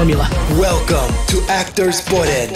formula. 0.00 0.26
Welcome 0.52 1.14
to 1.26 1.44
Actors 1.50 2.00
Podden. 2.00 2.48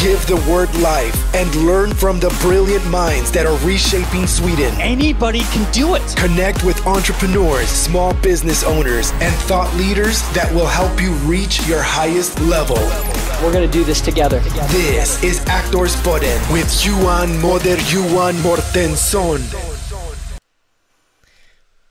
Give 0.00 0.26
the 0.26 0.42
word 0.50 0.74
life 0.76 1.14
and 1.34 1.54
learn 1.56 1.92
from 1.92 2.18
the 2.18 2.34
brilliant 2.40 2.86
minds 2.88 3.30
that 3.32 3.44
are 3.44 3.58
reshaping 3.66 4.26
Sweden. 4.26 4.72
Anybody 4.80 5.40
can 5.52 5.70
do 5.72 5.94
it. 5.94 6.16
Connect 6.16 6.64
with 6.64 6.86
entrepreneurs, 6.86 7.68
small 7.68 8.14
business 8.22 8.64
owners, 8.64 9.10
and 9.20 9.34
thought 9.44 9.70
leaders 9.76 10.22
that 10.32 10.50
will 10.54 10.66
help 10.66 10.98
you 10.98 11.12
reach 11.28 11.68
your 11.68 11.82
highest 11.82 12.40
level. 12.40 12.80
We're 13.44 13.52
going 13.52 13.70
to 13.70 13.78
do 13.78 13.84
this 13.84 14.00
together. 14.00 14.38
This 14.70 15.22
is 15.22 15.44
Actors 15.48 15.96
Podden 15.96 16.40
with 16.50 16.82
Johan 16.82 17.38
Moder 17.42 17.76
Johan 17.92 18.36
Mortensson. 18.36 19.75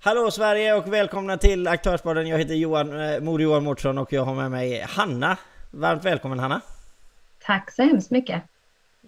Hallå 0.06 0.32
Sverige 0.32 0.74
och 0.74 0.94
välkomna 0.94 1.38
till 1.38 1.68
Aktörspodden. 1.68 2.28
Jag 2.28 2.38
heter 2.38 2.54
Johan, 2.54 3.02
eh, 3.02 3.22
Mor 3.22 3.42
Johan 3.42 3.64
Mårtsson 3.64 3.98
och 3.98 4.14
jag 4.14 4.24
har 4.24 4.36
med 4.36 4.52
mig 4.52 4.86
Hanna. 4.90 5.38
Varmt 5.72 6.06
välkommen 6.06 6.40
Hanna! 6.40 6.62
Tack 7.46 7.72
så 7.72 7.84
hemskt 7.84 8.12
mycket! 8.12 8.44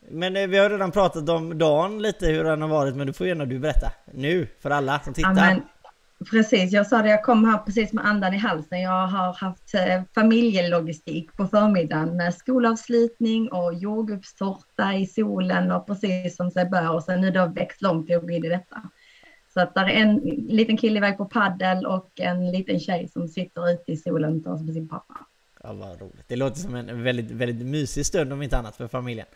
Men 0.09 0.35
eh, 0.37 0.47
vi 0.47 0.57
har 0.57 0.69
redan 0.69 0.91
pratat 0.91 1.29
om 1.29 1.57
dagen 1.57 2.01
lite, 2.01 2.25
hur 2.25 2.43
den 2.43 2.61
har 2.61 2.69
varit, 2.69 2.95
men 2.95 3.07
du 3.07 3.13
får 3.13 3.27
gärna 3.27 3.45
du 3.45 3.59
berätta 3.59 3.91
nu 4.13 4.47
för 4.59 4.69
alla 4.69 4.99
som 4.99 5.13
tittar. 5.13 5.29
Ja, 5.29 5.35
men, 5.35 5.61
precis, 6.31 6.71
jag 6.71 6.87
sa 6.87 7.01
det, 7.01 7.09
jag 7.09 7.23
kom 7.23 7.45
här 7.45 7.57
precis 7.57 7.93
med 7.93 8.05
andan 8.05 8.33
i 8.33 8.37
halsen. 8.37 8.81
Jag 8.81 9.07
har 9.07 9.33
haft 9.33 9.73
eh, 9.73 10.01
familjelogistik 10.15 11.33
på 11.33 11.47
förmiddagen 11.47 12.17
med 12.17 12.33
skolavslutning 12.33 13.51
och 13.51 13.73
jordgubbstårta 13.73 14.93
i 14.93 15.05
solen 15.05 15.71
och 15.71 15.87
precis 15.87 16.35
som 16.35 16.51
sig 16.51 16.65
bör 16.65 16.91
och 16.91 17.03
sen 17.03 17.21
nu 17.21 17.31
då 17.31 17.45
växt 17.45 17.81
långt 17.81 18.09
jag 18.09 18.31
in 18.31 18.45
i 18.45 18.49
detta. 18.49 18.81
Så 19.57 19.61
att 19.61 19.73
där 19.73 19.85
är 19.85 20.01
en 20.01 20.15
liten 20.47 20.77
kille 20.77 20.97
iväg 20.97 21.17
på 21.17 21.25
paddel 21.25 21.85
och 21.85 22.19
en 22.19 22.51
liten 22.51 22.79
tjej 22.79 23.07
som 23.07 23.27
sitter 23.27 23.71
ute 23.71 23.91
i 23.91 23.97
solen 23.97 24.45
och 24.45 24.61
med 24.61 24.73
sin 24.73 24.87
pappa. 24.87 25.13
Ja, 25.63 25.73
vad 25.73 26.01
roligt. 26.01 26.23
Det 26.27 26.35
låter 26.35 26.59
som 26.59 26.75
en 26.75 27.03
väldigt, 27.03 27.31
väldigt 27.31 27.65
mysig 27.67 28.05
stund 28.05 28.33
om 28.33 28.41
inte 28.41 28.57
annat 28.57 28.75
för 28.75 28.87
familjen. 28.87 29.27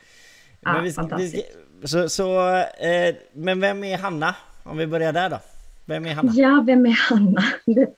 Ja, 0.60 0.74
men 0.74 0.84
vi, 0.84 0.94
fantastiskt. 0.94 1.36
Vi, 1.82 1.88
så, 1.88 2.10
så, 2.10 2.58
eh, 2.58 3.16
men 3.34 3.60
vem 3.60 3.84
är 3.84 3.98
Hanna? 3.98 4.36
Om 4.64 4.78
vi 4.78 4.88
börjar 4.88 5.14
där 5.14 5.30
då. 5.30 5.40
Vem 5.86 6.06
är 6.06 6.14
Hanna? 6.14 6.32
Ja, 6.36 6.64
vem 6.66 6.86
är 6.86 7.10
Hanna? 7.10 7.42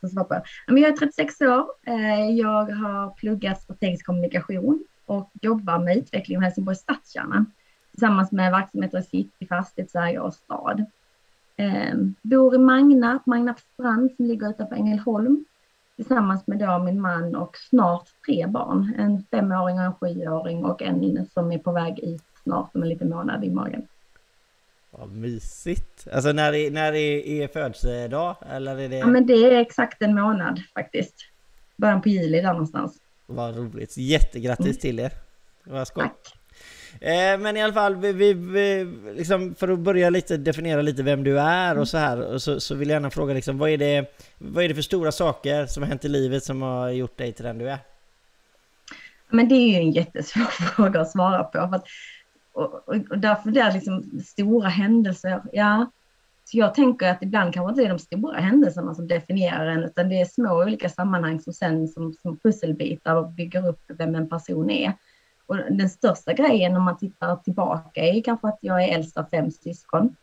Svara 0.12 0.26
på. 0.26 0.42
Men 0.68 0.78
Jag 0.84 0.92
är 0.92 0.98
36 0.98 1.42
år. 1.42 1.66
Eh, 1.88 2.30
Jag 2.30 2.72
har 2.72 3.10
pluggat 3.16 3.62
strategisk 3.62 4.06
kommunikation 4.06 4.84
och 5.06 5.32
jobbar 5.42 5.80
med 5.80 5.98
utveckling 5.98 6.38
i 6.38 6.44
Helsingborgs 6.44 6.80
stadskärna 6.80 7.46
tillsammans 7.92 8.32
med 8.32 8.52
verksamheter 8.52 9.00
i 9.00 9.04
city, 9.04 9.46
fastighetsägare 9.50 10.20
och 10.20 10.34
stad. 10.34 10.86
Eh, 11.58 11.94
bor 12.22 12.56
i 12.56 12.58
Magnarp, 12.58 13.26
Magnarps 13.26 13.64
strand 13.74 14.12
som 14.16 14.26
ligger 14.26 14.50
utanför 14.50 14.76
Ängelholm 14.76 15.46
tillsammans 15.96 16.48
med 16.48 16.60
då 16.60 16.80
min 16.80 17.02
man 17.02 17.36
och 17.36 17.58
snart 17.58 18.08
tre 18.26 18.48
barn. 18.48 18.94
En 18.98 19.24
femåring 19.32 19.78
och 19.80 19.84
en 19.84 19.94
sjuåring 19.94 20.66
och 20.66 20.82
en 20.82 21.28
som 21.34 21.52
är 21.52 21.58
på 21.58 21.72
väg 21.72 22.00
ut 22.00 22.24
snart 22.44 22.76
om 22.76 22.84
en 22.84 22.90
liten 22.90 23.10
månad 23.10 23.44
i 23.44 23.50
magen. 23.50 23.88
Vad 24.92 25.12
mysigt! 25.12 26.08
Alltså 26.14 26.32
när 26.32 26.54
är, 26.54 26.72
när 26.72 26.94
är, 26.94 27.28
är 27.28 27.48
födelsedag? 27.48 28.36
Eller 28.50 28.78
är 28.80 28.90
det... 28.90 28.98
Ja, 28.98 29.08
men 29.08 29.26
det 29.26 29.34
är 29.34 29.60
exakt 29.62 30.02
en 30.02 30.16
månad 30.16 30.60
faktiskt. 30.74 31.16
Början 31.78 32.02
på 32.02 32.10
juli 32.10 32.42
där 32.42 32.52
någonstans. 32.54 32.98
Vad 33.26 33.56
roligt! 33.56 33.98
Jättegrattis 33.98 34.66
Mm. 34.66 34.78
till 34.78 35.00
er! 35.00 35.12
Vad 35.64 35.88
skoj! 35.88 36.04
Tack. 36.04 36.34
Eh, 37.04 37.40
men 37.40 37.58
i 37.58 37.62
alla 37.62 37.74
fall, 37.74 37.96
vi, 37.96 38.14
vi, 38.14 38.34
vi, 38.34 38.86
liksom, 39.16 39.56
för 39.56 39.68
att 39.68 39.80
börja 39.80 40.10
lite 40.10 40.38
definiera 40.38 40.82
lite 40.82 41.04
vem 41.04 41.24
du 41.24 41.40
är 41.40 41.78
och 41.78 41.88
så 41.88 41.98
här, 41.98 42.22
och 42.22 42.42
så, 42.42 42.60
så 42.60 42.76
vill 42.76 42.90
jag 42.90 42.96
gärna 42.96 43.10
fråga 43.10 43.34
liksom, 43.34 43.58
vad 43.58 43.70
är, 43.70 43.78
det, 43.78 44.06
vad 44.38 44.64
är 44.64 44.70
det 44.70 44.76
för 44.76 44.82
stora 44.82 45.12
saker 45.12 45.66
som 45.66 45.84
har 45.84 45.88
hänt 45.90 46.06
i 46.06 46.10
livet 46.10 46.44
som 46.44 46.62
har 46.62 46.90
gjort 46.90 47.18
dig 47.18 47.34
till 47.34 47.46
den 47.46 47.58
du 47.58 47.70
är? 47.70 47.80
Men 49.30 49.50
det 49.50 49.56
är 49.56 49.68
ju 49.68 49.76
en 49.76 49.92
jättesvår 49.92 50.46
fråga 50.76 51.02
att 51.02 51.12
svara 51.12 51.44
på. 51.44 51.52
För 51.52 51.76
att, 51.76 51.86
och, 52.54 52.74
och, 52.74 52.96
och 53.10 53.18
därför 53.18 53.52
blir 53.52 53.64
det 53.64 53.74
liksom 53.74 54.22
stora 54.26 54.70
händelser. 54.70 55.42
Ja, 55.52 55.92
så 56.46 56.58
jag 56.58 56.74
tänker 56.74 57.10
att 57.10 57.24
ibland 57.24 57.54
kanske 57.54 57.70
inte 57.70 57.82
det 57.82 57.88
är 57.88 57.90
de 57.90 58.00
stora 58.00 58.40
händelserna 58.40 58.96
som 58.96 59.08
definierar 59.08 59.68
en, 59.68 59.84
utan 59.84 60.10
det 60.10 60.22
är 60.22 60.26
små 60.26 60.64
olika 60.64 60.90
sammanhang 60.90 61.40
som 61.40 61.54
sen 61.54 61.88
som, 61.88 62.14
som 62.14 62.38
pusselbitar 62.38 63.16
och 63.16 63.30
bygger 63.30 63.68
upp 63.68 63.82
vem 63.88 64.16
en 64.16 64.30
person 64.30 64.70
är. 64.70 64.94
Och 65.46 65.56
den 65.56 65.90
största 65.90 66.34
grejen 66.34 66.76
om 66.76 66.84
man 66.84 66.98
tittar 66.98 67.36
tillbaka 67.36 68.02
är 68.02 68.22
kanske 68.22 68.48
att 68.48 68.60
jag 68.62 68.84
är 68.84 68.96
äldst 68.96 69.18
av 69.18 69.24
fem 69.24 69.52
syskon. 69.52 70.16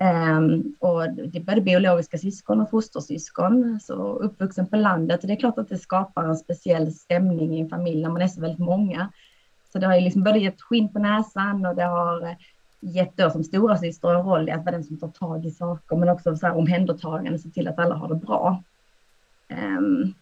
Um, 0.00 0.74
och 0.78 1.10
det 1.10 1.38
är 1.38 1.42
både 1.42 1.60
biologiska 1.60 2.18
syskon 2.18 2.60
och 2.60 2.70
fostersyskon, 2.70 3.80
så 3.82 3.94
uppvuxen 3.94 4.66
på 4.66 4.76
landet. 4.76 5.20
Och 5.20 5.26
det 5.26 5.32
är 5.32 5.40
klart 5.40 5.58
att 5.58 5.68
det 5.68 5.78
skapar 5.78 6.24
en 6.24 6.36
speciell 6.36 6.92
stämning 6.92 7.54
i 7.54 7.60
en 7.60 7.68
familj 7.68 8.02
när 8.02 8.10
man 8.10 8.22
är 8.22 8.28
så 8.28 8.40
väldigt 8.40 8.66
många. 8.66 9.12
Så 9.72 9.78
det 9.78 9.86
har 9.86 9.94
ju 9.94 10.00
liksom 10.00 10.24
både 10.24 10.38
gett 10.38 10.60
skinn 10.60 10.92
på 10.92 10.98
näsan 10.98 11.66
och 11.66 11.76
det 11.76 11.84
har 11.84 12.22
eh, 12.22 12.36
gett 12.80 13.16
då 13.16 13.30
som 13.30 13.44
stora 13.44 13.76
syster 13.76 14.14
en 14.14 14.24
roll 14.24 14.48
i 14.48 14.52
att 14.52 14.64
vara 14.64 14.74
den 14.74 14.84
som 14.84 14.98
tar 14.98 15.08
tag 15.08 15.46
i 15.46 15.50
saker, 15.50 15.96
men 15.96 16.08
också 16.08 16.36
så 16.36 16.46
här 16.46 16.56
omhändertagande, 16.56 17.38
se 17.38 17.48
till 17.48 17.68
att 17.68 17.78
alla 17.78 17.94
har 17.94 18.08
det 18.08 18.14
bra. 18.14 18.62
Ehm, 19.48 20.14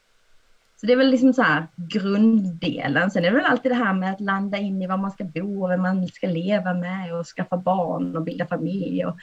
så 0.82 0.86
det 0.86 0.92
är 0.92 0.96
väl 0.96 1.10
liksom 1.10 1.32
så 1.32 1.42
här 1.42 1.66
grunddelen. 1.76 3.10
Sen 3.10 3.24
är 3.24 3.30
det 3.30 3.36
väl 3.36 3.46
alltid 3.46 3.70
det 3.70 3.76
här 3.76 3.94
med 3.94 4.12
att 4.12 4.20
landa 4.20 4.58
in 4.58 4.82
i 4.82 4.86
var 4.86 4.96
man 4.96 5.10
ska 5.10 5.24
bo 5.24 5.64
och 5.64 5.70
vem 5.70 5.82
man 5.82 6.08
ska 6.08 6.26
leva 6.26 6.74
med 6.74 7.14
och 7.14 7.26
skaffa 7.26 7.56
barn 7.56 8.16
och 8.16 8.22
bilda 8.22 8.46
familj. 8.46 9.04
Och 9.04 9.16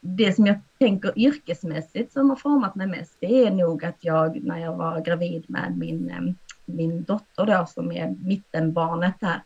det 0.00 0.32
som 0.32 0.46
jag 0.46 0.60
tänker 0.78 1.18
yrkesmässigt 1.18 2.12
som 2.12 2.30
har 2.30 2.36
format 2.36 2.74
mig 2.74 2.86
mest, 2.86 3.16
det 3.20 3.46
är 3.46 3.50
nog 3.50 3.84
att 3.84 3.96
jag 4.00 4.44
när 4.44 4.58
jag 4.58 4.76
var 4.76 5.00
gravid 5.00 5.44
med 5.48 5.78
min, 5.78 6.10
eh, 6.10 6.34
min 6.66 7.04
dotter 7.04 7.46
då 7.46 7.66
som 7.66 7.92
är 7.92 8.10
mittenbarnet 8.10 9.14
där, 9.20 9.42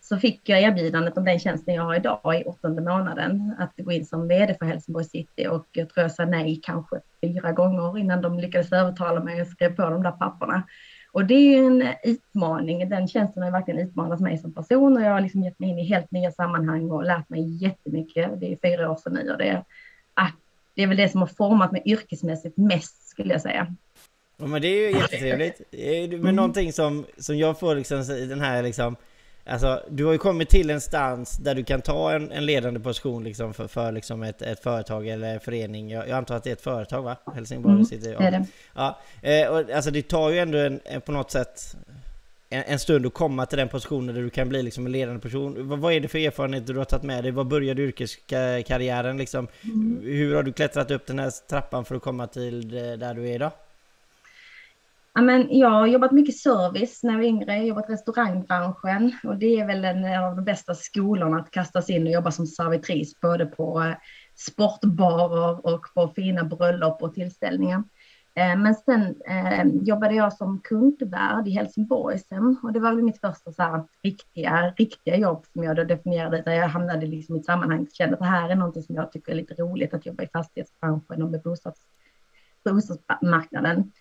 så 0.00 0.18
fick 0.18 0.48
jag 0.48 0.62
erbjudandet 0.62 1.18
om 1.18 1.24
den 1.24 1.38
tjänsten 1.38 1.74
jag 1.74 1.82
har 1.82 1.94
idag 1.94 2.40
i 2.40 2.44
åttonde 2.44 2.82
månaden 2.82 3.54
att 3.58 3.72
gå 3.76 3.92
in 3.92 4.06
som 4.06 4.28
vd 4.28 4.54
för 4.54 4.66
Helsingborg 4.66 5.04
City 5.04 5.46
och 5.48 5.66
jag 5.72 5.88
tror 5.88 6.02
jag 6.02 6.12
sa 6.12 6.24
nej 6.24 6.60
kanske 6.62 7.00
fyra 7.20 7.52
gånger 7.52 7.98
innan 7.98 8.22
de 8.22 8.38
lyckades 8.38 8.72
övertala 8.72 9.20
mig 9.20 9.40
och 9.40 9.48
skrev 9.48 9.76
på 9.76 9.82
de 9.82 10.02
där 10.02 10.10
papperna. 10.10 10.62
Och 11.12 11.26
det 11.26 11.34
är 11.34 11.64
en 11.64 11.88
utmaning. 12.02 12.88
Den 12.88 13.08
tjänsten 13.08 13.42
har 13.42 13.50
verkligen 13.50 13.80
utmanat 13.80 14.20
mig 14.20 14.38
som 14.38 14.52
person 14.52 14.96
och 14.96 15.02
jag 15.02 15.10
har 15.10 15.20
liksom 15.20 15.42
gett 15.42 15.58
mig 15.58 15.70
in 15.70 15.78
i 15.78 15.84
helt 15.84 16.10
nya 16.10 16.32
sammanhang 16.32 16.90
och 16.90 17.04
lärt 17.04 17.28
mig 17.28 17.62
jättemycket. 17.62 18.40
Det 18.40 18.52
är 18.52 18.58
fyra 18.62 18.90
år 18.90 18.96
sedan 18.96 19.12
nu 19.12 19.32
och 19.32 19.38
det 19.38 19.48
är, 19.48 19.64
ah, 20.14 20.28
det 20.74 20.82
är 20.82 20.86
väl 20.86 20.96
det 20.96 21.08
som 21.08 21.20
har 21.20 21.28
format 21.28 21.72
mig 21.72 21.82
yrkesmässigt 21.84 22.56
mest 22.56 23.08
skulle 23.08 23.32
jag 23.32 23.42
säga. 23.42 23.74
Ja, 24.36 24.46
men 24.46 24.62
det 24.62 24.68
är 24.68 24.90
ju 24.90 24.98
jättetrevligt. 24.98 25.62
Men 26.22 26.36
någonting 26.36 26.72
som, 26.72 27.06
som 27.18 27.38
jag 27.38 27.58
får 27.58 27.74
liksom 27.74 28.00
i 28.00 28.26
den 28.26 28.40
här 28.40 28.62
liksom 28.62 28.96
Alltså, 29.48 29.82
du 29.90 30.04
har 30.04 30.12
ju 30.12 30.18
kommit 30.18 30.48
till 30.48 30.70
en 30.70 30.80
stans 30.80 31.36
där 31.36 31.54
du 31.54 31.64
kan 31.64 31.80
ta 31.82 32.12
en, 32.12 32.32
en 32.32 32.46
ledande 32.46 32.80
position 32.80 33.24
liksom 33.24 33.54
för, 33.54 33.68
för 33.68 33.92
liksom 33.92 34.22
ett, 34.22 34.42
ett 34.42 34.60
företag 34.60 35.08
eller 35.08 35.38
förening. 35.38 35.90
Jag, 35.90 36.08
jag 36.08 36.16
antar 36.18 36.36
att 36.36 36.44
det 36.44 36.50
är 36.50 36.52
ett 36.52 36.60
företag 36.60 37.02
va? 37.02 37.16
Helsingborg 37.34 37.74
Mm, 37.74 37.84
City. 37.86 38.14
det 38.18 38.24
är 38.24 38.30
det. 38.30 38.46
Ja, 38.74 38.98
eh, 39.22 39.48
och, 39.48 39.70
alltså 39.70 39.90
det 39.90 40.02
tar 40.02 40.30
ju 40.30 40.38
ändå 40.38 40.58
en, 40.58 40.80
en, 40.84 41.00
på 41.00 41.12
något 41.12 41.30
sätt 41.30 41.76
en, 42.50 42.62
en 42.66 42.78
stund 42.78 43.06
att 43.06 43.14
komma 43.14 43.46
till 43.46 43.58
den 43.58 43.68
positionen 43.68 44.14
där 44.14 44.22
du 44.22 44.30
kan 44.30 44.48
bli 44.48 44.62
liksom 44.62 44.86
en 44.86 44.92
ledande 44.92 45.20
person. 45.20 45.68
Vad, 45.68 45.78
vad 45.78 45.92
är 45.92 46.00
det 46.00 46.08
för 46.08 46.18
erfarenheter 46.18 46.72
du 46.72 46.78
har 46.78 46.84
tagit 46.84 47.02
med 47.04 47.24
dig? 47.24 47.30
Vad 47.32 47.46
började 47.46 47.82
yrkeskarriären 47.82 49.16
liksom? 49.18 49.48
Hur 50.02 50.34
har 50.34 50.42
du 50.42 50.52
klättrat 50.52 50.90
upp 50.90 51.06
den 51.06 51.18
här 51.18 51.30
trappan 51.48 51.84
för 51.84 51.94
att 51.94 52.02
komma 52.02 52.26
till 52.26 52.68
där 52.70 53.14
du 53.14 53.28
är 53.28 53.34
idag? 53.34 53.50
Ja, 55.14 55.22
men 55.22 55.58
jag 55.58 55.70
har 55.70 55.86
jobbat 55.86 56.12
mycket 56.12 56.36
service 56.36 57.02
när 57.02 57.12
jag 57.12 57.18
var 57.18 57.26
yngre, 57.26 57.52
jag 57.52 57.60
har 57.60 57.66
jobbat 57.66 57.90
i 57.90 57.92
restaurangbranschen 57.92 59.12
och 59.24 59.36
det 59.36 59.60
är 59.60 59.66
väl 59.66 59.84
en 59.84 60.22
av 60.24 60.36
de 60.36 60.44
bästa 60.44 60.74
skolorna 60.74 61.36
att 61.36 61.50
kastas 61.50 61.90
in 61.90 62.06
och 62.06 62.12
jobba 62.12 62.30
som 62.30 62.46
servitris 62.46 63.20
både 63.20 63.46
på 63.46 63.80
eh, 63.80 63.94
sportbarer 64.36 65.66
och 65.66 65.86
på 65.94 66.08
fina 66.08 66.44
bröllop 66.44 67.02
och 67.02 67.14
tillställningar. 67.14 67.82
Eh, 68.34 68.56
men 68.56 68.74
sen 68.74 69.22
eh, 69.28 69.66
jobbade 69.82 70.14
jag 70.14 70.32
som 70.32 70.60
kundvärd 70.60 71.48
i 71.48 71.50
Helsingborgshem 71.50 72.56
och 72.62 72.72
det 72.72 72.80
var 72.80 72.94
väl 72.94 73.04
mitt 73.04 73.20
första 73.20 73.52
så 73.52 73.62
här, 73.62 73.84
riktiga, 74.02 74.74
riktiga 74.76 75.16
jobb 75.16 75.46
som 75.52 75.64
jag 75.64 75.76
då 75.76 75.84
definierade 75.84 76.42
där 76.42 76.52
jag 76.52 76.68
hamnade 76.68 77.06
liksom 77.06 77.36
i 77.36 77.38
ett 77.38 77.44
sammanhang 77.44 77.82
och 77.82 77.92
kände 77.92 78.14
att 78.14 78.20
det 78.20 78.26
här 78.26 78.50
är 78.50 78.54
något 78.54 78.84
som 78.84 78.94
jag 78.94 79.12
tycker 79.12 79.32
är 79.32 79.36
lite 79.36 79.54
roligt 79.54 79.94
att 79.94 80.06
jobba 80.06 80.22
i 80.22 80.28
fastighetsbranschen 80.28 81.22
och 81.22 81.30
med 81.30 81.42
bostads, 81.42 81.80
bostadsmarknaden. 82.64 83.92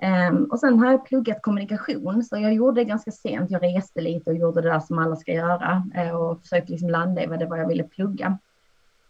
Ehm, 0.00 0.44
och 0.44 0.60
sen 0.60 0.78
har 0.78 0.86
jag 0.90 1.06
pluggat 1.06 1.42
kommunikation, 1.42 2.24
så 2.24 2.36
jag 2.36 2.54
gjorde 2.54 2.80
det 2.80 2.84
ganska 2.84 3.10
sent. 3.10 3.50
Jag 3.50 3.62
reste 3.62 4.00
lite 4.00 4.30
och 4.30 4.36
gjorde 4.36 4.60
det 4.60 4.68
där 4.68 4.80
som 4.80 4.98
alla 4.98 5.16
ska 5.16 5.32
göra 5.32 5.82
eh, 5.94 6.10
och 6.10 6.40
försökte 6.40 6.72
liksom 6.72 6.90
landa 6.90 7.22
i 7.22 7.26
vad 7.26 7.38
det 7.38 7.46
var 7.46 7.56
jag 7.56 7.68
ville 7.68 7.84
plugga. 7.84 8.38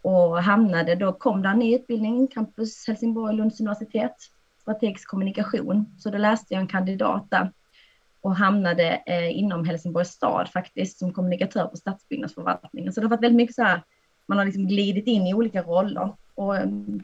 Och 0.01 0.43
hamnade, 0.43 0.95
då 0.95 1.13
kom 1.13 1.41
det 1.41 1.49
en 1.49 1.59
ny 1.59 1.75
utbildning, 1.75 2.27
Campus 2.27 2.87
Helsingborg, 2.87 3.35
Lunds 3.35 3.59
universitet, 3.59 4.15
strategisk 4.61 5.07
kommunikation. 5.07 5.85
Så 5.97 6.09
då 6.09 6.17
läste 6.17 6.53
jag 6.53 6.61
en 6.61 6.67
kandidat 6.67 7.25
där 7.29 7.51
och 8.21 8.35
hamnade 8.35 9.01
eh, 9.05 9.37
inom 9.37 9.65
Helsingborgs 9.65 10.09
stad 10.09 10.49
faktiskt 10.49 10.99
som 10.99 11.13
kommunikatör 11.13 11.67
på 11.67 11.77
stadsbyggnadsförvaltningen. 11.77 12.93
Så 12.93 12.99
det 12.99 13.05
har 13.05 13.09
varit 13.09 13.23
väldigt 13.23 13.37
mycket 13.37 13.55
så 13.55 13.63
här, 13.63 13.83
man 14.25 14.37
har 14.37 14.45
liksom 14.45 14.67
glidit 14.67 15.07
in 15.07 15.27
i 15.27 15.33
olika 15.33 15.61
roller. 15.61 16.13
Och, 16.35 16.57
ehm, 16.57 17.03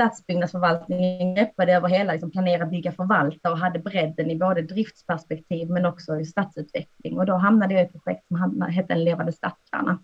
stadsbyggnadsförvaltningen 0.00 1.34
greppade 1.34 1.72
över 1.72 1.88
hela, 1.88 2.12
liksom 2.12 2.30
planera, 2.30 2.66
bygga, 2.66 2.92
förvalta 2.92 3.50
och 3.52 3.58
hade 3.58 3.78
bredden 3.78 4.30
i 4.30 4.36
både 4.36 4.62
driftsperspektiv 4.62 5.70
men 5.70 5.86
också 5.86 6.20
i 6.20 6.24
stadsutveckling. 6.24 7.18
Och 7.18 7.26
då 7.26 7.34
hamnade 7.34 7.74
jag 7.74 7.82
i 7.82 7.86
ett 7.86 7.92
projekt 7.92 8.28
som 8.28 8.62
hette 8.62 8.92
En 8.92 9.04
levande 9.04 9.32
stadskärna. 9.32 9.98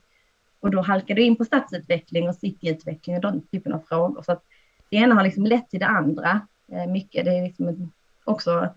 Och 0.60 0.70
då 0.70 0.80
halkade 0.80 1.20
jag 1.20 1.26
in 1.26 1.36
på 1.36 1.44
stadsutveckling 1.44 2.28
och 2.28 2.34
cityutveckling 2.34 3.16
och 3.16 3.22
den 3.22 3.42
typen 3.42 3.72
av 3.72 3.78
frågor. 3.88 4.22
Så 4.22 4.32
att 4.32 4.42
det 4.90 4.96
ena 4.96 5.14
har 5.14 5.22
liksom 5.22 5.44
lett 5.46 5.70
till 5.70 5.80
det 5.80 5.86
andra 5.86 6.40
eh, 6.72 6.86
mycket. 6.86 7.24
Det 7.24 7.30
är 7.30 7.42
liksom 7.42 7.92
också 8.24 8.68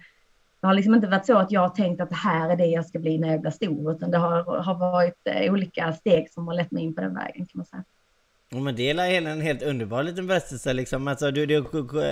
det 0.62 0.68
har 0.68 0.74
liksom 0.74 0.95
inte 0.95 1.07
varit 1.07 1.25
så 1.25 1.38
att 1.38 1.51
jag 1.51 1.62
har 1.62 1.69
tänkt 1.69 2.01
att 2.01 2.10
det 2.10 2.16
här 2.16 2.50
är 2.50 2.56
det 2.56 2.66
jag 2.66 2.86
ska 2.86 3.00
bli 3.00 3.18
när 3.18 3.31
jag 3.31 3.42
blir 3.42 3.51
stor, 3.51 3.92
utan 3.92 4.12
det 4.12 4.18
har, 4.18 4.44
har 4.44 4.75
varit 4.75 5.21
eh, 5.25 5.54
olika 5.54 5.94
steg 5.94 6.31
som 6.31 6.48
har 6.48 6.56
lett 6.56 6.71
mig 6.71 6.83
in 6.83 6.95
på 6.95 7.01
den 7.01 7.16
vägen 7.16 7.45
kan 7.45 7.57
man 7.60 7.66
säga. 7.66 7.83
Ja, 8.51 8.60
men 8.60 8.75
det 8.75 8.90
är 8.90 9.28
en 9.28 9.42
helt 9.42 9.63
underbar 9.63 10.04
liten 10.04 10.28
berättelse 10.28 10.74
liksom. 10.74 11.07
Alltså, 11.07 11.31
du, 11.31 11.46
du 11.46 11.57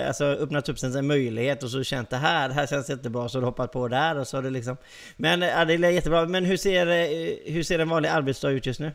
alltså, 0.06 0.24
öppnat 0.24 0.68
upp 0.68 0.76
en 0.96 1.06
möjlighet 1.06 1.62
och 1.62 1.70
så 1.70 1.82
känt 1.82 2.10
det 2.10 2.16
här, 2.16 2.48
det 2.48 2.54
här 2.54 2.66
känns 2.66 2.90
jättebra, 2.90 3.28
så 3.28 3.40
du 3.40 3.46
hoppat 3.46 3.72
på 3.72 3.88
där 3.88 4.18
och 4.18 4.26
så 4.26 4.36
har 4.36 4.42
du 4.42 4.50
liksom... 4.50 4.76
Men 5.16 5.40
ja, 5.40 5.64
det 5.64 5.74
är 5.74 5.90
jättebra. 5.90 6.26
Men 6.26 6.44
hur 6.44 6.56
ser, 6.56 6.86
eh, 6.86 7.52
hur 7.52 7.62
ser 7.62 7.78
en 7.78 7.88
vanlig 7.88 8.08
arbetsdag 8.08 8.50
ut 8.50 8.66
just 8.66 8.80
nu? 8.80 8.92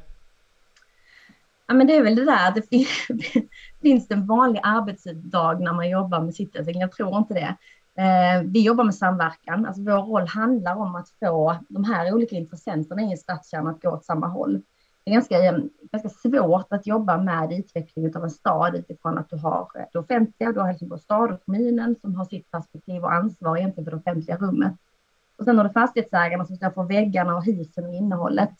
Ja, 1.68 1.74
men 1.74 1.88
det 1.88 1.95
är 1.95 2.04
väl 2.04 2.16
det 2.16 2.25
där 2.25 2.48
att 2.48 2.56
det 2.56 2.62
finns, 2.69 3.07
finns 3.81 4.12
en 4.12 4.28
vanlig 4.28 4.62
arbetsdag 4.63 5.60
när 5.60 5.74
man 5.74 5.89
jobbar 5.89 6.22
med 6.22 6.36
citysing. 6.36 6.80
Jag 6.80 6.92
tror 6.92 7.18
inte 7.18 7.34
det. 7.34 7.56
Eh, 8.01 8.42
vi 8.44 8.62
jobbar 8.62 8.84
med 8.84 8.96
samverkan. 8.96 9.66
Alltså 9.66 9.81
vår 9.81 9.92
roll 9.92 10.28
handlar 10.28 10.75
om 10.75 10.96
att 10.96 11.10
få 11.19 11.57
de 11.69 11.84
här 11.84 12.13
olika 12.13 12.36
intressenterna 12.36 13.01
i 13.01 13.12
en 13.12 13.18
stadskärna 13.18 13.69
att 13.69 13.81
gå 13.81 13.89
åt 13.89 14.06
samma 14.06 14.28
håll. 14.28 14.62
Det 15.04 15.12
är 15.12 15.14
ganska, 15.14 15.44
ehm, 15.44 15.70
ganska 15.92 16.10
svårt 16.10 16.74
att 16.74 16.88
jobba 16.88 17.18
med 17.18 17.54
utveckling 17.54 18.16
av 18.16 18.24
en 18.24 18.30
stad 18.30 18.76
utifrån 18.76 19.18
att 19.18 19.30
du 19.30 19.38
har 19.38 19.68
eh, 19.76 19.86
det 19.94 20.00
offentliga, 20.00 20.52
du 20.52 20.60
har 20.60 20.68
Helsingborgs 20.68 21.04
stad 21.04 21.32
och 21.32 21.46
kommunen 21.46 21.96
som 22.02 22.16
har 22.16 22.26
sitt 22.26 22.52
perspektiv 22.52 23.04
och 23.04 23.14
ansvar 23.14 23.58
egentligen 23.58 23.86
för 23.86 23.92
det 23.92 23.98
offentliga 23.98 24.38
rummet. 24.38 24.74
Och 25.38 25.46
sen 25.46 25.58
har 25.58 25.64
du 25.64 25.70
fastighetsägarna 25.70 26.46
som 26.46 26.56
står 26.56 26.70
för 26.70 26.84
väggarna 26.84 27.36
och 27.36 27.46
husen 27.46 27.86
och 27.86 27.94
innehållet. 27.94 28.54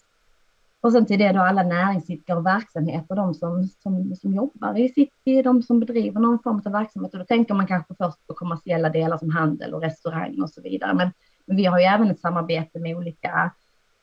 Och 0.81 0.92
sen 0.92 1.06
till 1.06 1.19
det 1.19 1.31
då 1.31 1.40
alla 1.40 1.63
näringsidkare 1.63 2.38
och 2.38 2.46
verksamheter, 2.46 3.16
de 3.16 3.34
som, 3.34 3.63
som, 3.63 4.16
som 4.16 4.34
jobbar 4.34 4.80
i 4.80 4.89
city, 4.89 5.42
de 5.42 5.63
som 5.63 5.80
bedriver 5.80 6.19
någon 6.19 6.39
form 6.39 6.62
av 6.66 6.72
verksamhet. 6.72 7.13
Och 7.13 7.19
då 7.19 7.25
tänker 7.25 7.54
man 7.54 7.68
kanske 7.68 7.96
först 7.96 8.28
på 8.28 8.34
kommersiella 8.34 8.89
delar 8.89 9.18
som 9.18 9.30
handel 9.30 9.74
och 9.74 9.81
restaurang 9.81 10.42
och 10.42 10.50
så 10.50 10.62
vidare. 10.62 10.94
Men, 10.94 11.12
men 11.46 11.57
vi 11.57 11.66
har 11.66 11.80
ju 11.80 11.86
även 11.86 12.12
ett 12.12 12.19
samarbete 12.19 12.80
med 12.80 12.98
olika 12.98 13.51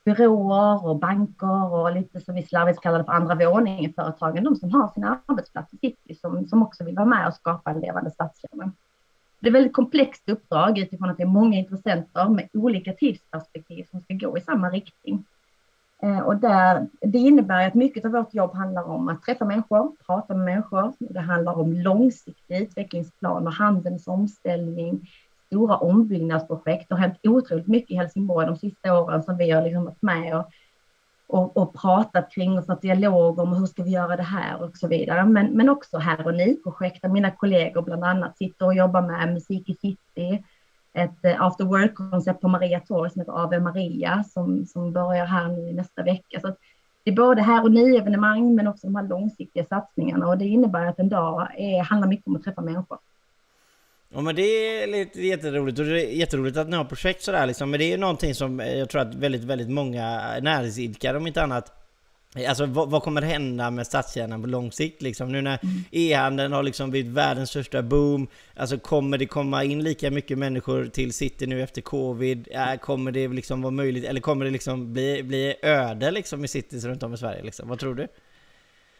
byråer 0.04 0.86
och 0.86 0.98
banker 0.98 1.72
och 1.72 1.92
lite 1.92 2.20
som 2.20 2.34
vi 2.34 2.42
slarvigt 2.42 2.80
kallar 2.80 2.98
det 2.98 3.04
för 3.04 3.12
andra 3.12 3.34
våningen 3.34 3.92
företagen, 3.92 4.44
de 4.44 4.56
som 4.56 4.70
har 4.70 4.88
sina 4.88 5.20
arbetsplatser 5.26 5.76
i 5.76 5.78
city 5.80 6.14
som, 6.20 6.48
som 6.48 6.62
också 6.62 6.84
vill 6.84 6.94
vara 6.94 7.06
med 7.06 7.26
och 7.26 7.34
skapa 7.34 7.70
en 7.70 7.80
levande 7.80 8.10
stadskärna. 8.10 8.72
Det 9.40 9.46
är 9.46 9.50
ett 9.50 9.54
väldigt 9.54 9.72
komplext 9.72 10.28
uppdrag 10.28 10.78
utifrån 10.78 11.10
att 11.10 11.16
det 11.16 11.22
är 11.22 11.26
många 11.26 11.58
intressenter 11.58 12.28
med 12.28 12.48
olika 12.52 12.92
tidsperspektiv 12.92 13.84
som 13.90 14.00
ska 14.00 14.14
gå 14.14 14.38
i 14.38 14.40
samma 14.40 14.70
riktning. 14.70 15.24
Eh, 16.02 16.18
och 16.18 16.36
där, 16.36 16.86
det 17.00 17.18
innebär 17.18 17.66
att 17.66 17.74
mycket 17.74 18.04
av 18.04 18.10
vårt 18.10 18.34
jobb 18.34 18.54
handlar 18.54 18.82
om 18.82 19.08
att 19.08 19.22
träffa 19.22 19.44
människor, 19.44 19.92
prata 20.06 20.34
med 20.34 20.44
människor. 20.44 20.92
Det 20.98 21.20
handlar 21.20 21.58
om 21.58 21.72
långsiktig 21.72 22.56
utvecklingsplan 22.62 23.46
och 23.46 23.52
handelns 23.52 24.08
omställning, 24.08 25.08
stora 25.50 25.76
ombyggnadsprojekt. 25.76 26.88
Det 26.88 26.94
har 26.94 27.00
hänt 27.00 27.18
otroligt 27.22 27.66
mycket 27.66 27.90
i 27.90 27.96
Helsingborg 27.96 28.46
de 28.46 28.56
sista 28.56 29.00
åren 29.00 29.22
som 29.22 29.36
vi 29.36 29.50
har 29.50 29.62
liksom 29.62 29.84
varit 29.84 30.02
med 30.02 30.36
och, 30.36 30.50
och, 31.26 31.56
och 31.56 31.80
pratat 31.80 32.32
kring 32.32 32.58
och 32.58 32.66
fått 32.66 32.82
dialog 32.82 33.38
om 33.38 33.52
hur 33.52 33.66
ska 33.66 33.82
vi 33.82 33.90
göra 33.90 34.16
det 34.16 34.22
här 34.22 34.62
och 34.62 34.76
så 34.76 34.88
vidare. 34.88 35.24
Men, 35.26 35.46
men 35.46 35.68
också 35.68 35.98
här 35.98 36.26
och 36.26 36.34
nu-projekt 36.34 37.02
där 37.02 37.08
mina 37.08 37.30
kollegor 37.30 37.82
bland 37.82 38.04
annat 38.04 38.36
sitter 38.36 38.66
och 38.66 38.74
jobbar 38.74 39.02
med 39.02 39.34
Musik 39.34 39.68
i 39.68 39.74
city, 39.74 40.44
ett 40.92 41.24
eh, 41.24 41.42
after 41.42 41.64
work-koncept 41.64 42.40
på 42.40 42.48
Maria 42.48 42.80
Torg 42.80 43.10
som 43.10 43.20
heter 43.20 43.44
Ave 43.44 43.60
Maria 43.60 44.24
som, 44.24 44.66
som 44.66 44.92
börjar 44.92 45.26
här 45.26 45.48
nu 45.48 45.72
nästa 45.72 46.02
vecka. 46.02 46.40
Så 46.40 46.54
det 47.04 47.10
är 47.10 47.16
både 47.16 47.42
här 47.42 47.62
och 47.62 47.70
nu-evenemang 47.70 48.54
men 48.54 48.66
också 48.66 48.86
de 48.86 48.96
här 48.96 49.08
långsiktiga 49.08 49.64
satsningarna 49.64 50.28
och 50.28 50.38
det 50.38 50.44
innebär 50.44 50.86
att 50.86 50.98
en 50.98 51.08
dag 51.08 51.48
är, 51.56 51.82
handlar 51.82 52.08
mycket 52.08 52.26
om 52.26 52.36
att 52.36 52.44
träffa 52.44 52.60
människor. 52.60 52.98
Ja 54.14 54.20
men 54.20 54.36
det 54.36 54.42
är 54.42 54.86
lite 54.86 55.26
jätteroligt 55.26 55.78
och 55.78 55.84
det 55.84 56.06
är 56.06 56.10
jätteroligt 56.10 56.56
att 56.56 56.68
ni 56.68 56.76
har 56.76 56.84
projekt 56.84 57.22
sådär 57.22 57.46
liksom. 57.46 57.70
Men 57.70 57.80
det 57.80 57.92
är 57.92 57.98
någonting 57.98 58.34
som 58.34 58.58
jag 58.58 58.88
tror 58.88 59.02
att 59.02 59.14
väldigt, 59.14 59.44
väldigt 59.44 59.70
många 59.70 60.20
näringsidkare 60.40 61.16
om 61.16 61.26
inte 61.26 61.42
annat 61.42 61.76
Alltså 62.48 62.66
vad, 62.66 62.90
vad, 62.90 63.02
kommer 63.02 63.22
hända 63.22 63.70
med 63.70 63.86
stadskärnan 63.86 64.42
på 64.42 64.48
lång 64.48 64.72
sikt 64.72 65.02
liksom? 65.02 65.32
Nu 65.32 65.42
när 65.42 65.58
mm. 65.62 65.84
e-handeln 65.90 66.52
har 66.52 66.62
liksom 66.62 66.90
blivit 66.90 67.12
världens 67.12 67.50
största 67.50 67.82
boom 67.82 68.28
Alltså 68.54 68.78
kommer 68.78 69.18
det 69.18 69.26
komma 69.26 69.64
in 69.64 69.82
lika 69.82 70.10
mycket 70.10 70.38
människor 70.38 70.86
till 70.86 71.12
city 71.12 71.46
nu 71.46 71.62
efter 71.62 71.82
covid? 71.82 72.48
Äh, 72.50 72.74
kommer 72.74 73.12
det 73.12 73.28
liksom 73.28 73.62
vara 73.62 73.70
möjligt? 73.70 74.04
Eller 74.04 74.20
kommer 74.20 74.44
det 74.44 74.50
liksom 74.50 74.92
bli, 74.92 75.22
bli 75.22 75.54
öde 75.62 76.10
liksom 76.10 76.44
i 76.44 76.48
cities 76.48 76.84
runt 76.84 77.02
om 77.02 77.14
i 77.14 77.18
Sverige 77.18 77.42
liksom? 77.42 77.68
Vad 77.68 77.78
tror 77.78 77.94
du? 77.94 78.08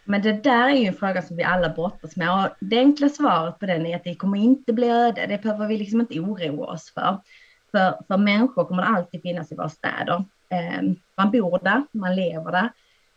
Men 0.04 0.22
det 0.22 0.32
där 0.32 0.68
är 0.68 0.74
ju 0.74 0.86
en 0.86 0.94
fråga 0.94 1.22
som 1.22 1.36
vi 1.36 1.42
alla 1.42 1.68
brottas 1.68 2.16
med 2.16 2.32
och 2.32 2.48
det 2.60 2.78
enkla 2.78 3.08
svaret 3.08 3.58
på 3.58 3.66
den 3.66 3.86
är 3.86 3.96
att 3.96 4.04
det 4.04 4.14
kommer 4.14 4.38
inte 4.38 4.72
bli 4.72 4.90
öde. 4.90 5.26
Det 5.26 5.42
behöver 5.42 5.66
vi 5.66 5.78
liksom 5.78 6.00
inte 6.00 6.20
oroa 6.20 6.66
oss 6.66 6.92
för. 6.94 7.18
För, 7.70 7.94
för 8.08 8.16
människor 8.16 8.64
kommer 8.64 8.82
alltid 8.82 9.22
finnas 9.22 9.52
i 9.52 9.54
våra 9.54 9.68
städer. 9.68 10.24
Ehm, 10.48 10.96
man 11.16 11.30
bor 11.30 11.58
där, 11.62 11.82
man 11.92 12.16
lever 12.16 12.52
där. 12.52 12.70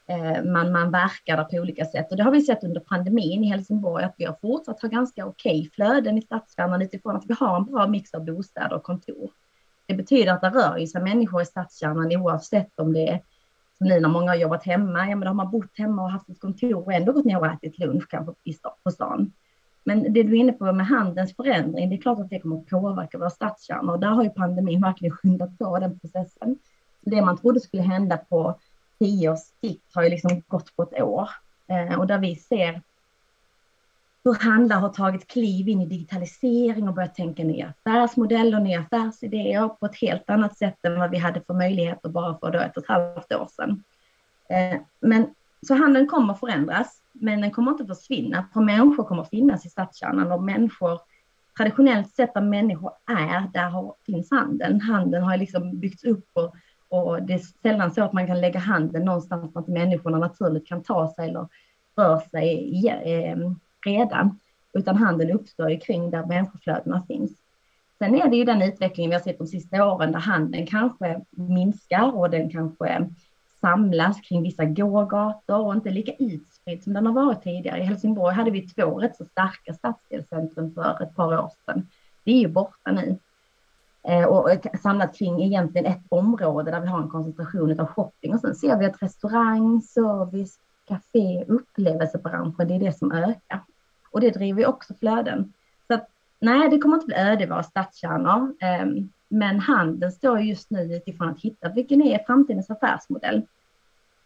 Ehm, 0.07 0.53
man, 0.53 0.71
man 0.71 0.91
verkar 0.91 1.37
där 1.37 1.43
på 1.43 1.57
olika 1.57 1.85
sätt. 1.85 2.11
Och 2.11 2.17
det 2.17 2.23
har 2.23 2.31
vi 2.31 2.41
sett 2.41 2.63
under 2.63 2.79
pandemin 2.79 3.43
i 3.43 3.47
Helsingborg, 3.47 4.03
att 4.03 4.15
vi 4.17 4.25
har 4.25 4.37
fortsatt 4.41 4.81
ha 4.81 4.89
ganska 4.89 5.25
okej 5.25 5.59
okay 5.59 5.69
flöden 5.69 6.17
i 6.17 6.21
stadskärnan 6.21 6.81
utifrån 6.81 7.15
att 7.15 7.25
vi 7.27 7.35
har 7.39 7.57
en 7.57 7.65
bra 7.65 7.87
mix 7.87 8.13
av 8.13 8.25
bostäder 8.25 8.73
och 8.73 8.83
kontor. 8.83 9.29
Det 9.85 9.93
betyder 9.93 10.33
att 10.33 10.41
det 10.41 10.49
rör 10.49 10.85
sig 10.85 11.01
människor 11.01 11.41
i 11.41 11.45
stadskärnan 11.45 12.11
oavsett 12.17 12.79
om 12.79 12.93
det 12.93 13.09
är 13.09 13.21
nu 13.83 13.99
när 13.99 14.09
många 14.09 14.31
har 14.31 14.35
jobbat 14.35 14.65
hemma, 14.65 15.09
ja 15.09 15.15
men 15.15 15.19
då 15.19 15.27
har 15.27 15.33
man 15.33 15.51
bott 15.51 15.77
hemma 15.77 16.03
och 16.03 16.11
haft 16.11 16.29
ett 16.29 16.39
kontor 16.39 16.75
och 16.85 16.93
ändå 16.93 17.11
gått 17.11 17.25
ner 17.25 17.39
och 17.39 17.47
ätit 17.47 17.79
lunch 17.79 18.07
kanske 18.09 18.33
på 18.83 18.91
stan. 18.91 19.31
Men 19.83 20.13
det 20.13 20.23
du 20.23 20.31
är 20.31 20.39
inne 20.39 20.51
på 20.51 20.71
med 20.71 20.85
handelns 20.85 21.35
förändring, 21.35 21.89
det 21.89 21.95
är 21.95 22.01
klart 22.01 22.19
att 22.19 22.29
det 22.29 22.39
kommer 22.39 22.57
att 22.57 22.67
påverka 22.67 23.17
våra 23.17 23.29
stadskärnor 23.29 23.93
och 23.93 23.99
där 23.99 24.07
har 24.07 24.23
ju 24.23 24.29
pandemin 24.29 24.81
verkligen 24.81 25.15
skyndat 25.15 25.57
på 25.57 25.79
den 25.79 25.99
processen. 25.99 26.57
Det 27.01 27.21
man 27.21 27.37
trodde 27.37 27.59
skulle 27.59 27.83
hända 27.83 28.17
på 28.17 28.59
tio 28.99 29.29
års 29.29 29.39
sikt 29.61 29.95
har 29.95 30.03
ju 30.03 30.09
liksom 30.09 30.41
gått 30.47 30.75
på 30.75 30.83
ett 30.83 31.01
år 31.01 31.29
eh, 31.67 31.99
och 31.99 32.07
där 32.07 32.19
vi 32.19 32.35
ser 32.35 32.81
hur 34.23 34.33
handlare 34.33 34.79
har 34.79 34.89
tagit 34.89 35.27
kliv 35.27 35.69
in 35.69 35.81
i 35.81 35.85
digitalisering 35.85 36.87
och 36.87 36.93
börjat 36.93 37.15
tänka 37.15 37.43
nya 37.43 37.73
affärsmodeller, 37.77 38.59
nya 38.59 38.79
affärsidéer 38.79 39.67
på 39.67 39.85
ett 39.85 39.95
helt 39.95 40.29
annat 40.29 40.57
sätt 40.57 40.85
än 40.85 40.99
vad 40.99 41.11
vi 41.11 41.17
hade 41.17 41.41
för 41.41 41.53
möjligheter 41.53 42.09
bara 42.09 42.37
för 42.37 42.51
då 42.51 42.59
ett 42.59 42.77
och 42.77 42.83
ett 42.83 42.89
halvt 42.89 43.33
år 43.33 43.47
sedan. 43.51 43.83
Eh, 44.49 44.79
men 44.99 45.27
så 45.67 45.75
handeln 45.75 46.07
kommer 46.07 46.33
förändras, 46.33 47.01
men 47.11 47.41
den 47.41 47.51
kommer 47.51 47.71
inte 47.71 47.85
försvinna, 47.85 48.45
för 48.53 48.61
människor 48.61 49.03
kommer 49.03 49.23
finnas 49.23 49.65
i 49.65 49.69
stadskärnan 49.69 50.31
och 50.31 50.43
människor, 50.43 50.99
traditionellt 51.57 52.15
sett 52.15 52.33
där 52.33 52.41
människor 52.41 52.91
är, 53.05 53.51
där 53.53 53.69
har, 53.69 53.95
finns 54.05 54.31
handeln. 54.31 54.81
Handeln 54.81 55.23
har 55.23 55.37
liksom 55.37 55.79
byggts 55.79 56.03
upp 56.03 56.29
och 56.33 56.55
och 56.93 57.23
det 57.23 57.33
är 57.33 57.41
sällan 57.61 57.91
så 57.91 58.03
att 58.03 58.13
man 58.13 58.27
kan 58.27 58.41
lägga 58.41 58.59
handen 58.59 59.05
någonstans 59.05 59.55
att 59.55 59.67
människorna 59.67 60.17
naturligt 60.17 60.67
kan 60.67 60.83
ta 60.83 61.13
sig 61.15 61.29
eller 61.29 61.47
rör 61.95 62.19
sig 62.19 62.87
eh, 62.87 63.37
redan, 63.85 64.39
utan 64.73 64.95
handeln 64.95 65.31
uppstår 65.31 65.69
ju 65.69 65.79
kring 65.79 66.09
där 66.09 66.25
människoflödena 66.25 67.03
finns. 67.07 67.31
Sen 67.97 68.15
är 68.15 68.29
det 68.29 68.35
ju 68.35 68.43
den 68.43 68.61
utvecklingen 68.61 69.09
vi 69.09 69.15
har 69.15 69.23
sett 69.23 69.37
de 69.37 69.47
sista 69.47 69.93
åren 69.93 70.11
där 70.11 70.19
handeln 70.19 70.67
kanske 70.67 71.21
minskar 71.29 72.17
och 72.17 72.29
den 72.29 72.49
kanske 72.49 73.09
samlas 73.61 74.21
kring 74.21 74.43
vissa 74.43 74.65
gågator 74.65 75.65
och 75.65 75.73
inte 75.73 75.89
lika 75.89 76.11
utspridd 76.19 76.83
som 76.83 76.93
den 76.93 77.05
har 77.05 77.13
varit 77.13 77.43
tidigare. 77.43 77.79
I 77.79 77.83
Helsingborg 77.83 78.35
hade 78.35 78.51
vi 78.51 78.67
två 78.67 78.99
rätt 78.99 79.17
så 79.17 79.25
starka 79.25 79.73
stadsdelscentrum 79.73 80.73
för 80.73 81.03
ett 81.03 81.15
par 81.15 81.39
år 81.39 81.51
sedan. 81.65 81.87
Det 82.23 82.31
är 82.31 82.39
ju 82.39 82.47
borta 82.47 82.91
nu. 82.91 83.17
Eh, 84.07 84.25
och 84.25 84.49
samlat 84.81 85.15
kring 85.15 85.43
egentligen 85.43 85.85
ett 85.85 86.03
område 86.09 86.71
där 86.71 86.81
vi 86.81 86.87
har 86.87 87.01
en 87.01 87.09
koncentration 87.09 87.79
av 87.79 87.85
shopping 87.85 88.33
och 88.33 88.39
sen 88.39 88.55
ser 88.55 88.77
vi 88.77 88.85
att 88.85 89.03
restaurang, 89.03 89.81
service, 89.81 90.59
café, 90.87 91.45
upplevelsebranschen, 91.47 92.67
det 92.67 92.75
är 92.75 92.79
det 92.79 92.97
som 92.97 93.11
ökar. 93.11 93.61
Och 94.13 94.21
det 94.21 94.29
driver 94.29 94.61
ju 94.61 94.67
också 94.67 94.93
flöden. 94.93 95.53
Så 95.87 95.93
att, 95.93 96.09
nej, 96.39 96.69
det 96.69 96.77
kommer 96.77 96.95
inte 96.95 97.07
bli 97.07 97.15
öde 97.15 97.45
våra 97.45 97.63
stadskärnor, 97.63 98.55
ehm, 98.59 99.09
men 99.27 99.59
handeln 99.59 100.11
står 100.11 100.39
just 100.39 100.69
nu 100.69 100.95
utifrån 100.95 101.29
att 101.29 101.41
hitta 101.41 101.69
vilken 101.69 102.01
är 102.01 102.23
framtidens 102.25 102.69
affärsmodell. 102.69 103.41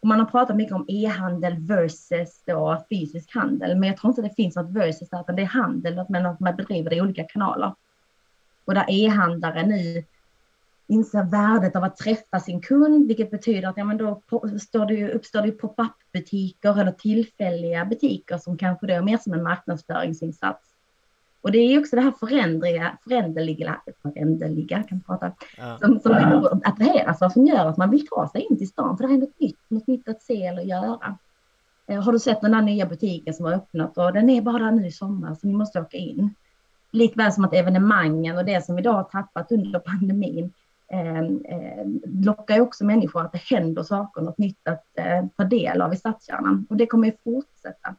Och 0.00 0.08
man 0.08 0.18
har 0.18 0.26
pratat 0.26 0.56
mycket 0.56 0.74
om 0.74 0.84
e-handel 0.88 1.56
versus 1.58 2.42
då 2.46 2.84
fysisk 2.90 3.34
handel, 3.34 3.78
men 3.78 3.88
jag 3.88 3.96
tror 3.96 4.10
inte 4.10 4.22
det 4.22 4.34
finns 4.34 4.56
något 4.56 4.70
versus 4.70 5.08
utan 5.12 5.36
det 5.36 5.42
är 5.42 5.46
handel, 5.46 6.04
men 6.08 6.26
att 6.26 6.40
man 6.40 6.56
bedriver 6.56 6.90
det 6.90 6.96
i 6.96 7.00
olika 7.00 7.24
kanaler 7.24 7.72
och 8.64 8.74
där 8.74 8.84
e-handlare 8.88 9.66
nu 9.66 10.04
inser 10.88 11.22
värdet 11.22 11.76
av 11.76 11.84
att 11.84 11.96
träffa 11.96 12.40
sin 12.40 12.60
kund, 12.60 13.06
vilket 13.06 13.30
betyder 13.30 13.68
att 13.68 13.76
ja, 13.76 13.84
men 13.84 13.96
då 13.96 14.22
står 14.60 14.86
det, 14.86 15.12
uppstår 15.12 15.42
det 15.42 15.52
pop-up 15.52 15.92
butiker 16.12 16.80
eller 16.80 16.92
tillfälliga 16.92 17.84
butiker 17.84 18.38
som 18.38 18.56
kanske 18.58 18.86
då 18.86 18.94
är 18.94 19.02
mer 19.02 19.18
som 19.18 19.32
en 19.32 19.42
marknadsföringsinsats. 19.42 20.68
Och 21.40 21.52
det 21.52 21.58
är 21.58 21.80
också 21.80 21.96
det 21.96 22.02
här 22.02 22.10
förändriga, 22.20 22.98
föränderliga, 23.04 23.80
föränderliga 24.02 24.82
kan 24.82 25.00
prata, 25.00 25.32
Ja. 25.58 25.78
som, 25.80 26.00
som 26.00 26.12
människor 26.12 26.60
attraheras 26.64 27.22
av, 27.22 27.30
som 27.30 27.46
gör 27.46 27.66
att 27.66 27.76
man 27.76 27.90
vill 27.90 28.06
ta 28.06 28.28
sig 28.28 28.46
in 28.50 28.58
till 28.58 28.68
stan, 28.68 28.96
för 28.96 29.04
det 29.04 29.08
här 29.08 29.16
är 29.16 29.20
något 29.20 29.40
nytt, 29.40 29.58
något 29.68 29.86
nytt 29.86 30.08
att 30.08 30.22
se 30.22 30.46
eller 30.46 30.62
göra. 30.62 31.18
Eh, 31.86 32.02
Har 32.02 32.12
du 32.12 32.18
sett 32.18 32.40
den 32.40 32.52
där 32.52 32.62
nya 32.62 32.86
butiken 32.86 33.34
som 33.34 33.44
har 33.44 33.52
öppnat 33.52 33.98
och 33.98 34.12
den 34.12 34.30
är 34.30 34.42
bara 34.42 34.58
där 34.58 34.70
nu 34.70 34.86
i 34.86 34.92
sommar 34.92 35.34
så 35.34 35.46
ni 35.46 35.52
måste 35.54 35.80
åka 35.80 35.96
in. 35.96 36.34
Likväl 36.90 37.32
som 37.32 37.44
att 37.44 37.54
evenemangen 37.54 38.38
och 38.38 38.44
det 38.44 38.64
som 38.64 38.78
idag 38.78 38.92
har 38.92 39.04
tappat 39.04 39.52
under 39.52 39.78
pandemin 39.78 40.52
lockar 42.24 42.54
ju 42.54 42.60
också 42.60 42.84
människor 42.84 43.22
att 43.22 43.32
det 43.32 43.42
händer 43.42 43.82
saker, 43.82 44.20
något 44.22 44.38
nytt 44.38 44.68
att 44.68 44.86
eh, 44.94 45.26
ta 45.36 45.44
del 45.44 45.82
av 45.82 45.92
i 45.92 45.96
stadskärnan. 45.96 46.66
Och 46.70 46.76
det 46.76 46.86
kommer 46.86 47.06
ju 47.06 47.12
fortsätta. 47.24 47.94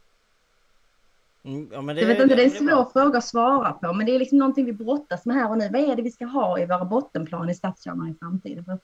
Mm, 1.44 1.70
ja, 1.72 1.82
det, 1.82 2.02
Jag 2.02 2.08
vet 2.08 2.20
inte, 2.20 2.36
det 2.36 2.44
är 2.44 2.60
en 2.60 2.66
bra. 2.66 2.76
svår 2.76 3.02
fråga 3.02 3.18
att 3.18 3.26
svara 3.26 3.72
på, 3.72 3.94
men 3.94 4.06
det 4.06 4.16
är 4.16 4.20
liksom 4.20 4.38
någonting 4.38 4.66
vi 4.66 4.74
brottas 4.74 5.26
med 5.26 5.36
här 5.36 5.50
och 5.50 5.58
nu. 5.58 5.70
Vad 5.70 5.82
är 5.82 5.96
det 5.96 6.02
vi 6.02 6.12
ska 6.12 6.26
ha 6.26 6.60
i 6.60 6.66
våra 6.66 6.86
bottenplan 6.86 7.50
i 7.50 7.56
stadskärnan 7.56 8.10
i 8.10 8.16
framtiden? 8.20 8.66
För 8.66 8.80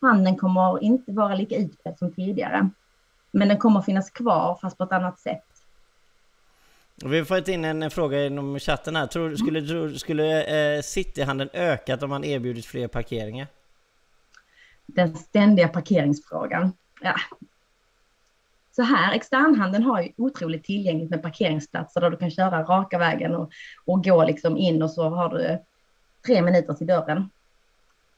handeln 0.00 0.36
kommer 0.36 0.82
inte 0.82 1.12
vara 1.12 1.34
lika 1.34 1.56
utbredd 1.56 1.98
som 1.98 2.12
tidigare. 2.12 2.70
Men 3.30 3.48
den 3.48 3.58
kommer 3.58 3.80
finnas 3.80 4.10
kvar, 4.10 4.58
fast 4.60 4.78
på 4.78 4.84
ett 4.84 4.92
annat 4.92 5.18
sätt. 5.18 5.44
Vi 7.04 7.18
har 7.18 7.24
fått 7.24 7.48
in 7.48 7.64
en 7.64 7.90
fråga 7.90 8.26
inom 8.26 8.58
chatten 8.58 8.96
här. 8.96 9.06
Tror, 9.06 9.34
skulle 9.34 9.62
tror, 9.62 9.88
skulle 9.90 10.44
eh, 10.76 10.82
Cityhandeln 10.82 11.50
ökat 11.52 12.02
om 12.02 12.10
man 12.10 12.24
erbjudit 12.24 12.66
fler 12.66 12.88
parkeringar? 12.88 13.46
Den 14.86 15.16
ständiga 15.16 15.68
parkeringsfrågan. 15.68 16.72
Ja. 17.00 17.14
Så 18.72 18.82
här, 18.82 19.14
externhandeln 19.14 19.84
har 19.84 20.02
ju 20.02 20.12
otroligt 20.16 20.64
tillgängligt 20.64 21.10
med 21.10 21.22
parkeringsplatser 21.22 22.00
där 22.00 22.10
du 22.10 22.16
kan 22.16 22.30
köra 22.30 22.62
raka 22.62 22.98
vägen 22.98 23.34
och, 23.34 23.50
och 23.84 24.04
gå 24.04 24.24
liksom 24.24 24.56
in 24.56 24.82
och 24.82 24.90
så 24.90 25.08
har 25.08 25.28
du 25.28 25.58
tre 26.26 26.42
minuter 26.42 26.74
till 26.74 26.86
dörren. 26.86 27.30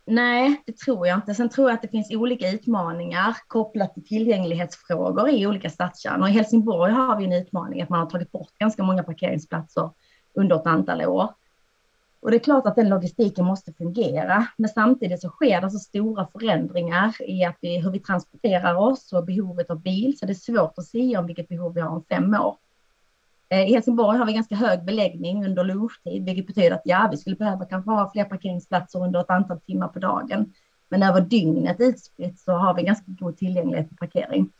Nej, 0.07 0.63
det 0.67 0.77
tror 0.77 1.07
jag 1.07 1.19
inte. 1.19 1.35
Sen 1.35 1.49
tror 1.49 1.71
jag 1.71 1.75
att 1.75 1.83
det 1.83 1.89
finns 1.89 2.11
olika 2.11 2.51
utmaningar 2.51 3.37
kopplat 3.47 3.95
till 3.95 4.05
tillgänglighetsfrågor 4.05 5.31
i 5.31 5.47
olika 5.47 5.71
stadskärnor. 5.71 6.29
I 6.29 6.33
Helsingborg 6.33 6.93
har 6.93 7.17
vi 7.19 7.25
en 7.25 7.33
utmaning 7.33 7.83
att 7.83 7.89
man 7.89 8.01
har 8.01 8.07
tagit 8.07 8.33
bort 8.33 8.59
ganska 8.59 8.83
många 8.83 9.03
parkeringsplatser 9.03 9.91
under 10.35 10.57
ett 10.57 10.67
antal 10.67 11.03
år. 11.03 11.35
Och 12.21 12.31
det 12.31 12.37
är 12.37 12.39
klart 12.39 12.67
att 12.67 12.77
den 12.77 12.89
logistiken 12.89 13.45
måste 13.45 13.73
fungera, 13.73 14.47
men 14.57 14.69
samtidigt 14.69 15.21
så 15.21 15.29
sker 15.29 15.61
det 15.61 15.71
så 15.71 15.79
stora 15.79 16.27
förändringar 16.27 17.17
i 17.21 17.45
att 17.45 17.57
vi, 17.61 17.79
hur 17.79 17.91
vi 17.91 17.99
transporterar 17.99 18.75
oss 18.75 19.13
och 19.13 19.25
behovet 19.25 19.71
av 19.71 19.81
bil, 19.81 20.19
så 20.19 20.27
det 20.27 20.33
är 20.33 20.35
svårt 20.35 20.79
att 20.79 20.87
säga 20.87 21.19
om 21.19 21.27
vilket 21.27 21.49
behov 21.49 21.75
vi 21.75 21.81
har 21.81 21.91
om 21.91 22.05
fem 22.09 22.35
år. 22.35 22.57
Eh, 23.53 23.69
I 23.69 23.75
Helsingborg 23.75 24.19
har 24.19 24.27
vi 24.27 24.33
ganska 24.33 24.55
hög 24.55 24.85
beläggning 24.85 25.45
under 25.45 25.65
lunchtid, 25.65 26.25
vilket 26.25 26.47
betyder 26.47 26.71
att 26.71 26.83
ja, 26.85 27.09
vi 27.11 27.17
skulle 27.17 27.37
behöva 27.37 27.65
kanske 27.65 27.91
ha 27.91 28.11
fler 28.13 28.25
parkeringsplatser 28.25 29.05
under 29.05 29.21
ett 29.21 29.31
antal 29.31 29.61
timmar 29.61 29.89
på 29.89 29.99
dagen. 29.99 30.53
Men 30.89 31.03
över 31.03 31.21
dygnet 31.21 31.77
utspritt 31.81 32.41
så 32.41 32.53
har 32.53 32.75
vi 32.75 32.83
ganska 32.83 33.05
god 33.07 33.37
tillgänglighet 33.37 33.89
till 33.89 33.97
parkering. 33.97 34.53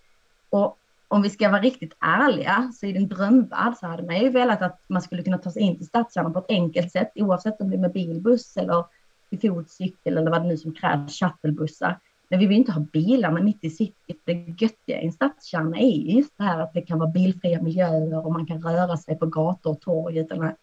Och 0.51 0.79
om 1.09 1.23
vi 1.23 1.31
ska 1.31 1.49
vara 1.49 1.61
riktigt 1.61 1.97
ärliga 2.01 2.73
så 2.75 2.87
i 2.87 2.93
den 2.93 3.09
drömvärld 3.09 3.75
så 3.77 3.87
hade 3.87 4.03
man 4.03 4.21
ju 4.21 4.31
velat 4.31 4.63
att 4.63 4.81
man 4.89 5.03
skulle 5.03 5.23
kunna 5.23 5.39
ta 5.39 5.51
sig 5.51 5.63
in 5.63 5.77
till 5.77 5.87
stadskärnan 5.87 6.33
på 6.33 6.39
ett 6.39 6.45
enkelt 6.51 6.93
sätt 6.93 7.13
oavsett 7.15 7.61
om 7.61 7.71
det 7.71 7.77
är 7.77 7.81
med 7.81 7.93
bilbuss 7.93 8.57
eller 8.57 8.85
i 9.31 9.37
fotcykel 9.37 10.19
eller 10.19 10.31
vad 10.31 10.43
det 10.43 10.49
nu 10.49 10.57
som 10.57 10.75
krävs, 10.75 11.19
shuttlebussar. 11.19 11.99
Men 12.33 12.39
vi 12.39 12.47
vill 12.47 12.57
inte 12.57 12.73
ha 12.73 12.81
bilarna 12.81 13.43
mitt 13.43 13.65
i 13.65 13.71
city. 13.71 14.15
Det 14.25 14.33
göttiga 14.33 15.01
i 15.01 15.07
en 15.07 15.13
stadskärna 15.13 15.79
är 15.79 15.91
ju 15.91 16.17
just 16.17 16.39
det 16.39 16.45
här 16.45 16.61
att 16.61 16.73
det 16.73 16.83
kan 16.83 16.99
vara 16.99 17.11
bilfria 17.11 17.63
miljöer 17.63 18.27
och 18.27 18.33
man 18.33 18.47
kan 18.47 18.63
röra 18.63 18.97
sig 18.97 19.19
på 19.19 19.27
gator 19.27 19.71
och 19.71 19.81
torg 19.81 20.19
utan 20.19 20.43
att 20.43 20.57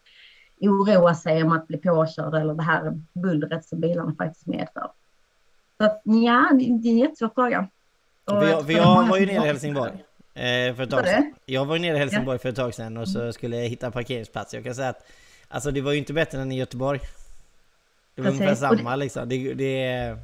oroa 0.60 1.16
sig 1.16 1.44
om 1.44 1.52
att 1.52 1.68
bli 1.68 1.78
påkörd 1.78 2.34
eller 2.34 2.54
det 2.54 2.64
här 2.64 3.02
bullret 3.14 3.66
som 3.66 3.80
bilarna 3.80 4.16
faktiskt 4.18 4.48
medför. 4.48 4.92
Så 5.78 5.86
att, 5.86 6.02
ja, 6.04 6.50
det 6.54 6.64
är 6.64 6.70
en 6.70 6.98
jättesvår 6.98 7.30
fråga. 7.36 7.68
Och 8.26 8.44
Vi, 8.44 8.50
jag 8.50 8.62
vi 8.62 8.80
att 8.80 8.86
jag 8.86 9.08
var 9.08 9.18
ju 9.18 9.26
nere 9.26 9.44
i 9.44 9.48
Helsingborg. 9.48 9.92
Eh, 10.34 10.76
för 10.76 10.82
ett 10.82 10.90
tag 10.90 11.08
sedan. 11.08 11.34
Jag 11.46 11.66
var 11.66 11.76
ju 11.76 11.82
nere 11.82 11.96
i 11.96 12.00
Helsingborg 12.00 12.40
för 12.40 12.50
ett 12.50 12.56
tag 12.56 12.74
sedan 12.74 12.98
och 12.98 13.10
så 13.10 13.34
skulle 13.34 13.58
jag 13.58 13.70
hitta 13.70 13.86
en 13.86 13.92
parkeringsplats. 13.92 14.54
Jag 14.54 14.64
kan 14.64 14.76
säga 14.76 14.90
att 14.90 15.06
Alltså 15.52 15.72
det 15.72 15.82
var 15.82 15.92
ju 15.92 15.98
inte 15.98 16.14
bättre 16.14 16.42
än 16.42 16.52
i 16.52 16.58
Göteborg. 16.58 17.00
Det 18.20 18.24
var 18.24 18.32
Precis. 18.32 18.64
ungefär 18.64 18.78
samma 18.78 18.96
liksom. 18.96 19.30
Det, 19.30 19.54
det, 19.54 19.84
är, 19.84 20.18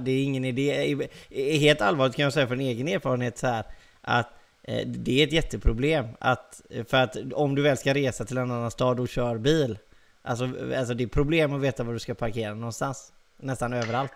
det 0.00 0.10
är 0.10 0.24
ingen 0.24 0.44
idé. 0.44 1.08
Helt 1.58 1.80
allvarligt 1.80 2.16
kan 2.16 2.22
jag 2.22 2.32
säga 2.32 2.46
från 2.46 2.60
egen 2.60 2.88
erfarenhet 2.88 3.38
så 3.38 3.46
här 3.46 3.64
att 4.00 4.28
eh, 4.62 4.86
det 4.86 5.22
är 5.22 5.26
ett 5.26 5.32
jätteproblem 5.32 6.06
att 6.18 6.62
för 6.88 6.96
att 6.96 7.16
om 7.32 7.54
du 7.54 7.62
väl 7.62 7.76
ska 7.76 7.94
resa 7.94 8.24
till 8.24 8.38
en 8.38 8.50
annan 8.50 8.70
stad 8.70 9.00
och 9.00 9.08
kör 9.08 9.38
bil 9.38 9.78
Alltså, 10.22 10.48
alltså 10.76 10.94
det 10.94 11.04
är 11.04 11.08
problem 11.08 11.52
att 11.52 11.60
veta 11.60 11.84
var 11.84 11.92
du 11.92 11.98
ska 11.98 12.14
parkera 12.14 12.54
någonstans 12.54 13.12
Nästan 13.36 13.72
överallt 13.72 14.12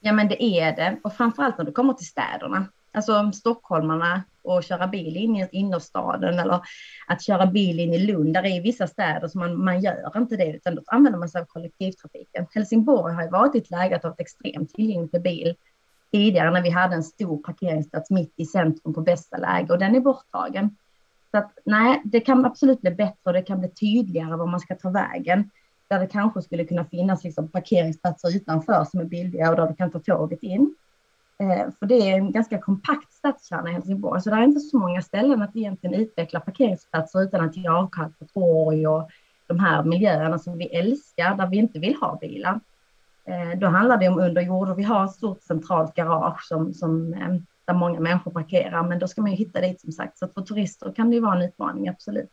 Ja, 0.00 0.12
men 0.12 0.28
det 0.28 0.42
är 0.42 0.76
det. 0.76 0.96
Och 1.04 1.12
framförallt 1.12 1.58
när 1.58 1.64
du 1.64 1.72
kommer 1.72 1.92
till 1.92 2.06
städerna. 2.06 2.66
Alltså 2.96 3.32
stockholmarna 3.32 4.22
och 4.42 4.62
köra 4.62 4.86
bil 4.86 5.16
in 5.16 5.36
i 5.36 5.48
innerstaden 5.52 6.38
eller 6.38 6.60
att 7.06 7.22
köra 7.22 7.46
bil 7.46 7.80
in 7.80 7.94
i 7.94 7.98
Lund. 7.98 8.34
Där 8.34 8.46
är 8.46 8.62
vissa 8.62 8.86
städer 8.86 9.28
som 9.28 9.40
man, 9.40 9.64
man 9.64 9.80
gör 9.80 10.12
inte 10.16 10.36
det, 10.36 10.52
utan 10.52 10.74
då 10.74 10.82
använder 10.86 11.18
man 11.18 11.28
sig 11.28 11.40
av 11.40 11.44
kollektivtrafiken. 11.44 12.46
Helsingborg 12.54 13.14
har 13.14 13.22
ju 13.22 13.30
varit 13.30 13.54
i 13.54 13.58
ett 13.58 13.70
läge 13.70 13.96
att 13.96 14.02
ha 14.02 14.10
ett 14.10 14.20
extremt 14.20 14.74
tillgängligt 14.74 15.10
för 15.10 15.18
bil 15.18 15.54
tidigare 16.12 16.50
när 16.50 16.62
vi 16.62 16.70
hade 16.70 16.94
en 16.94 17.02
stor 17.02 17.42
parkeringsplats 17.42 18.10
mitt 18.10 18.32
i 18.36 18.46
centrum 18.46 18.94
på 18.94 19.00
bästa 19.00 19.36
läge 19.36 19.72
och 19.72 19.78
den 19.78 19.94
är 19.94 20.00
borttagen. 20.00 20.76
Så 21.30 21.38
att 21.38 21.58
nej, 21.64 22.02
det 22.04 22.20
kan 22.20 22.44
absolut 22.44 22.80
bli 22.80 22.90
bättre 22.90 23.20
och 23.24 23.32
det 23.32 23.42
kan 23.42 23.60
bli 23.60 23.68
tydligare 23.68 24.36
var 24.36 24.46
man 24.46 24.60
ska 24.60 24.74
ta 24.74 24.90
vägen. 24.90 25.50
Där 25.88 26.00
det 26.00 26.06
kanske 26.06 26.42
skulle 26.42 26.64
kunna 26.64 26.84
finnas 26.84 27.24
liksom 27.24 27.48
parkeringsplatser 27.48 28.36
utanför 28.36 28.84
som 28.84 29.00
är 29.00 29.04
billiga 29.04 29.50
och 29.50 29.56
där 29.56 29.66
du 29.66 29.74
kan 29.74 29.90
ta 29.90 29.98
tåget 29.98 30.42
in. 30.42 30.74
Eh, 31.38 31.72
för 31.78 31.86
det 31.86 32.10
är 32.10 32.16
en 32.16 32.32
ganska 32.32 32.58
kompakt 32.60 33.12
stadskärna 33.12 33.70
i 33.70 33.72
Helsingborg, 33.72 34.20
så 34.22 34.30
det 34.30 34.36
är 34.36 34.42
inte 34.42 34.60
så 34.60 34.78
många 34.78 35.02
ställen 35.02 35.42
att 35.42 35.56
egentligen 35.56 36.00
utveckla 36.00 36.40
parkeringsplatser 36.40 37.22
utan 37.22 37.44
att 37.44 37.56
ge 37.56 37.68
avkall 37.68 38.12
på 38.18 38.24
torg 38.24 38.86
och 38.86 39.10
de 39.46 39.58
här 39.58 39.84
miljöerna 39.84 40.38
som 40.38 40.58
vi 40.58 40.64
älskar, 40.64 41.36
där 41.36 41.46
vi 41.46 41.56
inte 41.56 41.78
vill 41.78 41.96
ha 41.96 42.18
bilar. 42.20 42.60
Eh, 43.24 43.58
då 43.58 43.66
handlar 43.66 43.96
det 43.96 44.08
om 44.08 44.18
underjord 44.18 44.68
och 44.68 44.78
vi 44.78 44.82
har 44.82 45.04
ett 45.04 45.10
stort 45.10 45.42
centralt 45.42 45.94
garage 45.94 46.44
som, 46.44 46.74
som, 46.74 47.14
eh, 47.14 47.34
där 47.64 47.74
många 47.74 48.00
människor 48.00 48.30
parkerar, 48.30 48.82
men 48.82 48.98
då 48.98 49.08
ska 49.08 49.22
man 49.22 49.30
ju 49.30 49.36
hitta 49.36 49.60
dit 49.60 49.80
som 49.80 49.92
sagt. 49.92 50.18
Så 50.18 50.24
att 50.24 50.34
för 50.34 50.42
turister 50.42 50.92
kan 50.92 51.10
det 51.10 51.14
ju 51.14 51.22
vara 51.22 51.36
en 51.36 51.42
utmaning, 51.42 51.88
absolut. 51.88 52.30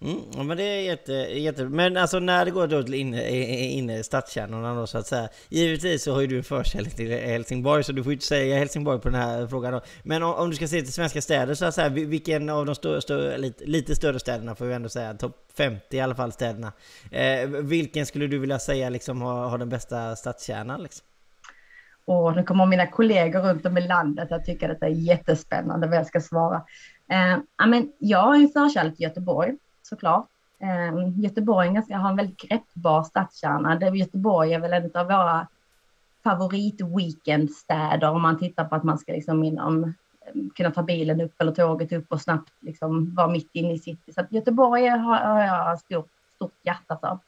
Mm, 0.00 0.20
ja, 0.36 0.42
men 0.42 0.56
det 0.56 0.62
är 0.62 0.80
jätte, 0.80 1.12
jätte... 1.12 1.64
Men 1.64 1.96
alltså 1.96 2.18
när 2.18 2.44
det 2.44 2.50
går 2.50 2.66
då 2.66 2.82
till 2.82 2.94
inne, 2.94 3.30
inne 3.66 3.98
i 3.98 4.02
stadskärnorna 4.02 4.74
då 4.74 4.86
så 4.86 4.98
att 4.98 5.06
säga. 5.06 5.28
Givetvis 5.48 6.02
så 6.02 6.12
har 6.12 6.20
ju 6.20 6.26
du 6.26 6.36
en 6.36 6.44
förkärlek 6.44 6.96
till 6.96 7.10
Helsingborg 7.10 7.84
så 7.84 7.92
du 7.92 8.02
får 8.02 8.12
ju 8.12 8.14
inte 8.14 8.26
säga 8.26 8.58
Helsingborg 8.58 9.00
på 9.00 9.08
den 9.08 9.20
här 9.20 9.46
frågan 9.46 9.72
då. 9.72 9.80
Men 10.02 10.22
om, 10.22 10.34
om 10.34 10.50
du 10.50 10.56
ska 10.56 10.68
se 10.68 10.80
till 10.80 10.92
svenska 10.92 11.22
städer 11.22 11.54
så 11.54 11.64
att 11.64 11.74
säga, 11.74 11.88
vilken 11.88 12.48
av 12.48 12.66
de 12.66 12.74
stö, 12.74 13.00
stö, 13.00 13.36
lite, 13.36 13.64
lite 13.64 13.94
större 13.94 14.20
städerna 14.20 14.54
får 14.54 14.64
vi 14.64 14.74
ändå 14.74 14.88
säga, 14.88 15.14
topp 15.14 15.36
50 15.56 15.96
i 15.96 16.00
alla 16.00 16.14
fall 16.14 16.32
städerna. 16.32 16.72
Eh, 17.10 17.48
vilken 17.48 18.06
skulle 18.06 18.26
du 18.26 18.38
vilja 18.38 18.58
säga 18.58 18.88
liksom 18.88 19.22
har, 19.22 19.48
har 19.48 19.58
den 19.58 19.68
bästa 19.68 20.16
stadskärnan 20.16 20.82
liksom? 20.82 21.06
Och 22.06 22.36
nu 22.36 22.42
kommer 22.42 22.66
mina 22.66 22.86
kollegor 22.86 23.40
runt 23.40 23.66
om 23.66 23.78
i 23.78 23.88
landet 23.88 24.32
att 24.32 24.44
tycka 24.44 24.72
att 24.72 24.80
det 24.80 24.86
är 24.86 24.90
jättespännande 24.90 25.86
vad 25.86 25.96
jag 25.96 26.06
ska 26.06 26.20
svara. 26.20 26.62
Eh, 27.10 27.66
men 27.66 27.92
jag 27.98 28.18
har 28.18 28.34
en 28.34 28.48
förkärlek 28.48 28.96
till 28.96 29.04
Göteborg 29.04 29.54
såklart. 29.86 30.26
Eh, 30.58 31.20
Göteborg 31.20 31.68
är 31.68 31.72
ganska, 31.72 31.96
har 31.96 32.10
en 32.10 32.16
väldigt 32.16 32.40
greppbar 32.40 33.02
stadskärna. 33.02 33.96
Göteborg 33.96 34.54
är 34.54 34.60
väl 34.60 34.72
en 34.72 34.90
av 34.94 35.06
våra 35.06 35.46
favoritweekendstäder 36.24 38.10
om 38.10 38.22
man 38.22 38.38
tittar 38.38 38.64
på 38.64 38.74
att 38.74 38.84
man 38.84 38.98
ska 38.98 39.12
liksom 39.12 39.44
inom, 39.44 39.84
ehm, 39.84 40.50
kunna 40.50 40.70
ta 40.70 40.82
bilen 40.82 41.20
upp 41.20 41.34
eller 41.38 41.52
tåget 41.52 41.92
upp 41.92 42.12
och 42.12 42.20
snabbt 42.20 42.52
liksom 42.60 43.14
vara 43.14 43.28
mitt 43.28 43.50
inne 43.52 43.72
i 43.72 43.78
city. 43.78 44.12
Så 44.12 44.20
att 44.20 44.32
Göteborg 44.32 44.86
har, 44.86 45.16
har 45.16 45.40
jag 45.42 45.78
stort, 45.78 46.10
stort 46.34 46.54
hjärta 46.62 46.98
för. 47.00 47.18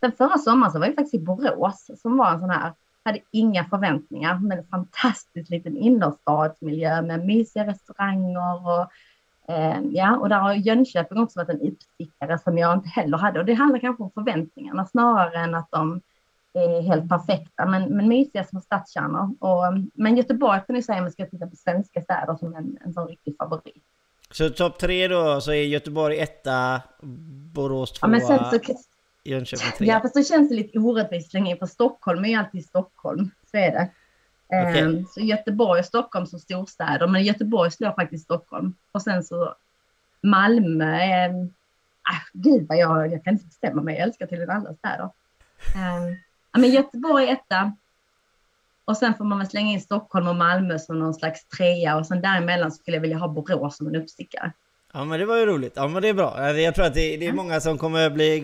Sen 0.00 0.12
förra 0.12 0.38
sommaren 0.38 0.72
så 0.72 0.78
var 0.78 0.86
jag 0.86 0.94
faktiskt 0.94 1.14
i 1.14 1.18
Borås 1.18 1.90
som 1.96 2.16
var 2.16 2.32
en 2.32 2.40
sån 2.40 2.50
här 2.50 2.72
hade 3.08 3.20
inga 3.30 3.64
förväntningar, 3.64 4.38
men 4.38 4.58
en 4.58 4.66
fantastiskt 4.66 5.50
liten 5.50 5.76
innerstadsmiljö 5.76 7.02
med 7.02 7.26
mysiga 7.26 7.66
restauranger 7.66 8.66
och 8.68 8.90
ja, 9.90 10.16
och 10.16 10.28
där 10.28 10.38
har 10.38 10.54
Jönköping 10.54 11.18
också 11.18 11.38
varit 11.38 11.48
en 11.48 11.60
uppstickare 11.60 12.38
som 12.38 12.58
jag 12.58 12.74
inte 12.74 12.88
heller 12.88 13.18
hade 13.18 13.40
och 13.40 13.46
det 13.46 13.54
handlar 13.54 13.80
kanske 13.80 14.02
om 14.02 14.10
förväntningarna 14.10 14.86
snarare 14.86 15.38
än 15.38 15.54
att 15.54 15.68
de 15.70 16.00
är 16.52 16.82
helt 16.82 17.08
perfekta, 17.08 17.66
men, 17.66 17.96
men 17.96 18.08
mysiga 18.08 18.44
små 18.44 18.60
stadskärnor. 18.60 19.34
Och, 19.40 19.62
men 19.94 20.16
Göteborg 20.16 20.60
kan 20.66 20.74
jag 20.74 20.84
säga 20.84 20.98
om 20.98 21.04
jag 21.04 21.12
ska 21.12 21.26
titta 21.26 21.46
på 21.46 21.56
svenska 21.56 22.02
städer 22.02 22.36
som 22.36 22.54
en, 22.54 22.78
en 22.84 22.92
sån 22.92 23.08
riktig 23.08 23.36
favorit. 23.36 23.82
Så 24.30 24.50
topp 24.50 24.78
tre 24.78 25.08
då 25.08 25.40
så 25.40 25.52
är 25.52 25.62
Göteborg 25.62 26.18
etta, 26.18 26.82
Borås 27.54 27.92
tvåa, 27.92 28.08
Ja, 28.08 28.10
men 28.10 28.20
sen 28.20 28.60
så, 28.60 28.74
Jönköping 29.24 29.72
tre. 29.78 29.86
Ja, 29.86 30.00
fast 30.00 30.14
då 30.14 30.22
känns 30.22 30.48
det 30.48 30.54
lite 30.54 30.78
orättvist 30.78 31.34
länge 31.34 31.56
för 31.56 31.66
Stockholm 31.66 32.24
är 32.24 32.28
ju 32.28 32.34
alltid 32.34 32.64
Stockholm. 32.64 33.30
Så 33.50 33.56
är 33.56 33.72
det. 33.72 33.90
Okay. 34.48 34.80
Ehm, 34.80 35.06
så 35.06 35.20
Göteborg 35.20 35.80
och 35.80 35.86
Stockholm 35.86 36.26
som 36.26 36.38
storstäder, 36.38 37.06
men 37.06 37.24
Göteborg 37.24 37.70
slår 37.70 37.92
faktiskt 37.92 38.24
Stockholm. 38.24 38.74
Och 38.92 39.02
sen 39.02 39.24
så 39.24 39.54
Malmö, 40.22 40.96
är, 40.96 41.30
äh, 41.30 42.22
gud 42.32 42.66
vad 42.68 42.78
jag, 42.78 43.12
jag 43.12 43.24
kan 43.24 43.32
inte 43.32 43.46
bestämma 43.46 43.82
mig, 43.82 43.94
jag 43.94 44.02
älskar 44.02 44.26
tydligen 44.26 44.50
alla 44.50 44.74
städer. 44.74 45.10
Äh, 45.74 46.60
men 46.60 46.70
Göteborg 46.70 47.28
är 47.28 47.32
etta. 47.32 47.72
Och 48.84 48.96
sen 48.96 49.14
får 49.14 49.24
man 49.24 49.38
väl 49.38 49.48
slänga 49.48 49.72
in 49.72 49.80
Stockholm 49.80 50.28
och 50.28 50.36
Malmö 50.36 50.78
som 50.78 50.98
någon 50.98 51.14
slags 51.14 51.48
trea 51.48 51.96
och 51.96 52.06
sen 52.06 52.20
däremellan 52.20 52.72
skulle 52.72 52.96
jag 52.96 53.02
vilja 53.02 53.18
ha 53.18 53.28
Borås 53.28 53.76
som 53.76 53.86
en 53.86 53.96
uppstickare. 53.96 54.52
Ja 54.92 55.04
men 55.04 55.20
det 55.20 55.26
var 55.26 55.36
ju 55.36 55.46
roligt. 55.46 55.72
Ja 55.76 55.88
men 55.88 56.02
det 56.02 56.08
är 56.08 56.14
bra. 56.14 56.58
Jag 56.58 56.74
tror 56.74 56.86
att 56.86 56.94
det, 56.94 57.16
det 57.16 57.26
är 57.26 57.32
många 57.32 57.60
som 57.60 57.78
kommer 57.78 58.10
bli 58.10 58.40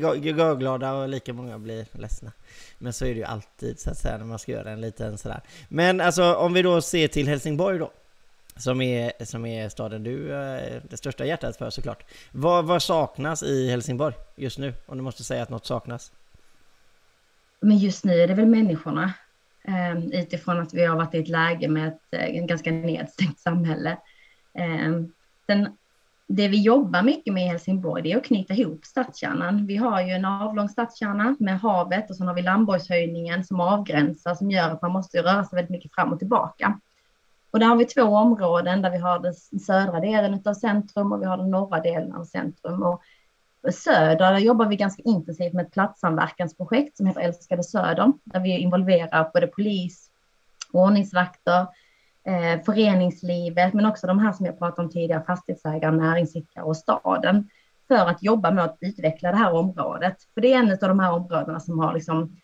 glada 0.59 0.93
och 0.93 1.09
lika 1.09 1.33
många 1.33 1.59
blir 1.59 1.87
ledsna. 1.93 2.33
Men 2.79 2.93
så 2.93 3.05
är 3.05 3.09
det 3.09 3.19
ju 3.19 3.25
alltid 3.25 3.81
så 3.81 3.91
att 3.91 3.99
säga 3.99 4.19
när 4.19 4.25
man 4.25 4.39
ska 4.39 4.53
göra 4.53 4.71
en 4.71 4.81
liten 4.81 5.19
sådär. 5.19 5.41
Men 5.69 6.01
alltså 6.01 6.35
om 6.35 6.53
vi 6.53 6.63
då 6.63 6.81
ser 6.81 7.09
till 7.09 7.29
Helsingborg 7.29 7.79
då. 7.79 7.91
Som 8.57 8.81
är, 8.81 9.25
som 9.25 9.47
är 9.47 9.69
staden 9.69 10.05
du 10.05 10.35
är 10.35 10.83
det 10.91 10.97
största 10.97 11.25
hjärtat 11.25 11.57
för 11.57 11.71
såklart. 11.71 12.05
Vad, 12.33 12.65
vad 12.65 12.83
saknas 12.83 13.43
i 13.43 13.71
Helsingborg 13.71 14.15
just 14.37 14.59
nu? 14.59 14.75
Om 14.87 14.97
du 14.97 15.03
måste 15.03 15.25
säga 15.25 15.43
att 15.43 15.51
något 15.51 15.67
saknas. 15.67 16.13
Men 17.61 17.79
just 17.79 18.05
nu 18.05 18.23
är 18.23 18.29
det 18.29 18.35
väl 18.35 18.47
människorna. 18.47 19.13
Um, 19.69 20.13
utifrån 20.13 20.61
att 20.61 20.75
vi 20.75 20.85
har 20.85 20.97
varit 20.97 21.15
i 21.15 21.19
ett 21.19 21.29
läge 21.29 21.69
med 21.69 21.89
ett, 21.89 22.01
ett 22.11 22.49
ganska 22.49 22.71
nedstängt 22.71 23.39
samhälle. 23.39 23.97
Um, 24.87 25.13
sen 25.47 25.69
det 26.27 26.49
vi 26.49 26.63
jobbar 26.63 27.03
mycket 27.03 27.35
med 27.35 27.45
i 27.45 27.49
Helsingborg 27.49 28.03
det 28.03 28.13
är 28.13 28.17
att 28.17 28.25
knyta 28.25 28.55
ihop 28.55 28.85
stadskärnan. 28.85 29.67
Vi 29.67 29.77
har 29.77 30.01
ju 30.01 30.11
en 30.11 30.25
avlång 30.25 30.69
stadskärna 30.69 31.37
med 31.39 31.61
havet 31.61 32.11
och 32.11 32.17
så 32.17 32.25
har 32.25 32.35
vi 32.35 32.43
Landborgshöjningen 32.43 33.45
som 33.45 33.61
avgränsar 33.61 34.35
som 34.35 34.51
gör 34.51 34.71
att 34.71 34.83
man 34.83 34.93
måste 34.93 35.23
röra 35.23 35.45
sig 35.45 35.57
väldigt 35.57 35.71
mycket 35.71 35.95
fram 35.95 36.13
och 36.13 36.19
tillbaka. 36.19 36.81
Och 37.51 37.59
där 37.59 37.67
har 37.67 37.77
vi 37.77 37.85
två 37.85 38.03
områden 38.03 38.83
där 38.83 38.91
vi 38.91 38.99
har 38.99 39.19
den 39.19 39.35
södra 39.61 40.01
delen 40.01 40.43
av 40.45 40.55
centrum 40.55 41.13
och 41.13 41.23
vi 41.23 41.27
har 41.27 41.37
den 41.37 41.51
norra 41.51 41.81
delen 41.81 42.13
av 42.13 42.25
centrum. 42.25 42.83
Och 42.83 43.03
söder 43.75 44.33
där 44.33 44.39
jobbar 44.39 44.67
vi 44.67 44.77
ganska 44.77 45.03
intensivt 45.03 45.53
med 45.53 45.67
ett 45.67 45.73
platssamverkansprojekt 45.73 46.97
som 46.97 47.07
heter 47.07 47.21
Älskade 47.21 47.63
Söder 47.63 48.13
där 48.25 48.41
vi 48.41 48.59
involverar 48.59 49.31
både 49.35 49.47
polis, 49.47 50.11
ordningsvakter, 50.73 51.67
eh, 52.25 52.65
föreningslivet, 52.65 53.75
men 53.75 53.87
också 53.87 54.07
de 54.07 54.19
här 54.19 54.33
som 54.33 54.47
jag 54.47 54.59
pratade 54.59 54.83
om 54.83 54.93
tidigare, 54.93 55.25
fastighetsägare, 55.27 55.97
näringsidkare 55.97 56.65
och 56.65 56.77
staden, 56.77 57.49
för 57.89 58.07
att 58.07 58.23
jobba 58.23 58.51
med 58.51 58.65
att 58.65 58.79
utveckla 58.81 59.31
det 59.31 59.37
här 59.37 59.53
området. 59.53 60.17
För 60.35 60.41
det 60.41 60.53
är 60.53 60.59
en 60.59 60.71
av 60.71 60.79
de 60.79 61.01
här 61.01 61.13
områdena 61.13 61.61
som 61.61 61.79
har 61.79 61.95
liksom 61.95 62.37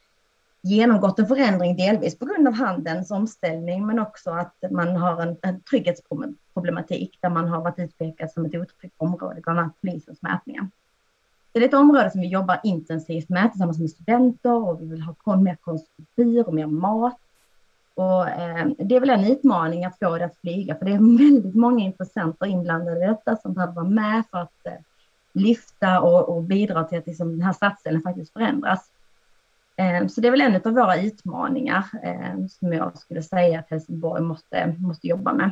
genomgått 0.63 1.19
en 1.19 1.27
förändring, 1.27 1.77
delvis 1.77 2.19
på 2.19 2.25
grund 2.25 2.49
av 2.49 2.55
handelns 2.55 3.11
omställning, 3.11 3.87
men 3.87 3.99
också 3.99 4.31
att 4.31 4.55
man 4.71 4.97
har 4.97 5.23
en, 5.23 5.37
en 5.43 5.61
trygghetsproblematik 5.61 7.19
där 7.21 7.31
man 7.31 7.49
har 7.49 7.61
varit 7.61 7.79
utpekad 7.79 8.31
som 8.31 8.45
ett 8.45 8.55
otryggt 8.55 8.95
område, 8.97 9.41
bland 9.45 9.59
annat 9.59 9.81
polisens 9.81 10.23
mätningar. 10.23 10.69
Det 11.53 11.59
är 11.59 11.65
ett 11.65 11.75
område 11.75 12.11
som 12.11 12.21
vi 12.21 12.27
jobbar 12.27 12.61
intensivt 12.65 13.29
med 13.29 13.51
tillsammans 13.51 13.79
med 13.79 13.91
studenter 13.91 14.69
och 14.69 14.83
vi 14.83 14.87
vill 14.87 15.03
ha 15.25 15.37
mer 15.37 15.57
konstruktur 15.61 16.49
och 16.49 16.55
mer 16.55 16.67
mat 16.67 17.19
och, 18.01 18.29
eh, 18.29 18.67
det 18.79 18.97
är 18.97 19.01
väl 19.01 19.11
en 19.11 19.25
utmaning 19.25 19.85
att 19.85 19.99
få 19.99 20.19
det 20.19 20.25
att 20.25 20.37
flyga, 20.37 20.75
för 20.75 20.85
det 20.85 20.93
är 20.93 21.19
väldigt 21.19 21.55
många 21.55 21.85
intressenter 21.85 22.47
inblandade 22.47 23.05
i 23.05 23.07
detta 23.07 23.37
som 23.37 23.55
behöver 23.55 23.75
vara 23.75 23.89
med 23.89 24.23
för 24.31 24.39
att 24.39 24.67
eh, 24.67 24.73
lyfta 25.33 26.01
och, 26.01 26.37
och, 26.37 26.43
bidra 26.43 26.85
till 26.85 26.99
att 26.99 27.07
liksom, 27.07 27.31
den 27.31 27.43
här 27.43 27.53
stadsdelen 27.53 28.03
faktiskt 28.03 28.33
förändras. 28.33 28.91
Eh, 29.77 30.07
så 30.07 30.21
det 30.21 30.29
är 30.29 30.31
väl 30.31 30.41
en 30.41 30.61
av 30.65 30.73
våra 30.73 30.97
utmaningar 30.97 31.85
eh, 32.03 32.47
som 32.49 32.73
jag 32.73 32.99
skulle 32.99 33.23
säga 33.23 33.59
att 33.59 33.71
Helsingborg 33.71 34.23
måste, 34.23 34.75
måste 34.79 35.07
jobba 35.07 35.33
med. 35.33 35.51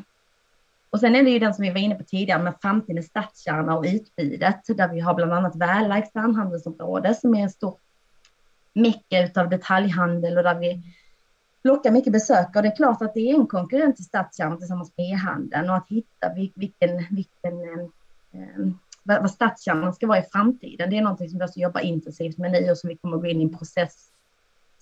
Och 0.91 1.01
sen 1.01 1.17
är 1.17 1.23
det 1.23 1.31
ju 1.31 1.39
den 1.39 1.55
som 1.55 1.63
vi 1.63 1.71
var 1.71 1.81
inne 1.81 1.95
på 1.95 2.05
tidigare 2.05 2.43
med 2.43 2.55
framtidens 2.63 3.07
stadskärna 3.07 3.77
och 3.79 3.85
utbudet, 3.85 4.61
där 4.67 4.89
vi 4.89 5.01
har 5.01 5.15
bland 5.15 5.33
annat 5.33 5.57
Väla 5.57 5.99
externhandelsområde 5.99 7.15
som 7.15 7.35
är 7.35 7.43
en 7.43 7.51
stor 7.51 7.75
mecka 8.73 9.41
av 9.41 9.49
detaljhandel 9.49 10.39
och 10.39 10.45
där 10.45 10.55
vi 10.55 10.83
lockar 11.65 11.91
mycket 11.91 12.13
besökare. 12.13 12.63
Det 12.63 12.69
är 12.69 12.77
klart 12.77 13.03
att 13.03 13.15
det 13.15 13.31
är 13.31 13.35
en 13.35 13.47
konkurrent 13.47 13.97
till 13.97 14.05
stadskärnan 14.05 14.59
tillsammans 14.59 14.93
med 14.97 15.11
e-handeln 15.11 15.71
och 15.71 15.77
att 15.77 15.89
hitta 15.89 16.35
vilken, 16.35 17.05
vilken 17.11 17.63
eh, 17.63 18.41
eh 18.41 18.73
vad 19.17 19.31
stadskärnan 19.31 19.95
ska 19.95 20.07
vara 20.07 20.19
i 20.19 20.27
framtiden. 20.33 20.91
Det 20.91 20.97
är 20.97 21.03
någonting 21.03 21.29
som 21.29 21.39
vi 21.39 21.45
också 21.45 21.61
jobbar 21.61 21.81
intensivt 21.81 22.39
med 22.39 22.53
nu 22.53 22.71
och 22.71 22.79
som 22.79 22.89
vi 22.89 22.97
kommer 22.97 23.17
att 23.17 23.23
gå 23.23 23.29
in 23.29 23.41
i 23.41 23.45
en 23.45 23.59
process 23.59 24.11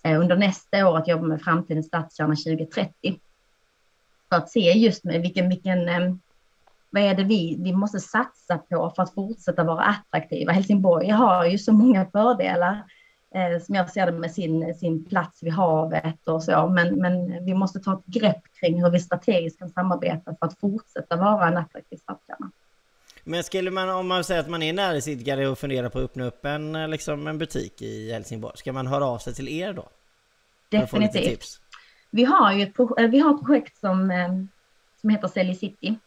eh, 0.03 0.21
under 0.21 0.37
nästa 0.37 0.89
år 0.89 0.99
att 0.99 1.09
jobba 1.09 1.27
med 1.27 1.43
framtidens 1.43 1.87
stadskärna 1.87 2.35
2030. 2.35 3.21
För 4.29 4.37
att 4.37 4.51
se 4.51 4.73
just 4.73 5.05
med 5.05 5.21
vilken, 5.23 5.49
vilken 5.49 5.89
eh, 5.89 6.15
vad 6.91 7.03
är 7.03 7.15
det 7.15 7.25
vi, 7.25 7.57
vi 7.61 7.73
måste 7.73 8.01
satsa 8.01 8.59
på 8.59 8.93
för 8.97 9.03
att 9.03 9.15
fortsätta 9.15 9.65
vara 9.65 9.83
attraktiva? 9.85 10.53
Helsingborg 10.53 11.09
har 11.09 11.47
ju 11.47 11.59
så 11.59 11.73
många 11.73 12.07
fördelar 12.07 12.73
eh, 12.73 12.81
som 13.67 13.75
jag 13.75 13.91
ser 13.91 14.07
det 14.07 14.12
med 14.12 14.33
sin, 14.33 14.75
sin 14.75 15.05
plats 15.05 15.43
vid 15.43 15.53
havet 15.53 16.29
och 16.29 16.43
så. 16.43 16.69
Men, 16.69 16.95
men 16.95 17.45
vi 17.45 17.55
måste 17.55 17.81
ta 17.81 17.93
ett 17.93 18.07
grepp 18.07 18.43
kring 18.61 18.83
hur 18.83 18.91
vi 18.91 19.01
strategiskt 19.01 19.59
kan 19.59 19.69
samarbeta 19.69 20.37
för 20.39 20.47
att 20.47 20.61
fortsätta 20.61 21.17
vara 21.17 21.49
en 21.49 21.57
attraktiv 21.57 21.97
stadskärna. 21.97 22.51
Men 23.25 23.45
skulle 23.45 23.71
man, 23.71 23.91
om 23.91 24.09
man 24.09 24.25
säger 24.25 24.41
att 24.41 24.49
man 24.49 24.62
är 24.62 24.73
näringsidkare 24.73 25.49
och 25.49 25.59
funderar 25.59 25.89
på 25.89 25.99
att 25.99 26.05
öppna 26.05 26.25
upp 26.25 26.45
en, 26.45 26.91
liksom 26.91 27.27
en 27.27 27.39
butik 27.39 27.83
i 27.83 28.12
Helsingborg, 28.12 28.57
ska 28.57 28.73
man 28.73 28.87
höra 28.87 29.05
av 29.05 29.19
sig 29.19 29.35
till 29.35 29.49
er 29.49 29.73
då? 29.73 29.89
Definitivt. 30.69 31.61
Vi 32.11 32.25
har 32.25 32.53
ju 32.53 32.62
ett, 32.62 32.79
eh, 32.79 33.07
vi 33.11 33.19
har 33.19 33.35
ett 33.35 33.45
projekt 33.45 33.77
som, 33.81 34.11
eh, 34.11 34.29
som 35.01 35.11
heter 35.11 35.29
Sälj 35.29 35.55
City. 35.55 35.99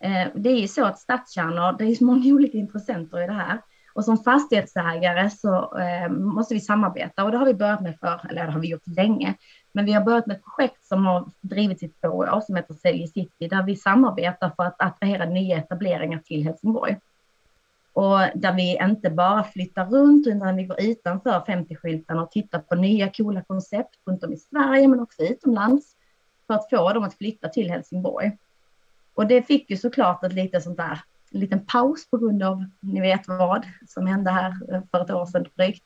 Eh, 0.00 0.26
det 0.34 0.50
är 0.50 0.56
ju 0.56 0.68
så 0.68 0.84
att 0.84 0.98
stadskärnor, 0.98 1.78
det 1.78 1.84
är 1.84 1.94
så 1.94 2.04
många 2.04 2.26
olika 2.34 2.58
intressenter 2.58 3.22
i 3.22 3.26
det 3.26 3.32
här. 3.32 3.58
Och 3.98 4.04
som 4.04 4.18
fastighetsägare 4.18 5.30
så 5.30 5.78
eh, 5.78 6.10
måste 6.10 6.54
vi 6.54 6.60
samarbeta 6.60 7.24
och 7.24 7.30
det 7.30 7.38
har 7.38 7.46
vi 7.46 7.54
börjat 7.54 7.80
med 7.80 7.98
för, 8.00 8.20
eller 8.30 8.46
det 8.46 8.52
har 8.52 8.60
vi 8.60 8.68
gjort 8.68 8.86
länge. 8.86 9.34
Men 9.72 9.84
vi 9.84 9.92
har 9.92 10.04
börjat 10.04 10.26
med 10.26 10.36
ett 10.36 10.44
projekt 10.44 10.84
som 10.84 11.06
har 11.06 11.30
drivits 11.40 11.82
i 11.82 11.88
två 11.88 12.08
år 12.08 12.42
som 12.46 12.56
heter 12.56 12.74
Sälj 12.74 13.06
City 13.06 13.48
där 13.48 13.62
vi 13.62 13.76
samarbetar 13.76 14.52
för 14.56 14.62
att 14.62 14.82
attrahera 14.82 15.24
nya 15.24 15.56
etableringar 15.56 16.18
till 16.18 16.44
Helsingborg. 16.44 16.96
Och 17.92 18.18
där 18.34 18.52
vi 18.52 18.78
inte 18.82 19.10
bara 19.10 19.44
flyttar 19.44 19.86
runt 19.86 20.26
utan 20.26 20.56
vi 20.56 20.64
går 20.64 20.80
utanför 20.80 21.40
50-skyltarna 21.40 22.22
och 22.22 22.30
tittar 22.30 22.58
på 22.58 22.74
nya 22.74 23.10
coola 23.12 23.42
koncept 23.42 23.94
runt 24.06 24.24
om 24.24 24.32
i 24.32 24.36
Sverige 24.36 24.88
men 24.88 25.00
också 25.00 25.22
utomlands 25.22 25.96
för 26.46 26.54
att 26.54 26.70
få 26.70 26.92
dem 26.92 27.04
att 27.04 27.14
flytta 27.14 27.48
till 27.48 27.70
Helsingborg. 27.70 28.38
Och 29.14 29.26
det 29.26 29.42
fick 29.42 29.70
ju 29.70 29.76
såklart 29.76 30.24
ett 30.24 30.32
lite 30.32 30.60
sånt 30.60 30.76
där 30.76 31.00
en 31.32 31.40
liten 31.40 31.66
paus 31.66 32.10
på 32.10 32.18
grund 32.18 32.42
av, 32.42 32.64
ni 32.80 33.00
vet 33.00 33.28
vad, 33.28 33.66
som 33.88 34.06
hände 34.06 34.30
här 34.30 34.56
eh, 34.72 34.80
för 34.90 35.00
ett 35.00 35.10
år 35.10 35.26
sedan 35.26 35.46
drygt. 35.56 35.84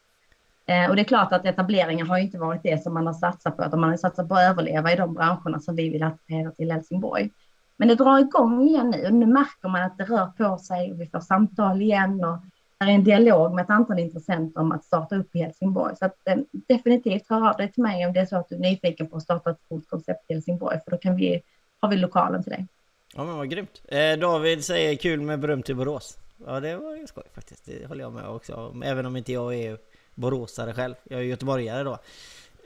Eh, 0.67 0.91
och 0.91 0.97
det 0.97 1.03
är 1.03 1.05
klart 1.05 1.33
att 1.33 1.47
etableringar 1.47 2.07
har 2.07 2.19
inte 2.19 2.39
varit 2.39 2.63
det 2.63 2.83
som 2.83 2.95
man 2.95 3.07
har 3.07 3.15
satsat 3.15 3.57
på, 3.57 3.65
utan 3.65 3.81
man 3.81 3.91
har 3.91 3.97
satsat 3.97 4.29
på 4.29 4.35
att 4.35 4.51
överleva 4.51 4.93
i 4.93 4.97
de 4.97 5.15
branscherna 5.15 5.61
som 5.61 5.77
vi 5.77 5.89
vill 5.89 6.03
attrahera 6.03 6.51
till 6.51 6.73
Helsingborg. 6.73 7.31
Men 7.77 7.89
det 7.89 7.95
drar 7.95 8.19
igång 8.19 8.63
igen 8.63 8.91
nu 8.91 9.07
och 9.07 9.15
nu 9.15 9.27
märker 9.27 9.69
man 9.69 9.83
att 9.83 9.99
det 9.99 10.05
rör 10.05 10.27
på 10.27 10.59
sig 10.59 10.93
och 10.93 11.01
vi 11.01 11.07
får 11.07 11.21
samtal 11.21 11.83
igen 11.83 12.25
och 12.25 12.39
det 12.79 12.85
är 12.85 12.95
en 12.95 13.05
dialog 13.05 13.55
med 13.55 13.63
ett 13.63 13.71
antal 13.71 13.99
intressenter 13.99 14.61
om 14.61 14.73
att 14.73 14.85
starta 14.85 15.17
upp 15.17 15.37
i 15.37 15.39
Helsingborg. 15.39 15.97
Så 15.97 16.05
att, 16.05 16.17
eh, 16.25 16.37
definitivt 16.53 17.29
hör 17.29 17.49
av 17.49 17.57
dig 17.57 17.73
till 17.73 17.83
mig 17.83 18.07
om 18.07 18.13
det 18.13 18.21
är 18.21 18.27
så 18.27 18.37
att 18.37 18.49
du 18.49 18.55
är 18.55 18.59
nyfiken 18.59 19.07
på 19.07 19.17
att 19.17 19.23
starta 19.23 19.51
ett 19.51 19.61
stort 19.65 19.89
koncept 19.89 20.31
i 20.31 20.35
Helsingborg, 20.35 20.79
för 20.85 20.91
då 20.91 20.97
kan 20.97 21.17
vi, 21.17 21.43
har 21.81 21.89
vi 21.89 21.97
lokalen 21.97 22.43
till 22.43 22.53
dig. 22.53 22.67
Ja 23.16 23.25
men 23.25 23.37
vad 23.37 23.51
grymt. 23.51 23.83
Eh, 23.88 24.18
David 24.18 24.64
säger 24.64 24.96
kul 24.96 25.20
med 25.20 25.40
beröm 25.40 25.62
till 25.62 25.77
Borås. 25.77 26.18
Ja 26.46 26.61
det 26.61 26.77
var 26.77 26.96
ju 26.96 27.07
skoj 27.07 27.25
faktiskt. 27.35 27.64
Det 27.64 27.87
håller 27.87 28.05
jag 28.05 28.12
med 28.12 28.29
också 28.29 28.75
Även 28.85 29.07
om 29.07 29.16
inte 29.16 29.33
jag 29.33 29.55
är 29.55 29.79
boråsare 30.14 30.75
själv. 30.75 30.94
Jag 31.05 31.20
är 31.20 31.25
göteborgare 31.25 31.83
då. 31.83 31.98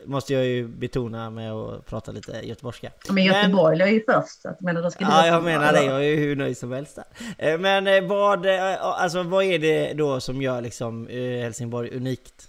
Måste 0.04 0.34
jag 0.34 0.44
ju 0.44 0.68
betona 0.68 1.30
med 1.30 1.52
att 1.52 1.86
prata 1.86 2.12
lite 2.12 2.40
göteborgska. 2.46 2.90
Men 3.10 3.24
Göteborg 3.24 3.78
men, 3.78 3.88
är 3.88 3.92
ju 3.92 4.04
först. 4.04 4.42
Så 4.42 4.48
att, 4.48 4.60
menar, 4.60 4.82
då 4.82 4.90
ska 4.90 5.04
ja 5.04 5.26
jag 5.26 5.44
menar 5.44 5.72
det. 5.72 5.84
Jag 5.84 6.04
är 6.04 6.08
ju 6.08 6.16
hur 6.16 6.36
nöjd 6.36 6.58
som 6.58 6.72
helst 6.72 6.96
där. 6.96 7.04
Eh, 7.38 7.58
men 7.58 7.86
eh, 7.86 8.08
vad, 8.08 8.46
eh, 8.46 8.82
alltså, 8.82 9.22
vad 9.22 9.44
är 9.44 9.58
det 9.58 9.92
då 9.92 10.20
som 10.20 10.42
gör 10.42 10.60
liksom 10.60 11.06
Helsingborg 11.42 11.96
unikt? 11.96 12.48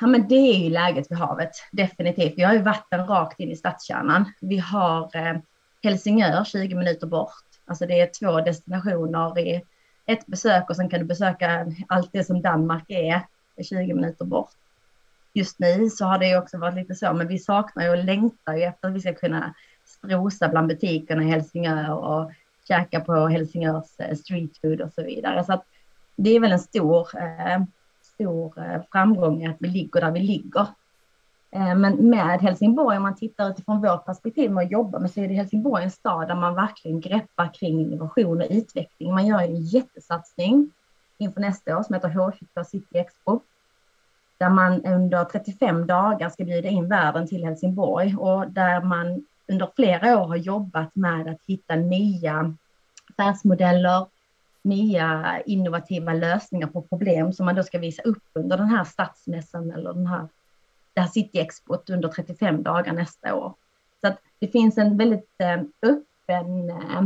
Ja, 0.00 0.06
men 0.06 0.28
det 0.28 0.34
är 0.34 0.58
ju 0.58 0.70
läget 0.70 1.10
vid 1.10 1.18
havet, 1.18 1.50
definitivt. 1.72 2.32
Vi 2.36 2.42
har 2.42 2.52
ju 2.52 2.62
vatten 2.62 3.06
rakt 3.06 3.40
in 3.40 3.50
i 3.50 3.56
stadskärnan. 3.56 4.32
Vi 4.40 4.58
har 4.58 5.10
Helsingör 5.84 6.44
20 6.44 6.74
minuter 6.74 7.06
bort. 7.06 7.44
Alltså 7.66 7.86
det 7.86 8.00
är 8.00 8.06
två 8.06 8.40
destinationer 8.40 9.38
i 9.38 9.62
ett 10.06 10.26
besök 10.26 10.70
och 10.70 10.76
sen 10.76 10.88
kan 10.88 11.00
du 11.00 11.06
besöka 11.06 11.72
allt 11.88 12.12
det 12.12 12.24
som 12.24 12.42
Danmark 12.42 12.84
är 12.88 13.22
20 13.62 13.94
minuter 13.94 14.24
bort. 14.24 14.50
Just 15.32 15.58
nu 15.58 15.90
så 15.90 16.04
har 16.04 16.18
det 16.18 16.36
också 16.36 16.58
varit 16.58 16.74
lite 16.74 16.94
så, 16.94 17.12
men 17.12 17.28
vi 17.28 17.38
saknar 17.38 17.84
ju 17.84 17.90
och 17.90 18.04
längtar 18.04 18.54
ju 18.54 18.62
efter 18.62 18.88
att 18.88 18.94
vi 18.94 19.00
ska 19.00 19.14
kunna 19.14 19.54
strosa 19.84 20.48
bland 20.48 20.68
butikerna 20.68 21.22
i 21.22 21.26
Helsingör 21.26 21.92
och 21.92 22.30
käka 22.68 23.00
på 23.00 23.26
Helsingörs 23.26 23.90
eh, 23.98 24.16
street 24.16 24.58
food 24.62 24.80
och 24.80 24.92
så 24.92 25.02
vidare. 25.02 25.44
Så 25.44 25.52
att 25.52 25.64
det 26.16 26.30
är 26.30 26.40
väl 26.40 26.52
en 26.52 26.58
stor, 26.58 27.08
eh, 27.16 27.62
stor 28.02 28.58
eh, 28.58 28.82
framgång 28.92 29.46
att 29.46 29.56
vi 29.58 29.68
ligger 29.68 30.00
där 30.00 30.10
vi 30.10 30.20
ligger. 30.20 30.66
Eh, 31.54 31.74
men 31.74 32.10
med 32.10 32.40
Helsingborg, 32.40 32.96
om 32.96 33.02
man 33.02 33.16
tittar 33.16 33.50
utifrån 33.50 33.80
vårt 33.80 34.04
perspektiv 34.04 34.50
med 34.50 34.64
att 34.64 34.70
jobba 34.70 34.98
med, 34.98 35.10
så 35.10 35.20
är 35.20 35.28
det 35.28 35.34
Helsingborg 35.34 35.84
en 35.84 35.90
stad 35.90 36.28
där 36.28 36.34
man 36.34 36.54
verkligen 36.54 37.00
greppar 37.00 37.54
kring 37.54 37.80
innovation 37.80 38.40
och 38.40 38.46
utveckling. 38.50 39.14
Man 39.14 39.26
gör 39.26 39.40
en 39.40 39.56
jättesatsning 39.56 40.70
inför 41.18 41.40
nästa 41.40 41.78
år 41.78 41.82
som 41.82 41.94
heter 41.94 42.08
H22 42.08 42.64
City 42.64 42.98
Expo. 42.98 43.40
Där 44.38 44.50
man 44.50 44.84
under 44.84 45.24
35 45.24 45.86
dagar 45.86 46.28
ska 46.28 46.44
bjuda 46.44 46.68
in 46.68 46.88
världen 46.88 47.26
till 47.26 47.44
Helsingborg 47.44 48.16
och 48.16 48.50
där 48.50 48.82
man 48.82 49.26
under 49.48 49.68
flera 49.76 50.18
år 50.22 50.26
har 50.26 50.36
jobbat 50.36 50.94
med 50.94 51.28
att 51.28 51.40
hitta 51.46 51.76
nya 51.76 52.54
affärsmodeller, 53.10 54.06
nya 54.62 55.40
innovativa 55.46 56.12
lösningar 56.12 56.66
på 56.66 56.82
problem 56.82 57.32
som 57.32 57.46
man 57.46 57.54
då 57.54 57.62
ska 57.62 57.78
visa 57.78 58.02
upp 58.02 58.24
under 58.32 58.56
den 58.56 58.68
här 58.68 58.84
stadsmässan 58.84 59.70
eller 59.70 59.94
den 59.94 60.06
här, 60.06 60.28
det 60.94 61.00
här 61.00 61.08
City 61.08 61.38
Expot 61.38 61.90
under 61.90 62.08
35 62.08 62.62
dagar 62.62 62.92
nästa 62.92 63.34
år. 63.34 63.54
Så 64.00 64.06
att 64.06 64.18
det 64.38 64.48
finns 64.48 64.78
en 64.78 64.96
väldigt 64.96 65.30
eh, 65.38 65.60
öppen 65.82 66.70
eh, 66.70 67.02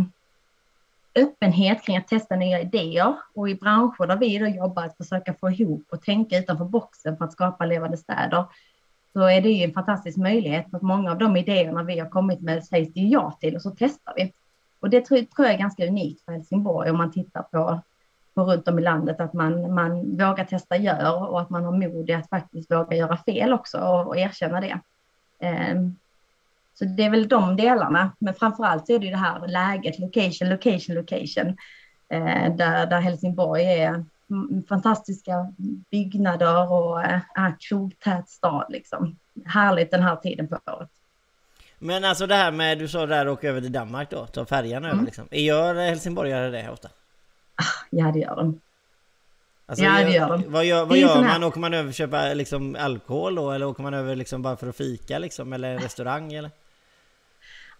öppenhet 1.14 1.83
kring 1.83 1.96
att 1.96 2.09
testa 2.09 2.37
nya 2.37 2.61
idéer 2.61 3.14
och 3.35 3.51
i 3.51 3.55
branscher 3.55 4.07
där 4.07 4.16
vi 4.16 4.38
då 4.38 4.46
jobbar 4.46 4.85
att 4.85 4.96
försöka 4.96 5.35
få 5.35 5.51
ihop 5.51 5.87
och 5.90 6.03
tänka 6.03 6.38
utanför 6.38 6.64
boxen 6.64 7.16
för 7.16 7.24
att 7.24 7.33
skapa 7.33 7.66
levande 7.66 7.96
städer 7.96 8.44
så 9.12 9.20
är 9.20 9.40
det 9.40 9.48
ju 9.48 9.64
en 9.64 9.72
fantastisk 9.72 10.18
möjlighet 10.18 10.74
att 10.74 10.83
många 10.83 11.11
av 11.11 11.18
de 11.18 11.37
idéerna 11.37 11.83
vi 11.83 11.98
har 11.98 12.09
kommit 12.09 12.40
med 12.40 12.64
sägs 12.64 12.94
det 12.94 13.01
ja 13.01 13.38
till 13.40 13.57
och 13.57 13.62
så 13.62 13.70
testar 13.79 14.12
vi. 14.16 14.33
Och 14.81 14.90
det 14.90 15.01
tror, 15.01 15.27
jag 15.37 15.53
är 15.53 15.59
ganska 15.59 15.87
unikt 15.87 16.24
för 16.24 16.33
Helsingborg 16.33 16.90
om 16.90 16.96
man 16.96 17.12
tittar 17.12 17.42
på, 17.42 17.81
runt 18.44 18.68
om 18.68 18.79
i 18.79 18.83
landet 18.83 19.20
att 19.20 19.33
man, 19.33 19.74
man 19.74 20.16
vågar 20.16 20.44
testa 20.44 20.77
gör 20.77 21.31
och 21.31 21.40
att 21.40 21.51
man 21.51 21.64
har 21.64 21.72
mod 21.72 22.11
i 22.11 22.12
att 22.12 22.29
faktiskt 22.29 22.70
våga 22.70 22.96
göra 22.96 23.16
fel 23.16 23.53
också 23.53 23.79
och, 23.79 24.07
och 24.07 24.16
erkänna 24.16 24.61
det. 24.61 24.81
Um, 25.72 25.96
så 26.74 26.85
det 26.85 27.05
är 27.05 27.11
väl 27.11 27.29
de 27.29 27.57
delarna, 27.57 28.12
men 28.18 28.35
framför 28.35 28.64
allt 28.64 28.90
är 28.90 28.98
det 28.98 29.05
ju 29.05 29.11
det 29.11 29.18
här 29.18 29.46
läget, 29.46 29.98
location, 29.98 30.48
location, 30.48 30.94
location, 30.94 31.57
eh, 32.09 32.57
där, 32.57 32.87
där 32.87 33.01
Helsingborg 33.01 33.64
är 33.64 34.05
fantastiska 34.68 35.53
byggnader 35.90 36.72
och 36.72 37.03
eh, 37.03 37.20
är 37.35 37.55
krogtät 37.68 38.29
stad 38.29 38.66
liksom. 38.68 39.16
Härligt 39.44 39.90
den 39.90 40.03
här 40.03 40.16
tiden 40.16 40.48
på 40.48 40.59
året. 40.66 40.88
Men 41.79 42.05
alltså 42.05 42.27
det 42.27 42.35
här 42.35 42.53
med, 42.53 42.79
du 42.79 42.88
sa 42.88 43.07
där 43.07 43.29
åka 43.29 43.48
över 43.48 43.61
till 43.61 43.72
Danmark 43.72 44.11
då, 44.11 44.27
ta 44.27 44.44
färjan 44.44 44.85
över 44.85 44.94
mm. 44.94 45.05
liksom. 45.05 45.29
Gör 45.31 45.74
helsingborgare 45.74 46.51
det 46.51 46.70
ofta? 46.70 46.88
Ah, 47.59 47.87
ja 47.90 48.12
det 48.12 48.18
gör 48.18 48.37
de. 48.37 48.61
Alltså, 49.66 49.85
ja 49.85 50.05
det 50.05 50.11
gör 50.11 50.29
de. 50.29 50.53
Vad 50.53 50.64
gör, 50.64 50.87
vad 50.87 50.99
gör 50.99 51.23
man? 51.23 51.44
Åker 51.44 51.61
man 51.61 51.75
över 51.75 51.88
och 51.88 51.94
köpa 51.94 52.35
liksom 52.35 52.77
alkohol 52.81 53.35
då? 53.35 53.51
Eller 53.51 53.66
åker 53.66 53.83
man 53.83 53.94
över 53.94 54.16
liksom 54.16 54.42
bara 54.42 54.57
för 54.57 54.68
att 54.68 54.77
fika 54.77 55.18
liksom? 55.18 55.53
Eller 55.53 55.75
en 55.75 55.79
restaurang 55.79 56.33
eller? 56.33 56.51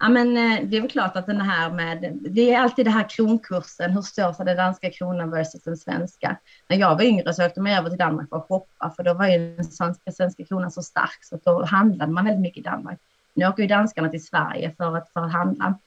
Ja, 0.01 0.09
men 0.09 0.37
eh, 0.37 0.61
det 0.65 0.77
är 0.77 0.81
väl 0.81 0.91
klart 0.91 1.17
att 1.17 1.27
den 1.27 1.41
här 1.41 1.71
med, 1.71 2.19
det 2.21 2.55
är 2.55 2.61
alltid 2.61 2.87
det 2.87 2.91
här 2.91 3.09
kronkursen, 3.09 3.91
hur 3.91 4.03
står 4.03 4.33
sig 4.33 4.47
den 4.47 4.57
danska 4.57 4.91
kronan 4.91 5.31
versus 5.31 5.63
den 5.63 5.77
svenska? 5.77 6.37
När 6.69 6.77
jag 6.77 6.95
var 6.95 7.03
yngre 7.03 7.35
så 7.35 7.47
åkte 7.47 7.61
man 7.61 7.73
över 7.73 7.89
till 7.89 7.99
Danmark 7.99 8.29
för 8.29 8.37
att 8.37 8.47
shoppa, 8.49 8.93
för 8.97 9.03
då 9.03 9.15
var 9.15 9.27
ju 9.27 9.57
den 9.57 9.65
svenska, 9.65 10.13
svenska 10.13 10.45
kronan 10.45 10.71
så 10.71 10.83
stark 10.83 11.25
så 11.25 11.39
då 11.45 11.65
handlade 11.65 12.13
man 12.13 12.25
väldigt 12.25 12.43
mycket 12.43 12.61
i 12.61 12.63
Danmark. 12.63 12.99
Nu 13.35 13.47
åker 13.47 13.63
ju 13.63 13.69
danskarna 13.69 14.09
till 14.09 14.25
Sverige 14.25 14.75
för 14.77 14.97
att, 14.97 15.13
för 15.13 15.21
att 15.21 15.33
handla. 15.33 15.79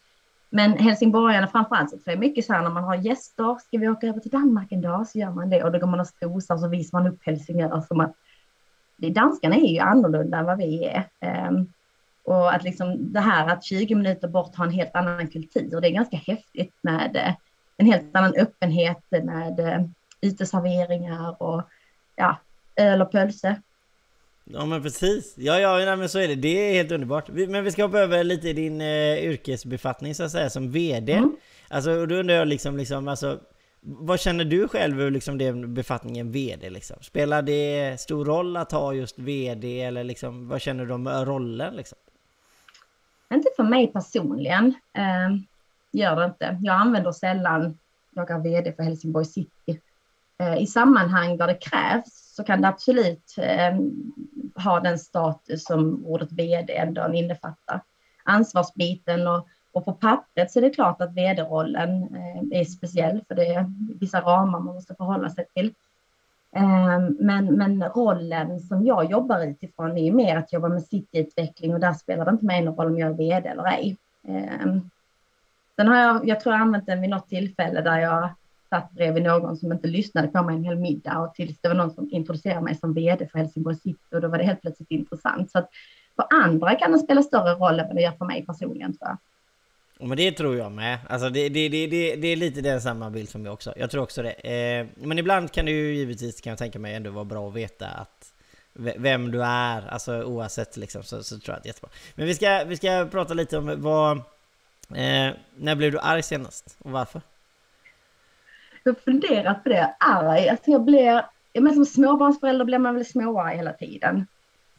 Men 0.54 0.78
helsingborgarna 0.78 1.48
framförallt 1.48 1.90
så 1.90 1.98
tror 1.98 2.12
jag 2.14 2.20
mycket 2.20 2.46
så 2.46 2.54
här 2.54 2.62
när 2.62 2.70
man 2.70 2.84
har 2.84 2.96
gäster, 2.96 3.58
ska 3.60 3.78
vi 3.78 3.90
åka 3.90 4.08
över 4.08 4.20
till 4.20 4.32
Danmark 4.32 4.72
en 4.72 4.82
dag 4.82 5.08
så 5.08 5.20
gör 5.20 5.32
man 5.32 5.50
det 5.50 5.64
och 5.64 5.72
då 5.72 5.80
går 5.80 5.88
man 5.88 6.00
och 6.00 6.08
strosar 6.08 6.56
och 6.56 6.62
så 6.62 6.68
visar 6.68 7.00
man 7.00 7.12
upp 7.12 7.20
Helsingör 7.26 7.82
som 7.82 8.00
att 8.00 8.16
det, 8.98 9.10
danskarna 9.10 9.56
är 9.56 9.74
ju 9.74 9.80
annorlunda 9.80 10.38
än 10.38 10.46
vad 10.46 10.58
vi 10.58 10.86
är. 10.86 11.08
Um, 11.50 11.74
och 12.24 12.54
att 12.54 12.64
liksom 12.64 13.14
det 13.14 13.20
här 13.20 13.48
att 13.48 13.64
20 13.64 13.96
minuter 13.96 14.28
bort 14.28 14.56
ha 14.56 14.66
en 14.66 14.72
helt 14.72 14.96
annan 14.96 15.28
kultur, 15.28 15.82
det 15.82 15.88
är 15.88 15.92
ganska 15.92 16.18
häftigt 16.18 16.76
med 16.82 17.16
eh, 17.16 17.34
en 17.78 17.86
helt 17.86 18.16
annan 18.16 18.34
öppenhet 18.36 19.04
med 19.10 19.60
eh, 19.60 19.86
uteserveringar 20.22 21.44
och 21.44 21.62
ja, 22.16 22.38
öl 22.76 23.02
och 23.02 23.12
pölse. 23.12 23.62
Ja 24.54 24.66
men 24.66 24.84
precis, 24.84 25.34
ja 25.38 25.60
ja 25.60 25.78
nej, 25.78 25.98
men 25.98 26.10
så 26.10 26.20
är 26.20 26.28
det, 26.28 26.36
det 26.36 26.70
är 26.70 26.74
helt 26.74 26.92
underbart. 26.92 27.30
Men 27.30 27.64
vi 27.64 27.72
ska 27.72 27.84
hoppa 27.84 28.00
över 28.00 28.24
lite 28.24 28.50
i 28.50 28.54
din 28.54 28.82
eh, 28.82 29.24
yrkesbefattning 29.24 30.16
så 30.16 30.24
att 30.24 30.32
säga 30.32 30.50
som 30.50 30.72
VD. 30.72 31.14
Mm. 31.14 31.36
Alltså 31.68 32.06
då 32.06 32.16
undrar 32.16 32.36
jag 32.36 32.48
liksom, 32.48 32.78
liksom 32.78 33.08
alltså, 33.08 33.40
vad 33.82 34.20
känner 34.20 34.46
du 34.46 34.68
själv 34.68 35.12
liksom 35.12 35.38
den 35.38 35.74
befattningen 35.74 36.32
VD 36.32 36.70
liksom? 36.70 36.98
Spelar 37.02 37.42
det 37.42 38.00
stor 38.02 38.26
roll 38.26 38.58
att 38.58 38.72
ha 38.72 38.94
just 38.94 39.20
VD 39.20 39.82
eller 39.82 40.04
liksom, 40.04 40.48
vad 40.48 40.62
känner 40.62 40.86
du 40.86 40.94
om 40.94 41.10
rollen 41.10 41.76
liksom? 41.76 41.98
Inte 43.34 43.50
för 43.56 43.64
mig 43.64 43.88
personligen, 43.88 44.74
eh, 44.94 45.38
gör 45.92 46.16
det 46.16 46.26
inte. 46.26 46.60
Jag 46.62 46.76
använder 46.76 47.12
sällan, 47.12 47.78
jag 48.16 48.32
är 48.32 48.40
vd 48.40 48.74
för 48.74 48.84
Helsingborg 48.84 49.26
City. 49.26 49.80
Eh, 50.38 50.58
I 50.58 50.68
sammanhang 50.68 51.38
där 51.38 51.48
det 51.48 51.56
krävs 51.56 52.21
så 52.42 52.46
kan 52.46 52.62
det 52.62 52.68
absolut 52.68 53.36
eh, 53.38 53.76
ha 54.64 54.80
den 54.80 55.00
status 55.00 55.66
som 55.66 56.06
ordet 56.06 56.32
vd 56.32 56.74
ändå 56.74 57.14
innefattar. 57.14 57.82
Ansvarsbiten 58.24 59.28
och, 59.28 59.48
och 59.72 59.86
på 59.86 59.94
pappret 59.94 60.52
så 60.52 60.60
är 60.60 60.62
det 60.62 60.70
klart 60.70 61.02
att 61.02 61.16
vd-rollen 61.16 62.16
eh, 62.16 62.60
är 62.60 62.64
speciell 62.64 63.22
för 63.28 63.36
det 63.36 63.46
är 63.46 63.66
vissa 64.00 64.22
ramar 64.22 64.60
man 64.60 64.76
måste 64.76 64.96
förhålla 64.96 65.30
sig 65.30 65.46
till. 65.54 65.74
Ehm, 66.56 67.18
men, 67.20 67.46
men 67.46 67.84
rollen 67.84 68.60
som 68.60 68.86
jag 68.86 69.12
jobbar 69.12 69.46
utifrån 69.46 69.98
är 69.98 70.12
mer 70.12 70.38
att 70.38 70.54
jobba 70.54 70.70
med 70.70 70.84
cityutveckling 70.84 71.74
och 71.74 71.80
där 71.80 71.94
spelar 71.94 72.26
det 72.26 72.32
inte 72.32 72.46
mig 72.46 72.62
någon 72.62 72.76
roll 72.76 72.88
om 72.88 73.00
jag 73.00 73.10
är 73.10 73.18
vd 73.18 73.50
eller 73.50 73.66
ej. 73.66 73.98
Ehm, 74.28 74.90
sen 75.76 75.88
har 75.88 75.98
jag, 75.98 76.28
jag 76.28 76.40
tror 76.40 76.56
jag 76.56 76.62
använt 76.62 76.86
den 76.86 77.02
vid 77.02 77.10
något 77.10 77.30
tillfälle 77.30 77.82
där 77.82 78.00
jag 78.00 78.30
satt 78.72 78.92
bredvid 78.92 79.24
någon 79.24 79.58
som 79.58 79.72
inte 79.72 79.88
lyssnade 79.88 80.28
på 80.28 80.44
mig 80.44 80.56
en 80.56 80.64
hel 80.64 80.76
middag 80.76 81.20
och 81.20 81.34
tills 81.34 81.60
det 81.62 81.68
var 81.68 81.76
någon 81.76 81.92
som 81.92 82.10
introducerade 82.12 82.62
mig 82.62 82.76
som 82.76 82.94
vd 82.94 83.28
för 83.28 83.40
Helsingborg 83.40 83.76
City 83.76 84.16
och 84.16 84.22
då 84.22 84.28
var 84.28 84.38
det 84.38 84.44
helt 84.44 84.62
plötsligt 84.62 84.92
intressant. 84.92 85.52
Så 85.52 85.58
att 85.58 85.70
för 86.16 86.26
andra 86.30 86.76
kan 86.76 86.92
det 86.92 87.00
spela 87.00 87.24
större 87.24 87.54
roll 87.54 87.80
än 87.80 87.88
vad 87.88 87.96
det 87.96 88.02
gör 88.02 88.12
för 88.12 88.26
mig 88.26 88.46
personligen 88.46 88.98
tror 88.98 89.10
jag. 89.10 89.18
Men 90.08 90.18
det 90.18 90.32
tror 90.32 90.58
jag 90.58 90.72
med. 90.72 90.98
Alltså 91.10 91.30
det, 91.30 91.50
det, 91.50 91.70
det, 91.70 91.88
det, 91.88 92.16
det 92.16 92.28
är 92.28 92.36
lite 92.36 92.62
den 92.62 92.82
samma 92.82 93.10
bild 93.10 93.30
som 93.30 93.46
jag 93.46 93.54
också. 93.54 93.74
Jag 93.78 93.92
tror 93.92 94.04
också 94.04 94.22
det. 94.22 94.32
Eh, 94.32 94.88
men 94.96 95.20
ibland 95.20 95.52
kan 95.52 95.66
det 95.66 95.72
ju 95.72 95.96
givetvis, 95.96 96.42
kan 96.42 96.52
jag 96.52 96.58
tänka 96.58 96.80
mig, 96.80 96.96
ändå 96.96 97.12
vara 97.12 97.26
bra 97.26 97.48
att 97.48 97.54
veta 97.54 97.88
att 97.88 98.34
vem 98.74 99.32
du 99.32 99.44
är, 99.44 99.88
alltså 99.88 100.24
oavsett 100.24 100.78
liksom, 100.78 101.04
så, 101.04 101.24
så 101.24 101.40
tror 101.40 101.54
jag 101.54 101.58
att 101.58 101.64
det 101.64 101.68
är 101.68 101.70
jättebra. 101.70 101.90
Men 102.16 102.26
vi 102.26 102.36
ska, 102.36 102.64
vi 102.68 102.78
ska 102.78 103.08
prata 103.12 103.34
lite 103.34 103.58
om 103.58 103.82
vad... 103.82 104.18
Eh, 104.90 105.34
när 105.56 105.76
blev 105.76 105.92
du 105.92 106.00
arg 106.00 106.24
senast 106.24 106.78
och 106.80 106.92
varför? 106.92 107.22
Jag 108.84 108.94
har 108.94 109.00
funderat 109.00 109.64
på 109.64 109.70
det. 109.70 109.96
Arg, 110.00 110.50
alltså 110.50 110.72
jag 110.72 110.84
blir... 110.84 111.26
Men 111.60 111.74
som 111.74 111.86
småbarnsförälder 111.86 112.66
blir 112.66 112.80
man 112.80 112.96
väl 112.96 113.06
småarg 113.06 113.56
hela 113.56 113.74
tiden. 113.74 114.28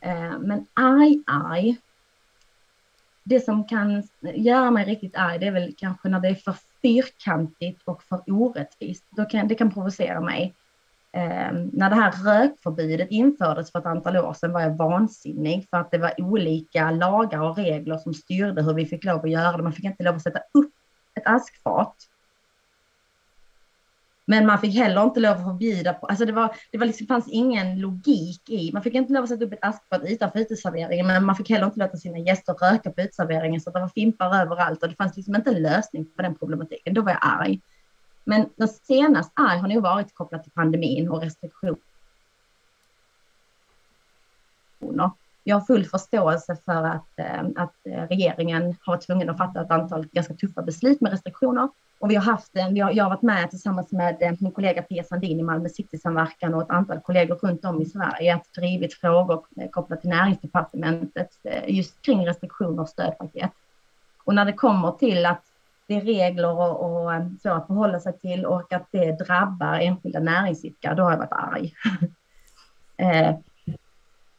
Eh, 0.00 0.38
men 0.38 0.66
arg, 0.74 1.22
arg 1.26 1.76
det 3.24 3.40
som 3.40 3.64
kan 3.64 4.02
göra 4.22 4.70
mig 4.70 4.84
riktigt 4.84 5.16
arg, 5.16 5.38
det 5.38 5.46
är 5.46 5.52
väl 5.52 5.74
kanske 5.76 6.08
när 6.08 6.20
det 6.20 6.28
är 6.28 6.34
för 6.34 6.56
fyrkantigt 6.82 7.82
och 7.84 8.02
för 8.02 8.20
orättvist. 8.26 9.04
Då 9.10 9.24
kan, 9.24 9.48
det 9.48 9.54
kan 9.54 9.70
provocera 9.70 10.20
mig. 10.20 10.54
Eh, 11.12 11.52
när 11.72 11.90
det 11.90 11.96
här 11.96 12.12
rökförbudet 12.12 13.10
infördes 13.10 13.72
för 13.72 13.78
ett 13.78 13.86
antal 13.86 14.16
år 14.16 14.32
sedan 14.32 14.52
var 14.52 14.60
jag 14.60 14.76
vansinnig 14.76 15.66
för 15.70 15.76
att 15.76 15.90
det 15.90 15.98
var 15.98 16.20
olika 16.20 16.90
lagar 16.90 17.40
och 17.40 17.56
regler 17.56 17.98
som 17.98 18.14
styrde 18.14 18.62
hur 18.62 18.74
vi 18.74 18.86
fick 18.86 19.04
lov 19.04 19.24
att 19.24 19.30
göra 19.30 19.56
det. 19.56 19.62
Man 19.62 19.72
fick 19.72 19.84
inte 19.84 20.02
lov 20.02 20.16
att 20.16 20.22
sätta 20.22 20.40
upp 20.54 20.72
ett 21.14 21.26
askfat 21.26 21.96
men 24.24 24.46
man 24.46 24.58
fick 24.58 24.74
heller 24.74 25.02
inte 25.02 25.20
lov 25.20 25.32
att 25.32 25.44
förbjuda, 25.44 25.98
alltså 26.02 26.24
det, 26.24 26.32
var, 26.32 26.56
det 26.70 26.78
var 26.78 26.86
liksom, 26.86 27.06
fanns 27.06 27.28
ingen 27.28 27.80
logik 27.80 28.50
i, 28.50 28.72
man 28.72 28.82
fick 28.82 28.94
inte 28.94 29.12
lov 29.12 29.22
att 29.22 29.28
sätta 29.28 29.44
upp 29.44 29.52
ett 29.52 29.58
askfat 29.64 30.02
utanför 30.04 30.38
uteserveringen, 30.38 31.06
men 31.06 31.24
man 31.24 31.36
fick 31.36 31.50
heller 31.50 31.66
inte 31.66 31.78
låta 31.78 31.96
sina 31.96 32.18
gäster 32.18 32.54
röka 32.54 32.90
på 32.90 33.00
uteserveringen, 33.00 33.60
så 33.60 33.70
det 33.70 33.80
var 33.80 33.88
fimpar 33.88 34.42
överallt 34.42 34.82
och 34.82 34.88
det 34.88 34.94
fanns 34.94 35.16
liksom 35.16 35.34
inte 35.34 35.50
en 35.50 35.62
lösning 35.62 36.06
på 36.16 36.22
den 36.22 36.34
problematiken. 36.34 36.94
Då 36.94 37.02
var 37.02 37.10
jag 37.10 37.20
arg. 37.22 37.60
Men 38.24 38.48
den 38.56 38.68
senaste 38.68 39.32
arg 39.34 39.58
har 39.58 39.68
nog 39.68 39.82
varit 39.82 40.14
kopplat 40.14 40.42
till 40.42 40.52
pandemin 40.52 41.08
och 41.08 41.22
restriktioner. 41.22 41.76
Jag 45.44 45.56
har 45.56 45.60
full 45.60 45.84
förståelse 45.84 46.56
för 46.64 46.84
att, 46.84 47.18
eh, 47.18 47.42
att 47.56 47.74
eh, 47.84 48.02
regeringen 48.08 48.62
har 48.62 48.92
varit 48.92 49.06
tvungen 49.06 49.30
att 49.30 49.38
fatta 49.38 49.60
ett 49.60 49.70
antal 49.70 50.06
ganska 50.06 50.34
tuffa 50.34 50.62
beslut 50.62 51.00
med 51.00 51.12
restriktioner 51.12 51.68
och 52.00 52.10
vi 52.10 52.14
har 52.14 52.22
haft 52.22 52.56
en, 52.56 52.76
jag 52.76 53.04
har 53.04 53.10
varit 53.10 53.22
med 53.22 53.50
tillsammans 53.50 53.92
med 53.92 54.16
eh, 54.22 54.32
min 54.40 54.52
kollega 54.52 54.82
Pia 54.82 55.04
Sandin 55.04 55.40
i 55.40 55.42
Malmö 55.42 55.68
City-samverkan 55.68 56.54
och 56.54 56.62
ett 56.62 56.70
antal 56.70 57.00
kollegor 57.00 57.34
runt 57.34 57.64
om 57.64 57.82
i 57.82 57.86
Sverige 57.86 58.34
att 58.34 58.54
drivit 58.54 58.94
frågor 58.94 59.44
kopplat 59.70 60.00
till 60.00 60.10
näringsdepartementet 60.10 61.30
just 61.66 62.02
kring 62.02 62.26
restriktioner 62.26 62.82
och 62.82 62.88
stödpaket. 62.88 63.50
Och 64.24 64.34
när 64.34 64.44
det 64.44 64.52
kommer 64.52 64.92
till 64.92 65.26
att 65.26 65.42
det 65.86 65.94
är 65.94 66.00
regler 66.00 66.50
och, 66.50 66.80
och 66.80 67.12
så 67.42 67.52
att 67.52 67.66
förhålla 67.66 68.00
sig 68.00 68.18
till 68.18 68.46
och 68.46 68.72
att 68.72 68.86
det 68.90 69.12
drabbar 69.12 69.78
enskilda 69.78 70.20
näringsidkare, 70.20 70.94
då 70.94 71.02
har 71.02 71.10
jag 71.10 71.18
varit 71.18 71.32
arg. 71.32 71.74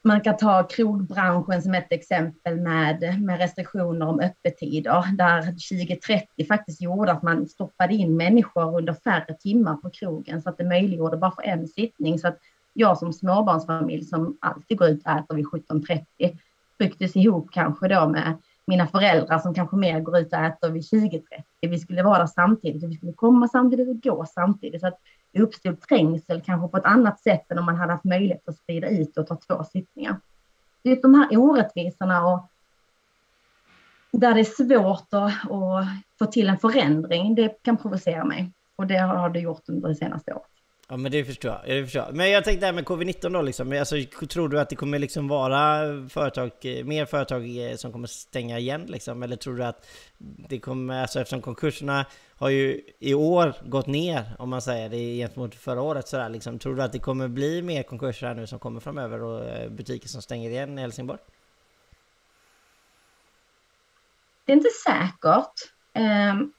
man 0.04 0.22
kan 0.22 0.38
ta 0.38 0.64
krogbranschen 0.64 1.62
som 1.62 1.74
ett 1.74 1.92
exempel 1.92 2.62
med, 2.62 3.22
med 3.22 3.40
restriktioner 3.40 4.08
om 4.08 4.20
öppettider, 4.20 5.16
där 5.18 5.42
2030 5.42 6.46
faktiskt 6.48 6.82
gjorde 6.82 7.12
att 7.12 7.24
man 7.24 7.48
stoppade 7.48 7.94
in 7.94 8.18
människor 8.18 8.78
under 8.78 8.94
färre 8.94 9.34
timmar 9.40 9.76
på 9.76 9.90
krogen, 9.90 10.42
så 10.42 10.50
att 10.50 10.58
det 10.58 10.64
möjliggjorde 10.64 11.18
bara 11.18 11.32
för 11.32 11.42
en 11.42 11.68
sittning. 11.68 12.20
Så 12.20 12.28
att 12.28 12.38
jag 12.74 12.98
som 12.98 13.14
småbarnsfamilj 13.14 14.06
som 14.06 14.38
alltid 14.42 14.78
går 14.78 14.88
ut 14.88 15.06
och 15.06 15.12
äter 15.12 15.36
vid 15.36 15.46
17.30 15.46 16.38
trycktes 16.78 17.16
ihop 17.16 17.52
kanske 17.52 17.88
då 17.88 18.08
med 18.08 18.38
mina 18.68 18.88
föräldrar 18.88 19.40
som 19.40 19.54
kanske 19.54 19.76
mer 19.76 20.00
går 20.00 20.18
ut 20.18 20.34
och 20.34 20.40
äter 20.40 20.70
vid 20.70 20.82
20.30. 20.82 21.22
Vi 21.62 21.80
skulle 21.80 22.04
vara 22.04 22.20
där 22.20 22.28
samtidigt, 22.28 22.84
vi 22.84 22.96
skulle 22.96 23.14
komma 23.14 23.48
samtidigt 23.48 23.90
och 23.90 24.02
gå 24.02 24.26
samtidigt. 24.26 24.82
Så 24.82 24.88
att 24.88 25.00
det 25.34 25.42
uppstod 25.42 25.82
trängsel 25.82 26.42
kanske 26.42 26.68
på 26.68 26.78
ett 26.78 26.86
annat 26.86 27.20
sätt 27.20 27.52
än 27.52 27.60
om 27.60 27.66
man 27.66 27.76
hade 27.76 27.92
haft 27.92 28.04
möjlighet 28.04 28.50
att 28.50 28.58
sprida 28.58 28.90
ut 28.90 29.18
och 29.18 29.28
ta 29.28 29.36
två 29.36 29.64
sittningar. 29.64 30.18
Det 30.84 30.92
är 30.92 31.02
de 31.02 31.14
här 31.14 31.38
orättvisorna 31.38 32.28
och 32.28 32.50
där 34.12 34.34
det 34.34 34.40
är 34.40 34.64
svårt 34.64 35.08
att, 35.14 35.52
att 35.52 35.88
få 36.20 36.26
till 36.26 36.50
en 36.50 36.58
förändring, 36.58 37.36
det 37.36 37.64
kan 37.64 37.78
provocera 37.78 38.24
mig. 38.24 38.52
Och 38.76 38.88
det 38.88 38.98
har 38.98 39.30
det 39.30 39.40
gjort 39.40 39.70
under 39.70 39.90
det 39.90 39.96
senaste 39.96 40.34
året. 40.34 40.53
Ja 40.94 40.98
men 40.98 41.12
det 41.12 41.26
förstår 41.26 41.52
jag, 41.52 41.62
det 41.78 41.84
förstår 41.84 42.02
jag. 42.02 42.16
Men 42.16 42.32
jag 42.32 42.44
tänkte 42.44 42.60
det 42.60 42.66
här 42.66 42.74
med 42.74 42.86
covid-19 42.86 43.34
då 43.34 43.42
liksom. 43.42 43.72
Alltså, 43.72 43.96
tror 44.30 44.50
du 44.50 44.60
att 44.60 44.70
det 44.70 44.76
kommer 44.76 45.00
liksom 45.00 45.28
vara 45.28 46.10
företag, 46.10 46.52
mer 46.86 47.06
företag 47.06 47.58
eh, 47.58 47.76
som 47.76 47.92
kommer 47.92 48.08
stänga 48.08 48.60
igen 48.60 48.86
liksom? 48.88 49.24
Eller 49.24 49.36
tror 49.36 49.58
du 49.58 49.64
att 49.64 49.88
det 50.50 50.60
kommer, 50.60 51.02
alltså 51.02 51.20
eftersom 51.20 51.42
konkurserna 51.42 52.06
har 52.36 52.50
ju 52.50 52.82
i 53.00 53.14
år 53.14 53.56
gått 53.66 53.88
ner 53.88 54.36
om 54.40 54.50
man 54.50 54.62
säger 54.62 54.90
det 54.90 55.16
gentemot 55.16 55.56
förra 55.56 55.82
året 55.82 56.08
sådär 56.08 56.30
liksom. 56.30 56.60
Tror 56.60 56.76
du 56.76 56.84
att 56.84 56.92
det 56.92 57.00
kommer 57.00 57.28
bli 57.28 57.62
mer 57.62 57.84
konkurser 57.84 58.28
här 58.28 58.36
nu 58.36 58.48
som 58.48 58.60
kommer 58.60 58.80
framöver 58.80 59.22
och 59.24 59.46
eh, 59.46 59.70
butiker 59.70 60.08
som 60.08 60.22
stänger 60.22 60.50
igen 60.50 60.78
i 60.80 60.82
Helsingborg? 60.82 61.20
Det 64.46 64.52
är 64.52 64.58
inte 64.58 64.70
säkert. 64.70 65.54
Ehm, 65.94 66.52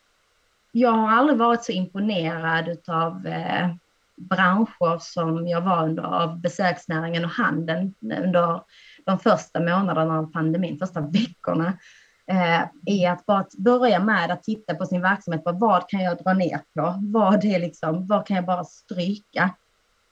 jag 0.72 0.90
har 0.90 1.12
aldrig 1.12 1.38
varit 1.38 1.64
så 1.64 1.72
imponerad 1.72 2.68
utav 2.68 3.26
eh, 3.26 3.70
branscher 4.16 4.98
som 4.98 5.48
jag 5.48 5.60
var 5.60 5.84
under 5.88 6.02
av 6.02 6.40
besöksnäringen 6.40 7.24
och 7.24 7.30
handeln 7.30 7.94
under 8.00 8.60
de 9.06 9.18
första 9.18 9.60
månaderna 9.60 10.18
av 10.18 10.32
pandemin, 10.32 10.78
första 10.78 11.00
veckorna, 11.00 11.78
eh, 12.26 12.62
är 12.86 13.10
att 13.10 13.26
bara 13.26 13.46
börja 13.58 14.00
med 14.00 14.30
att 14.30 14.42
titta 14.42 14.74
på 14.74 14.86
sin 14.86 15.02
verksamhet. 15.02 15.44
På 15.44 15.52
vad 15.52 15.88
kan 15.88 16.00
jag 16.00 16.18
dra 16.18 16.32
ner 16.32 16.60
på? 16.74 16.94
Vad, 17.02 17.44
är 17.44 17.60
liksom, 17.60 18.06
vad 18.06 18.26
kan 18.26 18.36
jag 18.36 18.44
bara 18.44 18.64
stryka? 18.64 19.50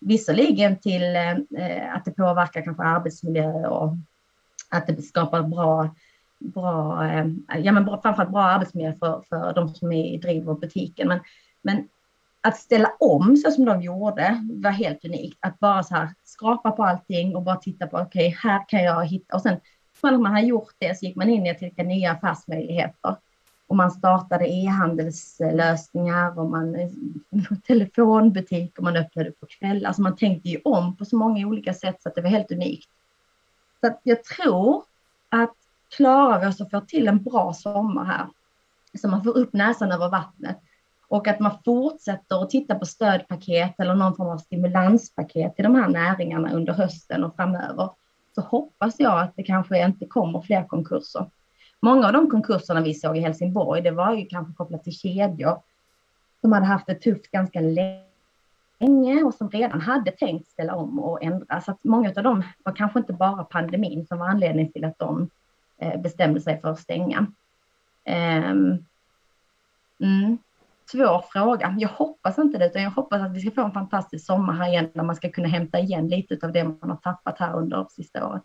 Visserligen 0.01 0.79
till 0.79 1.17
eh, 1.17 1.95
att 1.95 2.05
det 2.05 2.11
påverkar 2.17 2.63
kanske 2.63 2.83
arbetsmiljö 2.83 3.67
och 3.67 3.97
att 4.71 4.87
det 4.87 5.03
skapar 5.03 5.43
bra, 5.43 5.95
bra, 6.39 7.05
eh, 7.07 7.27
ja 7.59 7.73
men 7.73 7.85
framförallt 7.85 8.31
bra 8.31 8.43
arbetsmiljö 8.43 8.93
för, 8.93 9.23
för 9.29 9.53
de 9.55 9.69
som 9.69 9.93
är, 9.93 10.19
driver 10.19 10.55
butiken. 10.55 11.09
Men, 11.09 11.21
men 11.63 11.89
att 12.43 12.57
ställa 12.57 12.93
om 13.01 13.37
så 13.37 13.51
som 13.51 13.65
de 13.65 13.83
gjorde 13.83 14.41
var 14.63 14.71
helt 14.71 15.05
unikt. 15.05 15.39
Att 15.41 15.59
bara 15.59 15.83
så 15.83 15.95
här 15.95 16.09
skrapa 16.25 16.71
på 16.71 16.85
allting 16.85 17.37
och 17.37 17.43
bara 17.43 17.57
titta 17.57 17.87
på, 17.87 17.99
okej, 17.99 18.29
okay, 18.29 18.51
här 18.51 18.69
kan 18.69 18.83
jag 18.83 19.07
hitta. 19.07 19.37
Och 19.37 19.43
sen 19.43 19.61
när 20.03 20.19
man 20.19 20.33
har 20.33 20.41
gjort 20.41 20.75
det 20.79 20.99
så 20.99 21.07
gick 21.07 21.17
man 21.17 21.29
in 21.29 21.47
i 21.47 21.51
att 21.51 21.61
hitta 21.61 21.83
nya 21.83 22.13
affärsmöjligheter. 22.13 23.17
Och 23.67 23.77
man 23.77 23.91
startade 23.91 24.49
e-handelslösningar 24.49 26.39
och 26.39 26.51
man 26.51 26.77
telefonbutik 27.67 28.79
och 28.79 28.85
man 28.85 28.97
öppnade 28.97 29.31
på 29.31 29.47
kvällar. 29.47 29.89
Alltså 29.89 30.03
man 30.03 30.17
tänkte 30.17 30.49
ju 30.49 30.61
om 30.65 30.97
på 30.97 31.05
så 31.05 31.17
många 31.17 31.47
olika 31.47 31.75
sätt 31.75 32.03
så 32.03 32.09
att 32.09 32.15
det 32.15 32.23
var 32.23 32.31
helt 32.31 32.53
unikt. 32.53 32.89
Så 33.81 33.87
att 33.87 34.01
jag 34.03 34.25
tror 34.25 34.85
att 35.29 35.55
klarar 35.97 36.41
vi 36.41 36.47
oss 36.47 36.61
att 36.61 36.71
få 36.71 36.81
till 36.81 37.09
en 37.09 37.23
bra 37.23 37.53
sommar 37.53 38.05
här, 38.05 38.27
så 39.01 39.09
man 39.09 39.25
får 39.25 39.39
upp 39.39 39.53
näsan 39.53 39.93
över 39.93 40.09
vattnet, 40.09 40.59
och 41.13 41.29
att 41.29 41.41
man 41.41 41.59
fortsätter 41.65 42.43
att 42.43 42.51
titta 42.51 42.75
på 42.75 42.87
stödpaket 42.87 43.81
eller 43.81 43.95
någon 43.95 44.17
form 44.17 44.29
av 44.29 44.39
stimulanspaket 44.39 45.57
till 45.57 45.63
de 45.63 45.75
här 45.75 45.89
näringarna 45.89 46.53
under 46.53 46.73
hösten 46.73 47.25
och 47.25 47.37
framöver, 47.37 47.91
så 48.35 48.41
hoppas 48.41 48.95
jag 48.99 49.21
att 49.21 49.37
det 49.37 49.43
kanske 49.43 49.85
inte 49.85 50.07
kommer 50.07 50.41
fler 50.41 50.65
konkurser. 50.65 51.27
Många 51.81 52.07
av 52.07 52.13
de 52.13 52.31
konkurserna 52.31 52.81
vi 52.81 52.95
såg 52.95 53.17
i 53.17 53.21
Helsingborg, 53.21 53.83
det 53.83 53.91
var 53.91 54.15
ju 54.15 54.27
kanske 54.27 54.55
kopplat 54.55 54.85
till 54.85 54.93
kedjor 54.93 55.63
som 56.41 56.53
hade 56.53 56.67
haft 56.67 56.87
det 56.87 56.95
tufft 56.95 57.31
ganska 57.31 57.61
länge 57.61 59.23
och 59.25 59.35
som 59.35 59.51
redan 59.51 59.81
hade 59.81 60.11
tänkt 60.11 60.49
ställa 60.49 60.75
om 60.75 60.99
och 60.99 61.23
ändra. 61.23 61.61
Så 61.61 61.71
att 61.71 61.85
många 61.85 62.13
av 62.17 62.23
dem 62.23 62.43
var 62.63 62.73
kanske 62.73 62.99
inte 62.99 63.13
bara 63.13 63.45
pandemin 63.45 64.07
som 64.07 64.19
var 64.19 64.29
anledning 64.29 64.73
till 64.73 64.85
att 64.85 64.99
de 64.99 65.31
eh, 65.79 66.01
bestämde 66.01 66.41
sig 66.41 66.61
för 66.61 66.69
att 66.69 66.81
stänga. 66.81 67.27
Um, 68.07 68.87
mm 69.99 70.39
svår 70.93 71.25
fråga. 71.33 71.77
Jag 71.79 71.89
hoppas 71.89 72.39
inte 72.39 72.59
det, 72.59 72.67
utan 72.67 72.83
jag 72.83 72.91
hoppas 72.91 73.21
att 73.23 73.33
vi 73.33 73.41
ska 73.41 73.51
få 73.51 73.65
en 73.65 73.73
fantastisk 73.73 74.27
sommar 74.27 74.53
här 74.53 74.69
igen, 74.69 74.91
där 74.95 75.03
man 75.03 75.17
ska 75.17 75.31
kunna 75.31 75.49
hämta 75.49 75.79
igen 75.79 76.09
lite 76.09 76.47
av 76.47 76.53
det 76.53 76.65
man 76.65 76.91
har 76.91 76.97
tappat 76.97 77.39
här 77.39 77.57
under 77.57 77.87
sista 77.91 78.29
året. 78.29 78.43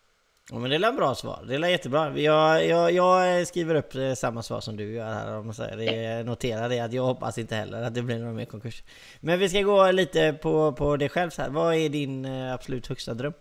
Ja, 0.52 0.60
men 0.60 0.70
det 0.70 0.76
är 0.76 0.92
bra 0.92 1.16
svar. 1.16 1.46
Det 1.48 1.56
är 1.56 1.68
jättebra. 1.68 2.20
Jag, 2.20 2.66
jag, 2.66 2.92
jag 2.92 3.48
skriver 3.48 3.76
upp 3.76 3.96
eh, 3.96 4.14
samma 4.14 4.44
svar 4.44 4.60
som 4.60 4.78
du 4.78 4.94
gör 4.94 5.14
här. 5.14 5.38
Om 5.38 5.46
man 5.46 5.56
säger. 5.56 5.78
Det, 5.78 6.24
notera 6.24 6.68
det 6.68 6.80
att 6.80 6.94
jag 6.94 7.04
hoppas 7.04 7.38
inte 7.38 7.56
heller 7.56 7.82
att 7.84 7.94
det 7.94 8.02
blir 8.02 8.20
någon 8.20 8.36
mer 8.36 8.46
konkurs. 8.46 8.84
Men 9.20 9.40
vi 9.40 9.50
ska 9.50 9.62
gå 9.62 9.92
lite 9.92 10.34
på, 10.34 10.72
på 10.72 10.98
det 10.98 11.10
själv 11.10 11.30
så 11.30 11.42
här. 11.42 11.50
Vad 11.50 11.76
är 11.76 11.90
din 11.90 12.26
eh, 12.26 12.54
absolut 12.54 12.88
högsta 12.88 13.14
dröm? 13.14 13.34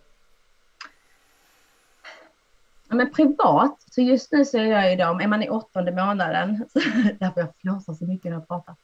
Ja, 2.89 2.95
men 2.95 3.11
privat, 3.11 3.83
så 3.91 4.01
just 4.01 4.31
nu 4.31 4.45
så 4.45 4.57
är 4.57 4.65
jag 4.65 4.91
ju 4.91 4.95
då, 4.95 5.03
är 5.03 5.27
man 5.27 5.43
i 5.43 5.49
åttonde 5.49 5.91
månaden, 5.91 6.65
så, 6.73 6.79
därför 7.19 7.41
jag 7.41 7.49
flåsar 7.61 7.93
så 7.93 8.05
mycket 8.05 8.25
när 8.25 8.31
jag 8.31 8.47
pratar, 8.47 8.75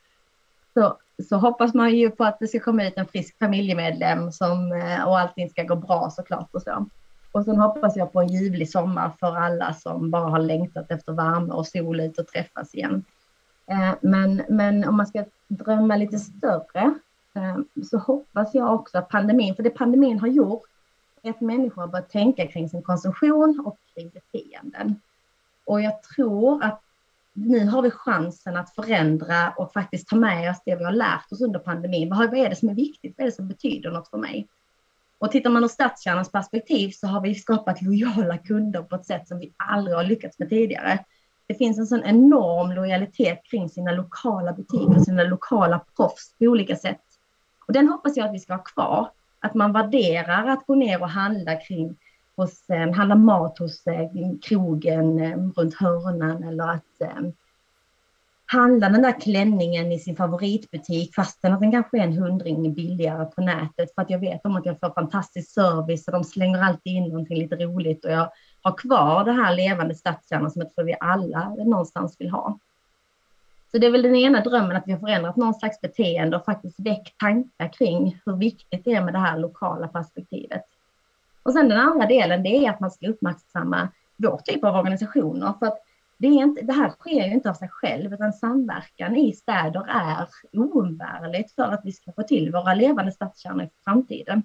så, 0.74 0.98
så 1.30 1.38
hoppas 1.38 1.74
man 1.74 1.96
ju 1.96 2.10
på 2.10 2.24
att 2.24 2.40
det 2.40 2.48
ska 2.48 2.60
komma 2.60 2.88
ut 2.88 2.98
en 2.98 3.08
frisk 3.08 3.40
familjemedlem 3.40 4.32
som, 4.32 4.72
eh, 4.72 5.08
och 5.08 5.20
allting 5.20 5.50
ska 5.50 5.64
gå 5.64 5.76
bra 5.76 6.10
såklart 6.10 6.50
och 6.52 6.62
så. 6.62 6.86
Och 7.32 7.46
sen 7.46 7.58
hoppas 7.58 7.96
jag 7.96 8.12
på 8.12 8.22
en 8.22 8.28
ljuvlig 8.28 8.70
sommar 8.70 9.12
för 9.20 9.36
alla 9.36 9.74
som 9.74 10.12
bara 10.12 10.30
har 10.30 10.40
längtat 10.40 10.92
efter 10.92 11.14
värme 11.14 11.54
och 11.54 11.68
sol 11.68 12.00
ut 12.00 12.20
och 12.20 12.28
träffas 12.28 12.76
igen. 12.76 13.06
Eh, 13.68 13.96
men, 14.02 14.44
men 14.50 14.88
om 14.88 14.98
man 14.98 15.08
ska 15.08 15.26
drömma 15.48 15.96
lite 15.96 16.18
större 16.18 16.94
eh, 17.36 17.84
så 17.84 17.98
hoppas 17.98 18.54
jag 18.54 18.74
också 18.74 18.98
att 18.98 19.10
pandemin, 19.10 19.56
för 19.56 19.64
det 19.64 19.70
pandemin 19.70 20.20
har 20.20 20.28
gjort, 20.28 20.70
är 21.22 21.30
att 21.30 21.42
människor 21.42 21.82
har 21.82 21.88
börjat 21.88 22.10
tänka 22.10 22.48
kring 22.48 22.70
sin 22.70 22.82
konsumtion 22.82 23.64
och 23.66 23.78
kring 23.94 24.10
beteenden. 24.10 25.00
Och 25.66 25.82
jag 25.82 26.04
tror 26.04 26.64
att 26.64 26.82
nu 27.34 27.66
har 27.66 27.82
vi 27.82 27.92
chansen 27.92 28.58
att 28.58 28.76
förändra 28.76 29.54
och 29.58 29.74
faktiskt 29.74 30.08
ta 30.08 30.16
med 30.16 30.52
oss 30.52 30.62
det 30.66 30.76
vi 30.76 30.84
har 30.84 30.92
lärt 30.92 31.32
oss 31.32 31.42
under 31.42 31.60
pandemin. 31.60 32.10
Vad 32.10 32.34
är 32.34 32.50
det 32.50 32.56
som 32.56 32.70
är 32.70 32.74
viktigt? 32.74 33.14
Vad 33.18 33.24
är 33.28 33.30
det 33.32 33.36
som 33.36 33.48
betyder 33.48 33.92
något 33.92 34.10
för 34.10 34.18
mig? 34.18 34.48
Och 35.18 35.32
tittar 35.32 35.50
man 35.50 35.64
ur 35.64 35.68
stadskärnans 35.68 36.32
perspektiv 36.32 36.90
så 36.90 37.08
har 37.08 37.22
vi 37.22 37.36
skapat 37.36 37.82
lojala 37.82 38.38
kunder 38.38 38.82
på 38.82 38.96
ett 38.96 39.06
sätt 39.06 39.28
som 39.28 39.40
vi 39.40 39.52
aldrig 39.58 39.98
har 39.98 40.04
lyckats 40.04 40.40
med 40.40 40.50
tidigare. 40.50 41.00
Det 41.48 41.56
finns 41.56 41.80
en 41.80 41.88
sån 41.88 42.04
enorm 42.04 42.72
lojalitet 42.72 43.42
kring 43.44 43.70
sina 43.70 43.92
lokala 43.92 44.54
butiker, 44.54 45.00
sina 45.00 45.24
lokala 45.24 45.82
proffs 45.96 46.34
på 46.40 46.46
olika 46.46 46.76
sätt. 46.76 47.02
Och 47.68 47.74
den 47.74 47.88
hoppas 47.88 48.18
jag 48.18 48.28
att 48.28 48.34
vi 48.34 48.40
ska 48.40 48.54
ha 48.54 48.64
kvar. 48.64 49.10
Att 49.40 49.54
man 49.54 49.74
värderar 49.74 50.48
att 50.48 50.66
gå 50.66 50.76
ner 50.76 51.02
och 51.02 51.10
handla 51.10 51.56
kring 51.56 51.96
hos, 52.36 52.70
eh, 52.70 52.92
handla 52.92 53.16
mat 53.16 53.60
hos 53.60 53.88
eh, 53.88 54.10
krogen 54.42 55.20
eh, 55.20 55.38
runt 55.56 55.76
hörnan 55.76 56.44
eller 56.44 56.68
att 56.68 57.02
eh, 57.02 57.32
handla 58.46 58.90
den 58.90 59.02
där 59.02 59.22
klänningen 59.22 59.92
i 59.92 60.00
sin 60.00 60.16
favoritbutik 60.16 61.16
fastän 61.16 61.54
att 61.54 61.60
den 61.60 61.72
kanske 61.72 61.98
är 61.98 62.04
en 62.04 62.18
hundring 62.18 62.74
billigare 62.74 63.26
på 63.26 63.42
nätet 63.42 63.96
för 63.96 64.02
att 64.02 64.10
jag 64.10 64.20
vet 64.20 64.46
om 64.46 64.56
att 64.56 64.66
jag 64.66 64.80
får 64.80 64.90
fantastisk 64.90 65.52
service 65.52 66.08
och 66.08 66.14
de 66.14 66.24
slänger 66.24 66.62
alltid 66.62 66.94
in 66.94 67.04
någonting 67.04 67.38
lite 67.38 67.56
roligt 67.56 68.06
och 68.06 68.12
jag 68.12 68.32
har 68.62 68.78
kvar 68.78 69.24
det 69.24 69.32
här 69.32 69.56
levande 69.56 69.96
stadskärnan 69.96 70.52
som 70.52 70.62
jag 70.62 70.76
tror 70.76 70.86
vi 70.86 70.96
alla 71.00 71.50
någonstans 71.50 72.16
vill 72.20 72.30
ha. 72.30 72.60
Så 73.72 73.78
det 73.78 73.88
är 73.88 73.92
väl 73.92 74.02
den 74.02 74.16
ena 74.16 74.42
drömmen 74.42 74.78
att 74.78 74.84
vi 74.88 74.92
har 74.92 75.00
förändrat 75.00 75.36
någon 75.36 75.54
slags 75.54 75.82
beteende 75.82 76.38
och 76.38 76.46
faktiskt 76.46 76.80
väckt 76.80 77.18
tankar 77.18 77.74
kring 77.74 78.22
hur 78.26 78.36
viktigt 78.36 78.86
det 78.86 78.94
är 78.94 79.04
med 79.04 79.14
det 79.14 79.20
här 79.20 79.38
lokala 79.38 79.88
perspektivet. 79.88 80.64
Och 81.44 81.54
sen 81.54 81.70
den 81.70 81.80
andra 81.80 82.06
delen, 82.06 82.44
det 82.44 82.66
är 82.66 82.70
att 82.70 82.80
man 82.80 82.92
ska 82.92 83.08
uppmärksamma 83.08 83.88
vår 84.16 84.38
typ 84.38 84.64
av 84.64 84.76
organisationer. 84.76 85.54
För 85.60 85.66
att 85.66 85.80
det, 86.18 86.28
är 86.28 86.44
inte, 86.44 86.62
det 86.62 86.74
här 86.74 86.90
sker 86.90 87.28
ju 87.28 87.34
inte 87.34 87.50
av 87.50 87.54
sig 87.54 87.70
själv, 87.70 88.14
utan 88.14 88.34
samverkan 88.34 89.16
i 89.16 89.34
städer 89.34 89.86
är 89.90 90.28
oumbärligt 90.52 91.52
för 91.52 91.64
att 91.64 91.82
vi 91.84 91.92
ska 91.92 92.12
få 92.12 92.24
till 92.24 92.52
våra 92.52 92.74
levande 92.74 93.12
stadskärnor 93.12 93.64
i 93.64 93.70
framtiden. 93.84 94.44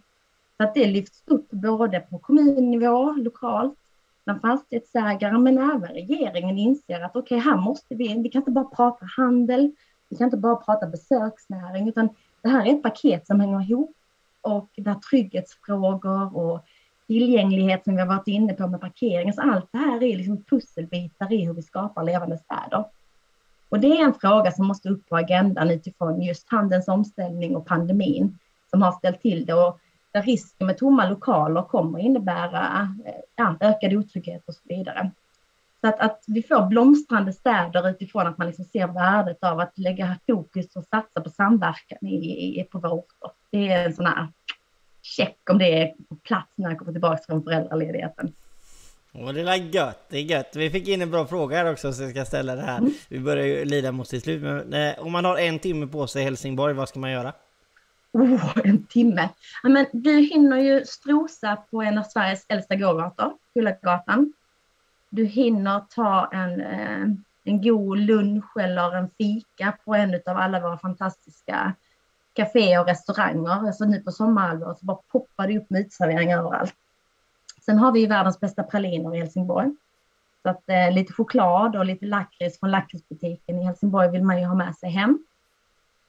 Så 0.57 0.65
att 0.65 0.75
det 0.75 0.87
lyfts 0.87 1.23
upp 1.27 1.51
både 1.51 2.01
på 2.01 2.19
kommunnivå, 2.19 3.13
lokalt, 3.13 3.79
bland 4.25 4.41
fastighetsägare, 4.41 5.39
men 5.39 5.59
även 5.59 5.89
regeringen 5.89 6.59
inser 6.59 7.01
att 7.01 7.17
okej, 7.17 7.39
okay, 7.39 7.51
här 7.51 7.61
måste 7.61 7.95
vi, 7.95 8.23
vi 8.23 8.29
kan 8.29 8.41
inte 8.41 8.51
bara 8.51 8.65
prata 8.65 9.07
handel, 9.17 9.73
vi 10.09 10.17
kan 10.17 10.25
inte 10.25 10.37
bara 10.37 10.57
prata 10.57 10.87
besöksnäring, 10.87 11.89
utan 11.89 12.09
det 12.43 12.49
här 12.49 12.67
är 12.67 12.75
ett 12.75 12.83
paket 12.83 13.27
som 13.27 13.41
hänger 13.41 13.63
ihop 13.71 13.97
och 14.41 14.71
där 14.77 14.95
trygghetsfrågor 14.95 16.37
och 16.37 16.61
tillgänglighet 17.09 17.85
som 17.85 17.95
vi 17.95 18.01
har 18.01 18.09
varit 18.09 18.29
inne 18.29 18.55
på 18.55 18.67
med 18.67 18.81
parkering. 18.81 19.33
Så 19.33 19.43
allt 19.43 19.69
det 19.73 19.79
här 19.79 20.03
är 20.03 20.17
liksom 20.17 20.45
pusselbitar 20.45 21.33
i 21.33 21.45
hur 21.45 21.55
vi 21.55 21.63
skapar 21.63 22.05
levande 22.05 22.39
städer. 22.39 22.85
Och 23.69 23.81
det 23.81 23.87
är 23.87 24.05
en 24.05 24.15
fråga 24.15 24.51
som 24.51 24.67
måste 24.67 24.89
upp 24.89 25.09
på 25.09 25.17
agendan 25.17 25.71
utifrån 25.71 26.23
just 26.23 26.51
handelns 26.51 26.89
omställning 26.89 27.57
och 27.57 27.67
pandemin 27.67 28.39
som 28.71 28.83
har 28.83 28.93
ställt 28.93 29.23
till 29.23 29.47
det. 29.47 29.55
Och 29.55 29.81
där 30.13 30.23
risken 30.23 30.67
med 30.67 30.79
tomma 30.79 31.09
lokaler 31.09 31.63
kommer 31.63 31.99
innebära 31.99 32.97
eh, 33.07 33.13
ja, 33.37 33.57
ökad 33.61 33.95
otrygghet 33.95 34.43
och 34.47 34.55
så 34.55 34.63
vidare. 34.65 35.11
Så 35.81 35.89
att, 35.89 36.01
att 36.01 36.25
vi 36.27 36.43
får 36.43 36.67
blomstrande 36.67 37.33
städer 37.33 37.89
utifrån 37.89 38.27
att 38.27 38.39
man 38.39 38.47
liksom 38.47 38.65
ser 38.65 38.87
värdet 38.87 39.45
av 39.45 39.61
att 39.61 39.79
lägga 39.79 40.17
fokus 40.27 40.77
och 40.77 40.85
satsa 40.85 41.21
på 41.21 41.31
samverkan 41.31 42.09
i, 42.09 42.61
i, 42.61 42.65
på 42.65 42.79
våra 42.79 42.93
orter. 42.93 43.31
Det 43.51 43.69
är 43.69 43.87
en 43.87 43.95
sån 43.95 44.07
här 44.07 44.29
check 45.17 45.51
om 45.51 45.59
det 45.59 45.83
är 45.83 45.95
på 46.09 46.17
plats 46.17 46.53
när 46.55 46.71
jag 46.71 46.79
kommer 46.79 46.93
tillbaka 46.93 47.23
från 47.27 47.43
föräldraledigheten. 47.43 48.33
Och 49.13 49.35
det 49.35 49.41
är 49.41 49.57
gött, 49.57 50.07
det 50.09 50.19
är 50.19 50.23
gött. 50.23 50.57
Vi 50.57 50.71
fick 50.71 50.89
in 50.89 51.03
en 51.03 51.11
bra 51.11 51.27
fråga 51.27 51.57
här 51.57 51.73
också 51.73 51.93
så 51.93 52.03
jag 52.03 52.11
ska 52.11 52.25
ställa 52.25 52.55
det 52.55 52.63
här. 52.63 52.79
Mm. 52.79 52.93
Vi 53.09 53.21
börjar 53.21 53.47
ju 53.47 53.65
lida 53.65 53.93
mot 53.93 54.09
sitt 54.09 54.25
slut. 54.25 54.43
Men 54.43 54.73
eh, 54.73 54.99
om 54.99 55.13
man 55.13 55.25
har 55.25 55.37
en 55.39 55.59
timme 55.59 55.87
på 55.87 56.07
sig 56.07 56.23
i 56.23 56.25
Helsingborg, 56.25 56.75
vad 56.75 56.89
ska 56.89 56.99
man 56.99 57.11
göra? 57.11 57.33
Oh, 58.13 58.59
en 58.65 58.87
timme. 58.87 59.29
Ja, 59.63 59.69
men 59.69 59.87
du 59.93 60.19
hinner 60.19 60.57
ju 60.57 60.85
strosa 60.85 61.57
på 61.71 61.83
en 61.83 61.99
av 61.99 62.03
Sveriges 62.03 62.47
äldsta 62.49 62.77
gågator, 62.77 63.33
Kullagatan. 63.55 64.33
Du 65.11 65.25
hinner 65.25 65.81
ta 65.95 66.31
en, 66.33 66.61
eh, 66.61 67.03
en 67.45 67.63
god 67.63 67.99
lunch 67.99 68.57
eller 68.61 68.97
en 68.97 69.11
fika 69.19 69.73
på 69.85 69.95
en 69.95 70.15
av 70.15 70.37
alla 70.37 70.61
våra 70.61 70.79
fantastiska 70.79 71.75
kaféer 72.39 72.81
och 72.81 72.87
restauranger. 72.87 73.51
Alltså 73.51 73.85
nu 73.85 74.01
på 74.01 74.11
sommarhalvåret 74.11 74.79
så 74.79 74.87
bara 74.87 74.99
poppar 75.13 75.47
det 75.47 75.59
upp 75.59 75.71
med 75.71 75.81
uteserveringar 75.81 76.39
överallt. 76.39 76.75
Sen 77.65 77.79
har 77.79 77.93
vi 77.93 78.07
världens 78.07 78.41
bästa 78.41 78.63
praliner 78.63 79.15
i 79.15 79.19
Helsingborg. 79.19 79.75
Så 80.43 80.49
att 80.49 80.69
eh, 80.69 80.93
lite 80.93 81.13
choklad 81.13 81.77
och 81.77 81.85
lite 81.85 82.07
lakrits 82.07 82.61
från 82.61 82.71
lakritsbutiken 82.71 83.59
i 83.59 83.65
Helsingborg 83.65 84.11
vill 84.11 84.23
man 84.23 84.41
ju 84.41 84.47
ha 84.47 84.55
med 84.55 84.77
sig 84.77 84.91
hem. 84.91 85.19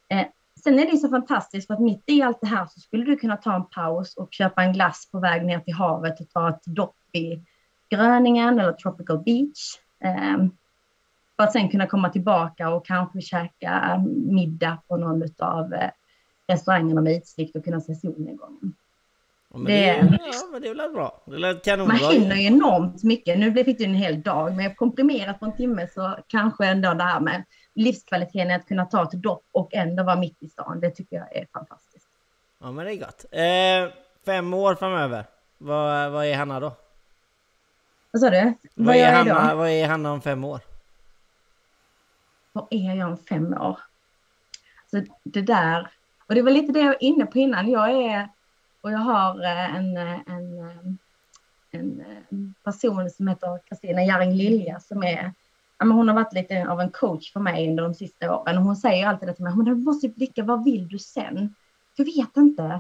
Eh, 0.10 0.26
sen 0.64 0.80
är 0.80 0.92
det 0.92 0.98
så 0.98 1.10
fantastiskt 1.10 1.68
för 1.68 1.74
att 1.74 1.80
mitt 1.80 2.04
i 2.06 2.22
allt 2.22 2.42
det 2.42 2.48
här 2.48 2.66
så 2.66 2.80
skulle 2.80 3.06
du 3.06 3.16
kunna 3.16 3.38
ta 3.38 3.56
en 3.56 3.66
paus 3.66 4.18
och 4.18 4.28
köpa 4.32 4.64
en 4.64 4.74
glass 4.74 5.10
på 5.12 5.20
väg 5.20 5.46
ner 5.46 5.60
till 5.60 5.74
havet 5.74 6.20
och 6.20 6.30
ta 6.30 6.50
ett 6.50 6.66
dopp 6.66 6.96
i 7.12 7.44
Gröningen 7.90 8.60
eller 8.60 8.74
Tropical 8.74 9.20
Beach. 9.20 9.78
Eh, 10.04 10.38
för 11.36 11.44
att 11.44 11.52
sen 11.52 11.70
kunna 11.70 11.88
komma 11.88 12.10
tillbaka 12.10 12.70
och 12.70 12.86
kanske 12.86 13.22
käka 13.22 13.94
eh, 13.94 14.04
middag 14.34 14.78
på 14.88 14.98
någon 14.98 15.24
av 15.40 15.74
restaurangerna 16.50 17.02
med 17.02 17.14
utsikt 17.14 17.56
och 17.56 17.64
kunna 17.64 17.82
se 17.82 17.96
solnedgången. 17.96 18.76
Ja, 19.52 19.58
men 19.58 19.66
det, 19.66 19.74
det, 19.74 20.20
ja, 20.22 20.48
men 20.52 20.62
det 20.62 20.68
är 20.68 20.76
väl 20.76 20.92
bra. 20.92 21.22
Det 21.26 21.48
är 21.48 21.64
kanonbra. 21.64 21.98
Man 21.98 22.12
hinner 22.12 22.36
ju 22.36 22.48
enormt 22.48 23.04
mycket. 23.04 23.40
Nu 23.40 23.64
fick 23.64 23.78
du 23.78 23.84
en 23.84 23.94
hel 23.94 24.22
dag, 24.22 24.56
men 24.56 24.76
komprimerat 24.76 25.40
på 25.40 25.46
en 25.46 25.56
timme 25.56 25.88
så 25.88 26.18
kanske 26.28 26.66
ändå 26.66 26.94
det 26.94 27.04
här 27.04 27.20
med 27.20 27.44
livskvaliteten 27.76 28.52
att 28.52 28.68
kunna 28.68 28.86
ta 28.86 29.04
ett 29.04 29.12
dopp 29.12 29.44
och 29.52 29.74
ändå 29.74 30.04
vara 30.04 30.16
mitt 30.16 30.44
i 30.44 30.48
stan. 30.48 30.80
Det 30.80 30.92
tycker 30.92 31.16
jag 31.16 31.36
är 31.36 31.48
fantastiskt. 31.54 32.08
Ja, 32.60 32.72
men 32.72 32.86
det 32.86 32.94
är 32.94 32.96
gott. 32.96 33.26
Eh, 33.32 34.00
fem 34.26 34.54
år 34.54 34.76
framöver. 34.76 35.26
Vad, 35.58 36.12
vad 36.12 36.26
är 36.26 36.36
Hanna 36.36 36.60
då? 36.60 36.74
Vad 38.12 38.22
sa 38.22 38.30
du? 38.30 38.44
Vad, 38.76 38.88
vad 38.88 38.96
är, 38.96 39.12
Hanna, 39.12 39.56
vad 39.56 39.70
är 39.70 39.88
Hanna 39.88 40.12
om 40.12 40.22
fem 40.22 40.44
år? 40.44 40.60
Vad 42.54 42.68
är 42.70 42.96
jag 42.96 43.10
om 43.10 43.18
fem 43.18 43.54
år? 43.54 43.80
Så 44.92 45.04
det 45.24 45.42
där, 45.42 45.90
och 46.30 46.36
det 46.36 46.42
var 46.42 46.52
lite 46.52 46.72
det 46.72 46.80
jag 46.80 46.88
var 46.88 47.04
inne 47.04 47.26
på 47.26 47.40
innan. 47.40 47.72
Jag 47.72 47.92
är 47.92 48.30
och 48.82 48.92
jag 48.92 49.00
har 49.00 49.44
eh, 49.44 49.76
en, 49.76 49.98
eh, 49.98 50.20
en, 50.28 50.60
eh, 50.60 50.78
en, 51.72 52.04
en 52.30 52.54
person 52.64 53.10
som 53.10 53.28
heter 53.28 53.60
Kristina 53.70 54.02
Jarring 54.02 54.34
Lilja 54.34 54.80
som 54.80 55.04
är 55.04 55.34
hon 55.80 56.08
har 56.08 56.16
varit 56.16 56.34
lite 56.34 56.70
av 56.70 56.82
en 56.82 56.90
coach 56.90 57.34
för 57.34 57.40
mig 57.40 57.70
under 57.70 57.84
de 57.84 57.94
sista 57.94 58.40
åren 58.40 58.58
och 58.58 58.64
hon 58.64 58.76
säger 58.76 59.08
alltid 59.08 59.36
till 59.36 59.44
mig, 59.44 59.56
men 59.56 59.66
du 59.66 59.76
måste 59.76 60.10
blicka, 60.10 60.44
vad 60.44 60.64
vill 60.64 60.88
du 60.88 61.00
sen? 61.00 61.56
Jag 61.96 62.06
vet 62.06 62.38
inte. 62.38 62.80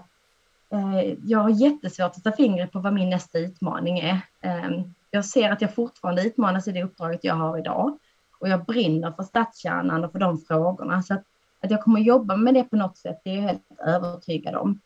Jag 1.24 1.40
har 1.40 1.50
jättesvårt 1.50 2.12
att 2.18 2.24
ta 2.24 2.32
fingret 2.32 2.72
på 2.72 2.80
vad 2.80 2.94
min 2.94 3.10
nästa 3.10 3.40
utmaning 3.40 4.00
är. 4.00 4.20
Ehm, 4.42 4.94
jag 5.12 5.26
ser 5.26 5.52
att 5.52 5.62
jag 5.62 5.76
fortfarande 5.76 6.28
utmanas 6.28 6.68
i 6.68 6.72
det 6.72 6.84
uppdraget 6.84 7.24
jag 7.24 7.36
har 7.36 7.58
idag 7.58 7.98
och 8.40 8.50
jag 8.50 8.66
brinner 8.66 9.12
för 9.12 9.24
stadskärnan 9.24 10.04
och 10.04 10.12
för 10.12 10.20
de 10.20 10.38
frågorna. 10.38 11.04
Så 11.04 11.14
att, 11.62 11.72
jag 11.72 11.82
kommer 11.82 12.00
jobba 12.00 12.36
med 12.36 12.54
det 12.54 12.63
på 12.63 12.76
något 12.76 12.98
sätt, 12.98 13.22
det 13.24 13.30
är 13.30 13.36
jag 13.36 13.41
helt 13.41 13.62
övertygad 13.86 14.56
om. 14.56 14.80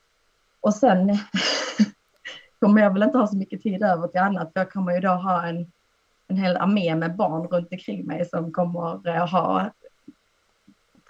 Och 0.62 0.73
sen 0.73 1.17
kommer 2.59 2.81
jag 2.81 2.93
väl 2.93 3.03
inte 3.03 3.17
ha 3.17 3.27
så 3.27 3.38
mycket 3.38 3.63
tid 3.63 3.83
över 3.83 4.07
till 4.07 4.21
annat, 4.21 4.53
för 4.53 4.59
jag 4.59 4.71
kommer 4.71 4.93
ju 4.93 4.99
då 4.99 5.09
ha 5.09 5.45
en, 5.45 5.71
en 6.27 6.38
hel 6.38 6.57
armé 6.57 6.95
med 6.95 7.15
barn 7.15 7.47
runt 7.47 7.71
omkring 7.71 8.05
mig 8.05 8.25
som 8.25 8.51
kommer 8.51 9.07
eh, 9.07 9.27
ha 9.27 9.71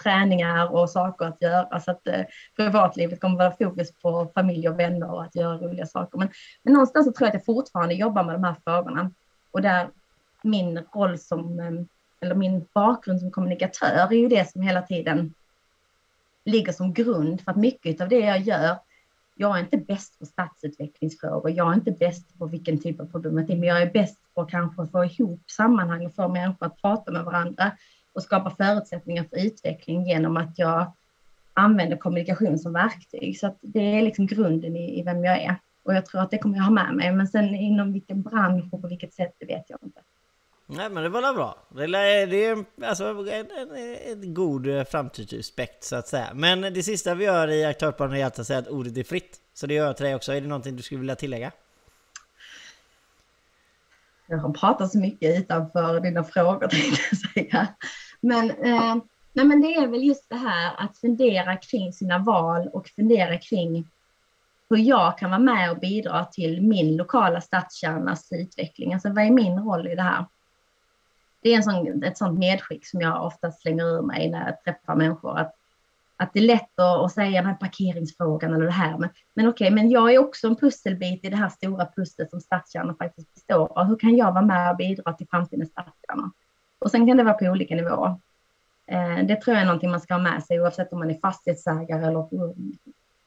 träningar 0.03 0.73
och 0.73 0.89
saker 0.89 1.25
att 1.25 1.41
göra. 1.41 1.79
Så 1.79 1.91
att 1.91 2.07
eh, 2.07 2.21
privatlivet 2.55 3.19
kommer 3.19 3.37
vara 3.37 3.51
fokus 3.51 3.93
på 4.01 4.31
familj 4.35 4.69
och 4.69 4.79
vänner 4.79 5.11
och 5.11 5.23
att 5.23 5.35
göra 5.35 5.57
roliga 5.57 5.85
saker. 5.85 6.17
Men, 6.17 6.29
men 6.63 6.73
någonstans 6.73 7.05
så 7.05 7.11
tror 7.11 7.27
jag 7.27 7.29
att 7.29 7.33
jag 7.33 7.45
fortfarande 7.45 7.93
jobbar 7.93 8.23
med 8.23 8.35
de 8.35 8.43
här 8.43 8.55
frågorna. 8.63 9.11
Och 9.51 9.61
där 9.61 9.89
min 10.41 10.79
roll 10.93 11.19
som, 11.19 11.59
eh, 11.59 11.71
eller 12.21 12.35
min 12.35 12.65
bakgrund 12.73 13.19
som 13.19 13.31
kommunikatör 13.31 14.07
är 14.11 14.17
ju 14.17 14.27
det 14.27 14.51
som 14.51 14.61
hela 14.61 14.81
tiden 14.81 15.33
ligger 16.45 16.71
som 16.71 16.93
grund 16.93 17.41
för 17.41 17.51
att 17.51 17.57
mycket 17.57 18.01
av 18.01 18.09
det 18.09 18.19
jag 18.19 18.39
gör 18.39 18.77
jag 19.35 19.57
är 19.57 19.61
inte 19.61 19.77
bäst 19.77 20.19
på 20.19 20.25
stadsutvecklingsfrågor, 20.25 21.51
jag 21.51 21.71
är 21.71 21.73
inte 21.73 21.91
bäst 21.91 22.37
på 22.37 22.45
vilken 22.45 22.79
typ 22.79 22.99
av 22.99 23.05
problematik, 23.05 23.59
men 23.59 23.69
jag 23.69 23.81
är 23.81 23.91
bäst 23.91 24.19
på 24.33 24.45
kanske 24.45 24.81
att 24.81 24.91
få 24.91 25.05
ihop 25.05 25.41
sammanhang 25.51 26.05
och 26.05 26.15
få 26.15 26.27
människor 26.27 26.65
att 26.65 26.81
prata 26.81 27.11
med 27.11 27.25
varandra 27.25 27.71
och 28.13 28.23
skapa 28.23 28.49
förutsättningar 28.49 29.23
för 29.23 29.45
utveckling 29.45 30.05
genom 30.05 30.37
att 30.37 30.59
jag 30.59 30.93
använder 31.53 31.97
kommunikation 31.97 32.59
som 32.59 32.73
verktyg. 32.73 33.39
Så 33.39 33.47
att 33.47 33.57
det 33.61 33.97
är 33.97 34.01
liksom 34.01 34.27
grunden 34.27 34.75
i, 34.75 34.99
i 34.99 35.03
vem 35.03 35.23
jag 35.23 35.41
är. 35.41 35.55
Och 35.83 35.95
jag 35.95 36.05
tror 36.05 36.21
att 36.21 36.31
det 36.31 36.37
kommer 36.37 36.57
jag 36.57 36.63
ha 36.63 36.71
med 36.71 36.95
mig. 36.95 37.11
Men 37.11 37.27
sen 37.27 37.55
inom 37.55 37.93
vilken 37.93 38.21
bransch 38.21 38.73
och 38.73 38.81
på 38.81 38.87
vilket 38.87 39.13
sätt, 39.13 39.35
det 39.39 39.45
vet 39.45 39.69
jag 39.69 39.79
inte. 39.83 40.01
Nej 40.65 40.89
men 40.89 41.03
det 41.03 41.09
var 41.09 41.33
bra. 41.33 41.57
Det 41.69 41.83
är, 41.83 42.65
alltså 42.85 43.03
en, 43.05 43.51
en, 43.51 43.75
en 44.11 44.33
god 44.33 44.67
eh, 44.67 44.85
så 45.79 45.95
att 45.95 46.07
säga. 46.07 46.31
Men 46.33 46.61
det 46.61 46.83
sista 46.83 47.15
vi 47.15 47.25
gör 47.25 47.47
i 47.47 47.65
aktörsplanen 47.65 48.17
är 48.17 48.25
alltså 48.25 48.41
att 48.41 48.47
säga 48.47 48.59
att 48.59 48.67
ordet 48.67 48.97
är 48.97 49.03
fritt. 49.03 49.39
Så 49.53 49.67
det 49.67 49.73
gör 49.73 49.85
jag 49.85 49.97
till 49.97 50.05
dig 50.05 50.15
också. 50.15 50.33
Är 50.33 50.41
det 50.41 50.47
någonting 50.47 50.75
du 50.75 50.83
skulle 50.83 50.99
vilja 50.99 51.15
tillägga? 51.15 51.51
Jag 54.27 54.37
har 54.37 54.53
pratat 54.53 54.91
så 54.91 54.97
mycket 54.97 55.39
utanför 55.39 55.99
dina 55.99 56.23
frågor 56.23 56.67
tänkte 56.67 57.01
jag 57.11 57.19
säga. 57.19 57.67
Men, 58.21 58.51
eh, 58.51 58.95
nej, 59.33 59.45
men 59.45 59.61
det 59.61 59.73
är 59.73 59.87
väl 59.87 60.03
just 60.03 60.29
det 60.29 60.35
här 60.35 60.73
att 60.77 60.97
fundera 60.97 61.57
kring 61.57 61.93
sina 61.93 62.17
val 62.17 62.69
och 62.73 62.87
fundera 62.87 63.37
kring 63.37 63.87
hur 64.69 64.77
jag 64.77 65.17
kan 65.17 65.29
vara 65.29 65.39
med 65.39 65.71
och 65.71 65.79
bidra 65.79 66.25
till 66.25 66.61
min 66.61 66.97
lokala 66.97 67.41
stadskärnas 67.41 68.31
utveckling. 68.31 68.93
Alltså 68.93 69.09
vad 69.09 69.25
är 69.25 69.31
min 69.31 69.59
roll 69.59 69.87
i 69.87 69.95
det 69.95 70.01
här? 70.01 70.25
Det 71.43 71.53
är 71.53 71.57
en 71.57 71.63
sån, 71.63 72.03
ett 72.03 72.17
sånt 72.17 72.39
medskick 72.39 72.85
som 72.87 73.01
jag 73.01 73.25
ofta 73.25 73.51
slänger 73.51 73.85
ur 73.85 74.01
mig 74.01 74.29
när 74.29 74.45
jag 74.45 74.63
träffar 74.63 74.95
människor. 74.95 75.39
Att, 75.39 75.55
att 76.17 76.33
det 76.33 76.39
är 76.39 76.43
lätt 76.43 76.79
att, 76.79 77.05
att 77.05 77.11
säga 77.11 77.41
den 77.41 77.49
här 77.49 77.57
parkeringsfrågan 77.57 78.53
eller 78.53 78.65
det 78.65 78.71
här. 78.71 78.97
Men, 78.97 79.09
men 79.33 79.47
okej, 79.47 79.71
men 79.71 79.89
jag 79.89 80.13
är 80.13 80.19
också 80.19 80.47
en 80.47 80.55
pusselbit 80.55 81.25
i 81.25 81.29
det 81.29 81.35
här 81.35 81.49
stora 81.49 81.87
pusslet 81.95 82.29
som 82.29 82.41
stadskärnan 82.41 82.95
faktiskt 82.95 83.33
består 83.33 83.79
av. 83.79 83.85
Hur 83.85 83.95
kan 83.95 84.17
jag 84.17 84.31
vara 84.31 84.45
med 84.45 84.71
och 84.71 84.77
bidra 84.77 85.13
till 85.13 85.27
framtidens 85.27 85.69
stadskärnor? 85.69 86.29
Och 86.79 86.91
sen 86.91 87.07
kan 87.07 87.17
det 87.17 87.23
vara 87.23 87.33
på 87.33 87.45
olika 87.45 87.75
nivåer. 87.75 88.15
Eh, 88.85 89.25
det 89.25 89.41
tror 89.41 89.55
jag 89.55 89.61
är 89.61 89.65
någonting 89.65 89.91
man 89.91 90.01
ska 90.01 90.13
ha 90.13 90.21
med 90.21 90.43
sig 90.43 90.61
oavsett 90.61 90.93
om 90.93 90.99
man 90.99 91.09
är 91.09 91.19
fastighetsägare 91.19 92.05
eller 92.07 92.27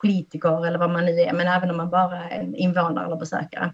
politiker 0.00 0.66
eller 0.66 0.78
vad 0.78 0.90
man 0.90 1.04
nu 1.04 1.20
är, 1.20 1.32
men 1.32 1.46
även 1.46 1.70
om 1.70 1.76
man 1.76 1.90
bara 1.90 2.30
är 2.30 2.40
en 2.40 2.54
invånare 2.54 3.06
eller 3.06 3.16
besökare. 3.16 3.72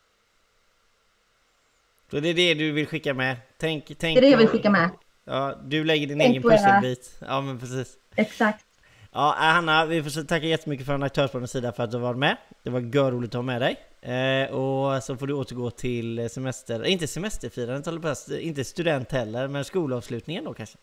Så 2.12 2.20
det 2.20 2.28
är 2.28 2.34
det 2.34 2.54
du 2.54 2.72
vill 2.72 2.86
skicka 2.86 3.14
med? 3.14 3.36
Tänk, 3.58 3.84
tänk 3.98 4.00
det 4.00 4.20
är 4.20 4.20
det 4.20 4.28
jag 4.28 4.38
vill 4.38 4.48
skicka 4.48 4.70
med. 4.70 4.90
Ja, 5.24 5.54
du 5.64 5.84
lägger 5.84 6.06
din 6.06 6.18
tänk 6.18 6.30
egen 6.30 6.42
pusselbit. 6.42 7.16
Ja, 7.18 7.40
men 7.40 7.58
precis. 7.58 7.94
Exakt. 8.16 8.64
Ja, 9.12 9.34
äh, 9.34 9.40
Hanna, 9.40 9.84
vi 9.84 10.02
får 10.02 10.24
tacka 10.24 10.46
jättemycket 10.46 10.86
från 10.86 11.02
aktörsplanens 11.02 11.50
sida 11.50 11.72
för 11.72 11.82
att 11.82 11.90
du 11.90 11.98
var 11.98 12.14
med. 12.14 12.36
Det 12.62 12.70
var 12.70 12.80
görroligt 12.80 13.34
att 13.34 13.38
ha 13.38 13.42
med 13.42 13.62
dig. 13.62 13.76
Eh, 14.14 14.50
och 14.50 15.02
så 15.02 15.16
får 15.16 15.26
du 15.26 15.34
återgå 15.34 15.70
till 15.70 16.30
semester, 16.30 16.84
inte 16.84 17.06
semesterfirandet, 17.06 18.28
inte 18.40 18.64
student 18.64 19.12
heller, 19.12 19.48
men 19.48 19.64
skolavslutningen 19.64 20.44
då 20.44 20.54
kanske? 20.54 20.78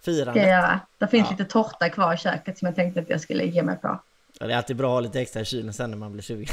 Firandet. 0.00 0.34
Ska 0.34 0.40
jag 0.40 0.60
göra. 0.60 0.80
Det 0.98 1.08
finns 1.08 1.26
ja. 1.26 1.30
lite 1.30 1.44
tårta 1.44 1.88
kvar 1.88 2.14
i 2.14 2.16
köket 2.16 2.58
som 2.58 2.66
jag 2.66 2.76
tänkte 2.76 3.00
att 3.00 3.10
jag 3.10 3.20
skulle 3.20 3.44
ge 3.44 3.62
mig 3.62 3.76
på. 3.76 4.00
Ja, 4.40 4.46
det 4.46 4.52
är 4.52 4.56
alltid 4.56 4.76
bra 4.76 4.88
att 4.88 4.92
ha 4.92 5.00
lite 5.00 5.20
extra 5.20 5.40
i 5.42 5.44
kylen 5.44 5.72
sen 5.72 5.90
när 5.90 5.96
man 5.96 6.12
blir 6.12 6.22
sugen. 6.22 6.46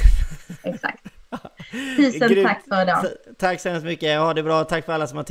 Exakt. 0.63 0.98
Tusen 1.97 2.29
Grymt. 2.29 2.47
tack 2.47 2.63
för 2.69 2.81
idag. 2.81 3.05
Tack 3.37 3.61
så 3.61 3.69
hemskt 3.69 3.85
mycket. 3.85 4.19
Ha 4.19 4.33
det 4.33 4.43
bra. 4.43 4.63
Tack 4.63 4.85
för 4.85 4.93
alla 4.93 5.07
som 5.07 5.17
har 5.17 5.23